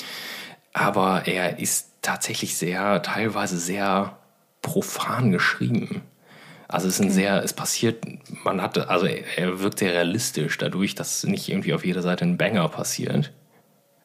[0.72, 4.16] aber er ist tatsächlich sehr, teilweise sehr
[4.62, 6.02] profan geschrieben.
[6.68, 8.04] Also es ist ein sehr, es passiert,
[8.44, 12.38] man hat, also er wirkt sehr realistisch dadurch, dass nicht irgendwie auf jeder Seite ein
[12.38, 13.32] Banger passiert.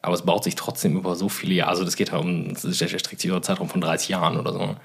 [0.02, 2.64] Aber es baut sich trotzdem über so viele Jahre, also das geht halt um, das
[2.64, 4.76] ist- der streckt sich über einen Zeitraum von 30 Jahren oder so.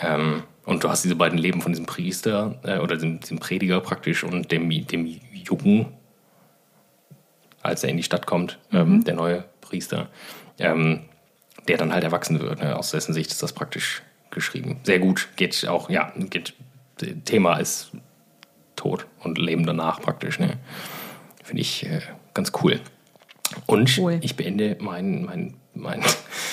[0.00, 3.80] Ähm, und du hast diese beiden Leben von diesem Priester äh, oder dem, dem Prediger
[3.80, 5.86] praktisch und dem, dem Jungen,
[7.62, 10.08] als er in die Stadt kommt, ähm, der neue Priester,
[10.58, 11.07] ähm,
[11.68, 12.60] der dann halt erwachsen wird.
[12.60, 12.76] Ne?
[12.76, 14.80] Aus dessen Sicht ist das praktisch geschrieben.
[14.82, 15.28] Sehr gut.
[15.36, 16.54] Geht auch, ja, geht,
[17.24, 17.92] Thema ist
[18.76, 20.38] Tod und Leben danach praktisch.
[20.38, 20.58] Ne?
[21.42, 22.00] Finde ich äh,
[22.34, 22.80] ganz cool.
[23.66, 24.18] Und Cool.
[24.20, 26.02] ich beende mein, mein, mein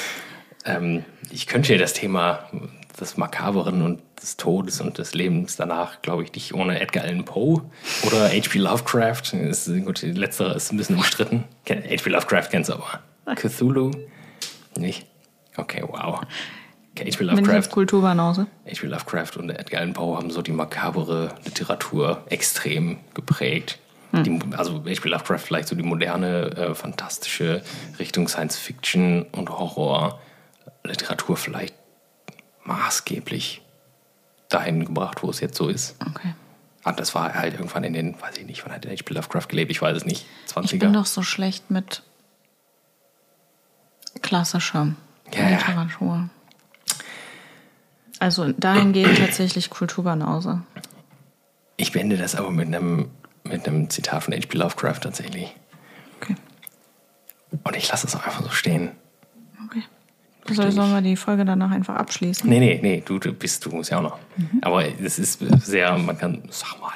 [0.66, 2.50] ähm, ich könnte ja das Thema
[3.00, 7.26] des Makaberen und des Todes und des Lebens danach, glaube ich, nicht ohne Edgar Allan
[7.26, 7.62] Poe
[8.06, 8.60] oder H.P.
[8.60, 9.34] Lovecraft.
[9.34, 11.44] Ist, gut, letztere ist ein bisschen umstritten.
[11.68, 12.10] H.P.
[12.10, 13.02] Lovecraft kennst du aber.
[13.36, 13.92] Cthulhu?
[14.78, 15.08] Nicht?
[15.58, 16.22] Okay, wow.
[16.92, 17.24] Okay, H.P.
[17.24, 17.70] Lovecraft.
[17.72, 18.48] Kulturbanause?
[18.66, 18.88] H.P.
[18.88, 23.80] Lovecraft und Edgar Allan Poe haben so die makabere Literatur extrem geprägt.
[24.14, 25.10] Die, also H.P.
[25.10, 27.64] Lovecraft vielleicht so die moderne, äh, fantastische
[28.00, 30.22] Richtung Science Fiction und Horror
[30.86, 31.76] Literatur vielleicht
[32.64, 33.62] maßgeblich
[34.48, 35.98] dahin gebracht, wo es jetzt so ist.
[36.00, 36.34] Okay.
[36.84, 39.14] Aber das war halt irgendwann in den, weiß ich nicht, wann hat H.P.
[39.14, 39.72] Lovecraft gelebt?
[39.72, 40.26] Ich weiß es nicht.
[40.48, 40.74] 20er.
[40.74, 42.04] Ich bin doch so schlecht mit
[44.26, 44.94] klassischer
[45.34, 45.50] Ja.
[45.50, 46.30] Literatur.
[48.20, 50.62] Also dahingehend tatsächlich Kulturbanause.
[51.78, 53.10] Ich beende das aber mit einem,
[53.44, 54.58] mit einem Zitat von H.P.
[54.58, 55.56] Lovecraft tatsächlich.
[56.22, 56.36] Okay.
[57.64, 58.92] Und ich lasse es auch einfach so stehen.
[59.66, 59.84] okay.
[60.48, 62.48] Also sollen wir die Folge danach einfach abschließen?
[62.48, 64.20] Nee, nee, nee, du, du bist, du musst ja auch noch.
[64.62, 66.92] Aber es ist sehr, man kann, sag mal,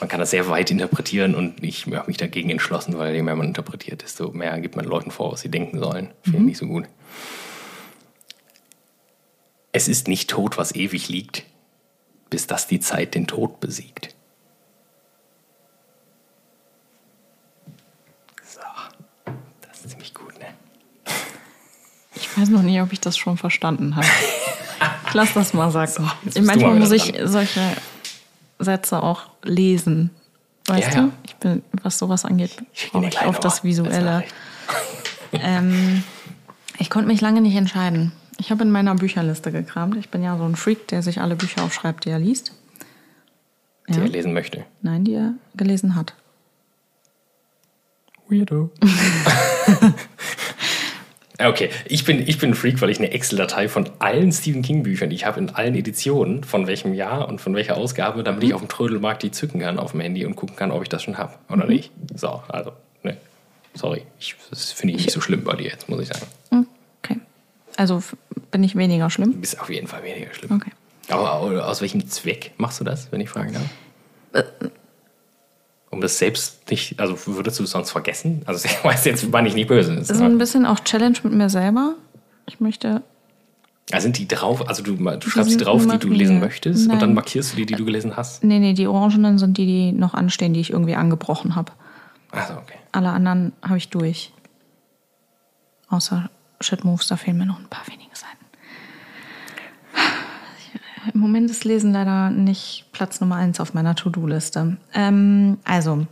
[0.00, 3.36] man kann das sehr weit interpretieren und ich habe mich dagegen entschlossen, weil je mehr
[3.36, 6.10] man interpretiert, desto mehr gibt man Leuten vor, was sie denken sollen.
[6.22, 6.84] Finde ich nicht so gut.
[9.72, 11.44] Es ist nicht tot, was ewig liegt,
[12.30, 14.14] bis dass die Zeit den Tod besiegt.
[18.42, 18.60] So,
[19.60, 20.46] das ist ziemlich gut, ne?
[22.14, 24.06] Ich weiß noch nicht, ob ich das schon verstanden habe.
[25.08, 26.10] Ich lass das mal sagen.
[26.22, 27.60] bist ich, manchmal mal muss ich solche
[28.66, 30.10] Sätze auch lesen.
[30.66, 31.12] Weißt Ja, du?
[31.24, 32.62] Ich bin, was sowas angeht,
[32.92, 34.24] brauche ich auf das Visuelle.
[35.32, 36.02] Ähm,
[36.78, 38.12] ich konnte mich lange nicht entscheiden.
[38.38, 39.96] Ich habe in meiner Bücherliste gekramt.
[39.96, 42.52] Ich bin ja so ein Freak, der sich alle Bücher aufschreibt, die er liest.
[43.88, 44.02] Die Ja.
[44.02, 44.64] er lesen möchte.
[44.82, 46.14] Nein, die er gelesen hat.
[48.28, 48.70] Weirdo.
[51.38, 55.10] okay, ich bin, ich bin ein Freak, weil ich eine Excel-Datei von allen Stephen King-Büchern,
[55.10, 58.54] die ich habe in allen Editionen, von welchem Jahr und von welcher Ausgabe, damit ich
[58.54, 61.02] auf dem Trödelmarkt die zücken kann auf dem Handy und gucken kann, ob ich das
[61.02, 61.92] schon habe oder nicht.
[62.14, 62.72] So, also,
[63.02, 63.16] ne.
[63.74, 66.26] Sorry, ich, das finde ich nicht so schlimm bei dir jetzt, muss ich sagen.
[67.02, 67.20] Okay.
[67.76, 68.02] Also
[68.50, 69.32] bin ich weniger schlimm.
[69.32, 70.52] Du bist auf jeden Fall weniger schlimm.
[70.52, 70.70] Okay.
[71.08, 74.44] Aber aus welchem Zweck machst du das, wenn ich fragen darf?
[75.96, 78.42] Um das selbst nicht, also würdest du es sonst vergessen?
[78.44, 79.96] Also ich weiß jetzt, meine ich nicht böse.
[79.96, 81.94] Das ist So ein bisschen auch Challenge mit mir selber.
[82.46, 83.02] Ich möchte.
[83.92, 86.90] Also sind die drauf, also du, du schreibst die sind drauf, die du lesen möchtest
[86.90, 87.14] und dann Nein.
[87.14, 88.44] markierst du die, die du gelesen hast?
[88.44, 91.72] Nee, nee, die orangenen sind die, die noch anstehen, die ich irgendwie angebrochen habe.
[92.30, 92.78] Also okay.
[92.92, 94.32] Alle anderen habe ich durch.
[95.88, 96.28] Außer
[96.60, 98.44] Shit Moves, da fehlen mir noch ein paar wenige Seiten.
[101.12, 104.76] Im Moment ist Lesen leider nicht Platz Nummer eins auf meiner To-Do-Liste.
[104.94, 106.06] Ähm, also,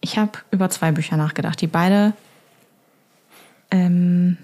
[0.00, 2.12] ich habe über zwei Bücher nachgedacht, die beide
[3.70, 4.36] ähm,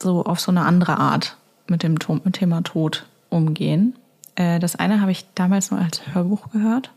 [0.00, 1.36] so auf so eine andere Art
[1.66, 3.94] mit dem Thema Tod umgehen.
[4.36, 6.92] Äh, das eine habe ich damals nur als Hörbuch gehört.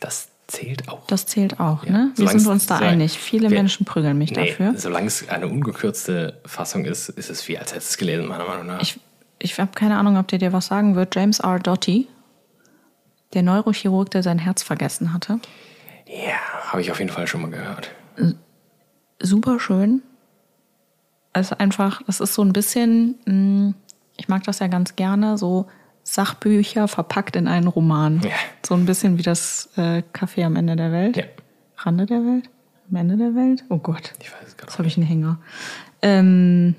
[0.00, 1.06] Das zählt auch.
[1.08, 2.10] Das zählt auch, Ja, ne?
[2.14, 3.18] Wir solange sind es- uns da einig.
[3.18, 4.74] Viele wir- Menschen prügeln mich nee, dafür.
[4.78, 8.46] solange es eine ungekürzte Fassung ist, ist es wie als hättest du es gelesen, meiner
[8.46, 8.80] Meinung nach.
[8.80, 9.00] Ich,
[9.38, 11.14] ich habe keine Ahnung, ob der dir was sagen wird.
[11.14, 11.58] James R.
[11.58, 12.08] Doty,
[13.34, 15.40] der Neurochirurg, der sein Herz vergessen hatte.
[16.06, 17.90] ja, habe ich auf jeden Fall schon mal gehört.
[19.20, 20.02] Super schön.
[21.32, 23.74] Also einfach, das ist so ein bisschen, mh,
[24.16, 25.66] ich mag das ja ganz gerne, so
[26.02, 28.20] Sachbücher verpackt in einen Roman.
[28.22, 28.30] Ja.
[28.66, 31.16] So ein bisschen wie das äh, Café am Ende der Welt.
[31.16, 31.24] Ja.
[31.76, 32.48] Rande der Welt?
[32.90, 33.64] Am Ende der Welt?
[33.68, 34.14] Oh Gott.
[34.20, 35.38] Ich weiß es gerade Jetzt habe ich einen Hänger.
[36.00, 36.74] Ähm,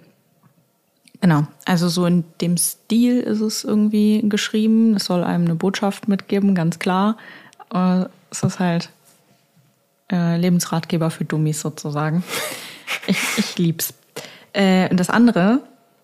[1.21, 4.95] genau, also so in dem Stil ist es irgendwie geschrieben.
[4.95, 7.17] Es soll einem eine Botschaft mitgeben, ganz klar.
[7.73, 8.89] Äh, es ist halt
[10.11, 12.23] äh, Lebensratgeber für Dummies sozusagen.
[13.05, 13.93] Ich, ich lieb's.
[14.53, 15.61] Äh, und das andere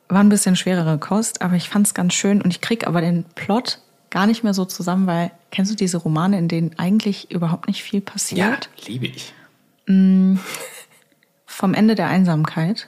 [0.08, 3.26] war ein bisschen schwerere Kost, aber ich fand's ganz schön und ich krieg aber den
[3.36, 3.80] Plot
[4.12, 7.84] gar nicht mehr so zusammen, weil kennst du diese Romane, in denen eigentlich überhaupt nicht
[7.84, 8.70] viel passiert?
[8.78, 9.34] Ja, liebe ich.
[11.46, 12.88] vom Ende der Einsamkeit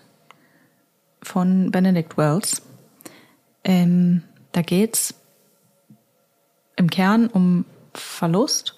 [1.27, 2.61] von Benedict Wells.
[3.63, 4.23] Ähm,
[4.53, 5.13] da geht's
[6.75, 8.75] im Kern um Verlust,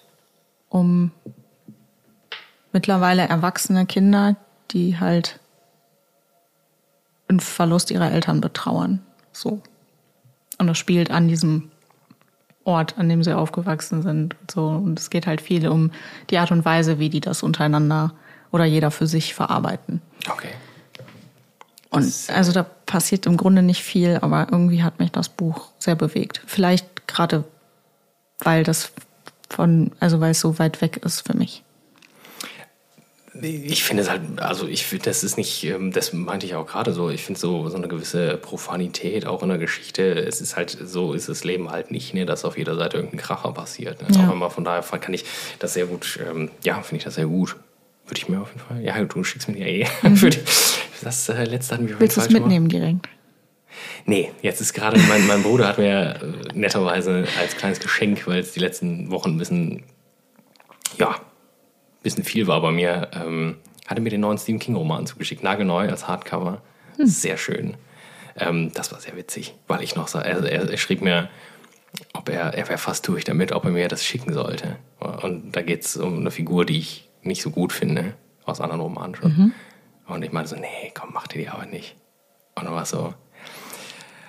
[0.69, 1.11] um
[2.71, 4.35] mittlerweile erwachsene Kinder,
[4.71, 5.39] die halt
[7.27, 9.01] einen Verlust ihrer Eltern betrauern.
[9.31, 9.61] So.
[10.57, 11.71] Und das spielt an diesem
[12.63, 14.35] Ort, an dem sie aufgewachsen sind.
[14.49, 14.67] So.
[14.67, 15.91] Und es geht halt viel um
[16.29, 18.13] die Art und Weise, wie die das untereinander
[18.51, 20.01] oder jeder für sich verarbeiten.
[20.29, 20.49] Okay.
[21.89, 25.95] Und also da passiert im Grunde nicht viel, aber irgendwie hat mich das Buch sehr
[25.95, 26.41] bewegt.
[26.45, 27.43] Vielleicht gerade,
[28.39, 28.91] weil das
[29.49, 31.63] von, also weil es so weit weg ist für mich.
[33.41, 36.65] Ich finde es halt, also ich finde, das ist nicht, ähm, das meinte ich auch
[36.65, 40.57] gerade so, ich finde so, so eine gewisse Profanität auch in der Geschichte, es ist
[40.57, 44.01] halt, so ist das Leben halt nicht, ne, dass auf jeder Seite irgendein Kracher passiert.
[44.01, 44.07] Ne?
[44.17, 44.27] Ja.
[44.27, 45.25] Auch immer von daher kann ich
[45.59, 47.55] das sehr gut, ähm, ja, finde ich das sehr gut.
[48.07, 49.87] Würde ich mir auf jeden Fall, ja, du schickst mir die ja eh.
[50.03, 50.39] Die,
[51.01, 53.07] das äh, letzte hatten wir Willst du es schon mal- mitnehmen direkt?
[54.05, 58.39] Nee, jetzt ist gerade, mein, mein Bruder hat mir äh, netterweise als kleines Geschenk, weil
[58.39, 59.83] es die letzten Wochen ein bisschen
[60.97, 61.15] ja,
[62.03, 63.09] bisschen viel war bei mir.
[63.13, 63.57] Ähm,
[63.87, 66.61] hatte mir den neuen Stephen King-Roman zugeschickt, nagelneu als Hardcover.
[66.97, 67.75] Sehr schön.
[68.37, 71.29] Ähm, das war sehr witzig, weil ich noch so, er, er, er schrieb mir,
[72.13, 74.77] ob er, er wäre fast durch damit, ob er mir das schicken sollte.
[75.21, 78.13] Und da geht es um eine Figur, die ich nicht so gut finde,
[78.45, 79.53] aus anderen Romanen schon.
[80.09, 81.95] Und ich meinte so, nee, komm, mach dir die Arbeit nicht.
[82.55, 83.13] Und dann war es so,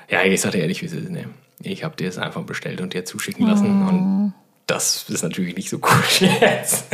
[0.08, 1.26] ja, ich sagte ehrlich, wie es ist, nee.
[1.62, 3.82] Ich habe dir es einfach bestellt und dir zuschicken lassen.
[3.82, 4.34] Und
[4.66, 6.86] das ist natürlich nicht so cool jetzt.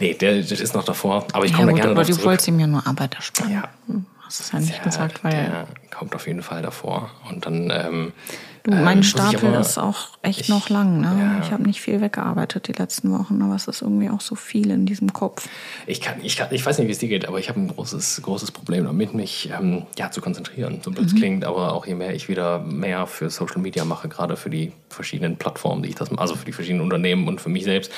[0.00, 1.26] nee, der, das ist noch davor.
[1.32, 2.26] Aber ich Ja, komme gut, da gerne aber du zurück.
[2.26, 3.52] wolltest ihm ja nur Arbeit ersparen.
[3.52, 3.68] Ja.
[3.86, 5.66] Hm, Hast es ja nicht Ja, gesagt, weil der
[5.96, 7.10] kommt auf jeden Fall davor.
[7.28, 7.70] Und dann.
[7.70, 8.12] Ähm,
[8.62, 11.00] du, ähm, mein ich Stapel aber- ist auch echt ich- noch lang.
[11.00, 11.16] Ne?
[11.18, 11.40] ja.
[11.44, 14.70] Ich habe nicht viel weggearbeitet die letzten Wochen, aber es ist irgendwie auch so viel
[14.70, 15.48] in diesem Kopf.
[15.86, 17.68] Ich, kann, ich, kann, ich weiß nicht, wie es dir geht, aber ich habe ein
[17.68, 20.80] großes, großes Problem damit, mich ähm, ja, zu konzentrieren.
[20.82, 24.08] So blöd es klingt, aber auch je mehr ich wieder mehr für Social Media mache,
[24.08, 27.48] gerade für die verschiedenen Plattformen, die ich das, also für die verschiedenen Unternehmen und für
[27.48, 27.92] mich selbst,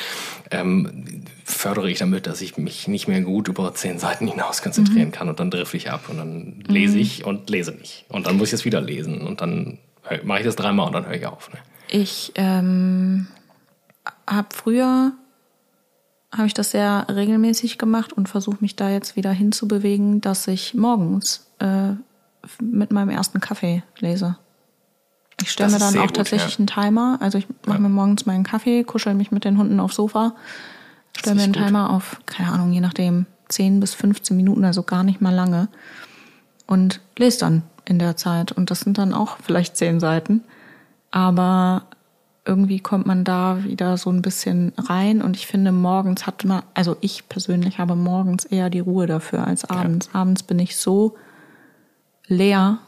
[0.50, 5.10] ähm, fördere ich damit, dass ich mich nicht mehr gut über zehn Seiten hinaus konzentrieren
[5.12, 8.04] kann und dann drifte ich ab und dann lese ich und lese nicht.
[8.08, 9.78] Und dann muss ich es wieder lesen und dann
[10.24, 11.52] mache ich das dreimal und dann höre ich auf.
[11.52, 11.58] Ne?
[11.88, 13.26] Ich ähm,
[14.26, 15.12] habe früher
[16.34, 20.74] habe ich das sehr regelmäßig gemacht und versuche mich da jetzt wieder hinzubewegen, dass ich
[20.74, 21.90] morgens äh,
[22.60, 24.38] mit meinem ersten Kaffee lese.
[25.40, 26.58] Ich stelle mir dann auch gut, tatsächlich ja.
[26.58, 27.18] einen Timer.
[27.20, 30.34] Also ich mache mir morgens meinen Kaffee, kuschel mich mit den Hunden aufs Sofa,
[31.16, 31.64] stelle mir einen gut.
[31.64, 35.68] Timer auf, keine Ahnung, je nachdem, 10 bis 15 Minuten, also gar nicht mal lange.
[36.66, 38.52] Und lese dann in der Zeit.
[38.52, 40.42] Und das sind dann auch vielleicht 10 Seiten.
[41.10, 41.84] Aber
[42.44, 45.22] irgendwie kommt man da wieder so ein bisschen rein.
[45.22, 49.46] Und ich finde, morgens hat man, also ich persönlich habe morgens eher die Ruhe dafür
[49.46, 50.10] als abends.
[50.12, 51.16] Abends bin ich so
[52.26, 52.78] leer,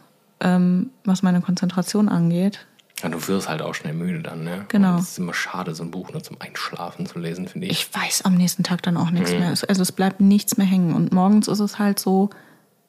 [0.40, 2.66] ähm, was meine Konzentration angeht.
[3.02, 4.64] Ja, du wirst halt auch schnell müde dann, ne?
[4.68, 4.96] Genau.
[4.96, 7.72] Es ist immer schade, so ein Buch nur zum Einschlafen zu lesen, finde ich.
[7.72, 9.48] Ich weiß am nächsten Tag dann auch nichts mehr.
[9.48, 10.94] Also es bleibt nichts mehr hängen.
[10.94, 12.30] Und morgens ist es halt so,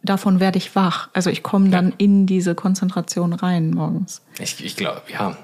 [0.05, 1.09] davon werde ich wach.
[1.13, 4.21] Also ich komme dann in diese Konzentration rein morgens.
[4.39, 5.35] Ich, ich glaube, ja.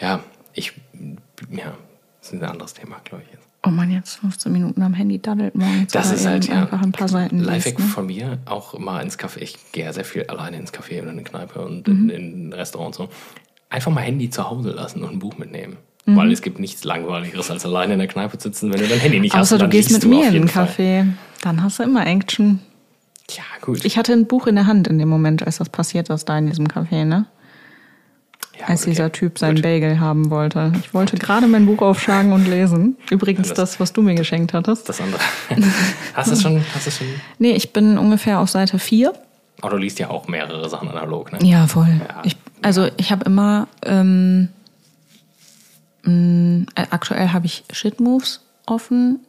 [0.00, 0.20] Ja,
[0.54, 0.72] ich,
[1.50, 1.74] ja,
[2.20, 3.32] das ist ein anderes Thema, glaube ich.
[3.32, 3.48] Jetzt.
[3.64, 5.92] Oh man, jetzt 15 Minuten am Handy daddelt morgens.
[5.92, 6.62] Das ist halt, ja.
[6.62, 7.84] einfach ein paar Seiten liest, ne?
[7.84, 9.38] von mir, auch mal ins Café.
[9.38, 12.10] Ich gehe ja sehr viel alleine ins Café oder in eine Kneipe und Mhm.
[12.10, 13.14] in, in ein Restaurant und so.
[13.70, 15.76] Einfach mal Handy zu Hause lassen und ein Buch mitnehmen.
[16.06, 16.16] Mhm.
[16.16, 18.98] Weil es gibt nichts Langweiligeres, als alleine in der Kneipe zu sitzen, wenn du dein
[18.98, 19.52] Handy nicht hast.
[19.52, 20.66] Außer du gehst mit du mir in den Fall.
[20.66, 21.06] Café.
[21.42, 22.58] Dann hast du immer Action.
[23.30, 23.84] Ja, gut.
[23.84, 26.36] Ich hatte ein Buch in der Hand in dem Moment, als das passiert ist, da
[26.38, 27.26] in diesem Café, ne?
[28.58, 28.90] ja, Als okay.
[28.90, 29.62] dieser Typ seinen Gut.
[29.62, 30.72] Bagel haben wollte.
[30.80, 32.96] Ich wollte gerade mein Buch aufschlagen und lesen.
[33.10, 34.88] Übrigens Das- das, was du mir geschenkt hattest.
[34.88, 35.20] Das andere.
[36.14, 36.62] hast du es schon?
[36.74, 37.06] Hast du es schon?
[37.38, 39.12] Nee, ich bin ungefähr auf Seite 4.
[39.62, 41.38] Aber du liest ja auch mehrere Sachen analog, ne?
[41.42, 41.88] Ja, voll.
[42.06, 42.20] Ja.
[42.24, 44.48] Ich, also ich habe immer, ähm,
[46.04, 49.20] mh, äh, aktuell habe ich Shit Moves offen,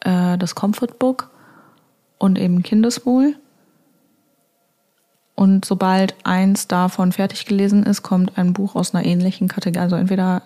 [0.00, 1.29] äh, das Comfort Book
[2.20, 3.34] und eben Kindeswohl.
[5.34, 9.82] Und sobald eins davon fertig gelesen ist, kommt ein Buch aus einer ähnlichen Kategorie.
[9.82, 10.42] Also entweder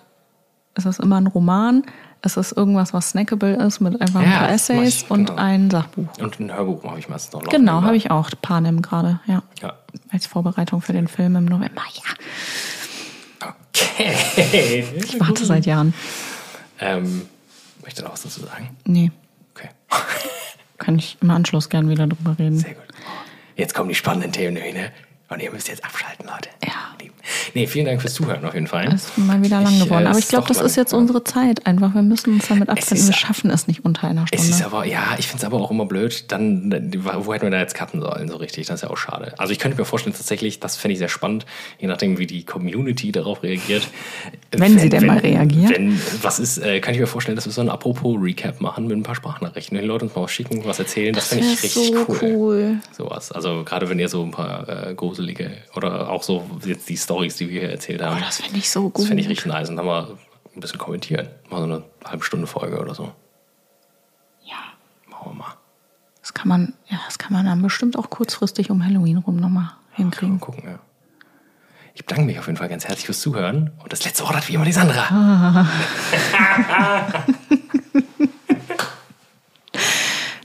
[0.76, 1.82] ist es immer ein Roman,
[2.22, 5.10] es ist irgendwas, was snackable ist mit einfach ein Ja, paar das mach Essays ich,
[5.10, 5.38] und genau.
[5.38, 6.06] ein Sachbuch.
[6.18, 7.51] Und ein Hörbuch habe ich meistens noch.
[7.51, 8.30] Genau, habe ich auch.
[8.40, 9.42] Panem gerade, ja.
[9.60, 9.74] Ja.
[10.10, 13.48] Als Vorbereitung für den Film im November, ja.
[13.48, 14.84] Okay.
[14.96, 15.92] Ich warte seit Jahren.
[16.80, 17.22] Ähm,
[17.82, 18.70] möchte noch was dazu sagen?
[18.86, 19.10] Nee,
[19.55, 19.68] Okay.
[20.78, 22.59] Kann ich im Anschluss gern wieder drüber reden.
[22.59, 22.84] Sehr gut.
[23.56, 24.92] Jetzt kommen die spannenden Themen, ne?
[25.30, 26.51] Und ihr müsst jetzt abschalten, Leute.
[26.64, 26.94] Ja.
[27.55, 28.86] Nee, vielen Dank fürs Zuhören auf jeden Fall.
[28.92, 30.06] Es ist mal wieder lang Ich, äh, geworden.
[30.06, 31.94] Aber ich glaube, das ist jetzt unsere Zeit einfach.
[31.94, 33.06] Wir müssen uns damit abfinden.
[33.06, 34.66] Wir schaffen es nicht unter einer Es ist Stunde.
[34.66, 36.70] aber, ja, ich finde es aber auch immer blöd, dann,
[37.02, 38.66] wo hätten wir da jetzt cutten sollen, so richtig?
[38.66, 39.32] Das ist ja auch schade.
[39.38, 41.46] Also ich könnte mir vorstellen, tatsächlich, das fände ich sehr spannend,
[41.78, 43.88] je nachdem, wie die Community darauf reagiert.
[44.51, 45.70] Wenn sie denn mal reagiert.
[45.70, 48.96] Wenn, was ist, äh, kann ich mir vorstellen, dass wir so ein Apropos-Recap machen mit
[48.96, 49.76] ein paar Sprachnachrichten.
[49.76, 52.18] Wenn die Leute uns mal was schicken, was erzählen, das, finde ich richtig so cool.
[52.22, 52.76] cool.
[52.92, 53.32] Sowas.
[53.32, 54.94] Also gerade wenn ihr so ein paar äh,
[55.24, 58.16] gruselige oder auch so jetzt die Stories, die wir hier erzählt haben.
[58.18, 59.06] Oh, das finde ich so Das gut.
[59.06, 59.68] finde ich richtig nice.
[59.70, 60.16] Und dann mal
[60.55, 61.28] ein bisschen kommentieren.
[61.51, 63.12] Mal so eine halbe Stunde Folge oder so.
[64.44, 64.56] Ja,
[65.10, 65.55] Machen wir mal.
[66.20, 69.64] das kann man, ja, das kann man dann bestimmt auch kurzfristig um Halloween rum nochmal
[69.64, 70.40] Mal hinkriegen.
[70.40, 70.78] gucken, ja.
[71.96, 73.70] Ich bedanke mich auf jeden Fall ganz herzlich fürs Zuhören.
[73.80, 75.66] Und das letzte Wort hat wie immer die Sandra.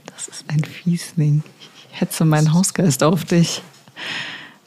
[0.06, 1.42] Das ist ein Fiesling.
[1.60, 3.62] Ich hetze meinen Hausgeist auf dich.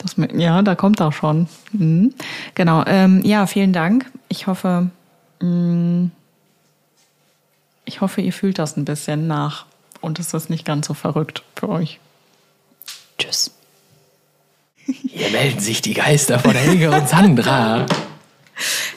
[0.04, 1.48] Das ja, da kommt er schon.
[1.72, 2.14] Mhm.
[2.56, 2.84] Genau.
[2.86, 4.06] Ähm, ja, vielen Dank.
[4.30, 4.90] Ich hoffe,
[5.40, 6.10] mh,
[7.86, 9.66] ich hoffe, ihr fühlt das ein bisschen nach
[10.02, 12.00] und es ist nicht ganz so verrückt für euch.
[13.18, 13.52] Tschüss.
[14.86, 17.86] Hier melden sich die Geister von Helge und Sandra.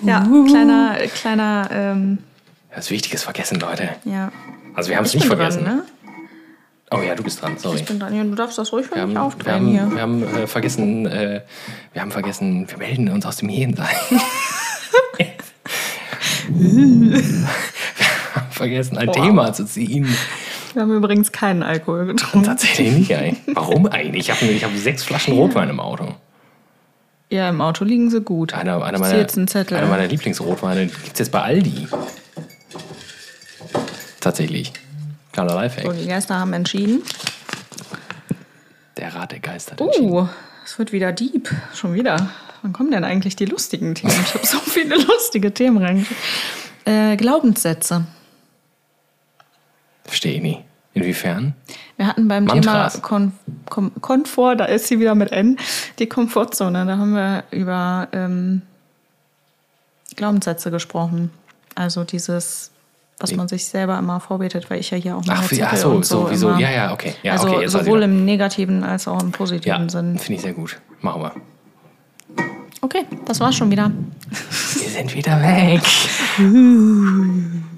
[0.02, 2.18] Ja, kleiner, kleiner ähm,
[2.74, 3.90] Das Wichtiges vergessen, Leute.
[4.04, 4.32] Ja.
[4.74, 5.64] Also wir haben es Ich nicht vergessen.
[5.64, 5.84] dran, ne?
[6.92, 7.78] Oh ja, du bist dran, sorry.
[7.78, 8.14] Ich bin dran.
[8.14, 9.90] Ja, du darfst das ruhig für Wir mich haben, wir haben, hier.
[9.92, 11.42] wir haben äh, vergessen, äh,
[11.92, 13.90] wir haben vergessen, wir melden uns aus dem Jenseits.
[16.48, 17.16] wir
[18.34, 19.16] haben vergessen, ein Wow.
[19.16, 20.14] Thema zu ziehen.
[20.74, 22.46] Wir haben übrigens keinen Alkohol getrunken.
[22.46, 23.36] Tatsächlich nicht, ey.
[23.46, 24.28] Warum eigentlich?
[24.28, 26.14] Ich habe ich hab sechs Flaschen Rotwein im Auto.
[27.30, 28.54] Ja, im Auto liegen sie gut.
[28.54, 29.76] Einer, einer, meiner, jetzt einen Zettel.
[29.76, 31.88] einer meiner Lieblingsrotweine gibt es jetzt bei Aldi.
[34.20, 34.72] Tatsächlich.
[35.36, 35.96] So, Lifehack.
[35.98, 37.02] die Geister haben entschieden.
[38.96, 39.72] Der Rat der Geister.
[39.72, 40.10] hat entschieden.
[40.10, 40.28] Uh,
[40.64, 41.50] es wird wieder deep.
[41.74, 42.30] Schon wieder.
[42.62, 44.14] Wann kommen denn eigentlich die lustigen Themen?
[44.24, 46.22] Ich habe so viele lustige Themen reingeschrieben.
[46.86, 48.06] Äh, Glaubenssätze.
[50.04, 50.64] Verstehe ich nie.
[50.94, 51.54] Inwiefern?
[51.98, 52.94] Wir hatten beim Mantras.
[52.94, 53.32] Thema Kon
[53.68, 55.58] Kom Komfort, da ist sie wieder mit N,
[55.98, 56.86] die Komfortzone.
[56.86, 58.62] Da haben wir über ähm,
[60.14, 61.30] Glaubenssätze gesprochen.
[61.74, 62.70] Also dieses,
[63.18, 65.76] was man sich selber immer vorbetet, weil ich ja hier auch meine Ach, wie, ach
[65.76, 66.50] so, und so, wieso?
[66.50, 67.14] immer- Ja, ja, okay.
[67.22, 70.18] Ja, also okay, sowohl im negativen als auch im positiven Ja, Sinn.
[70.18, 70.78] finde ich sehr gut.
[71.00, 71.32] Machen wir.
[72.82, 73.90] Okay, das war's schon wieder.
[74.30, 75.80] Wir sind wieder weg.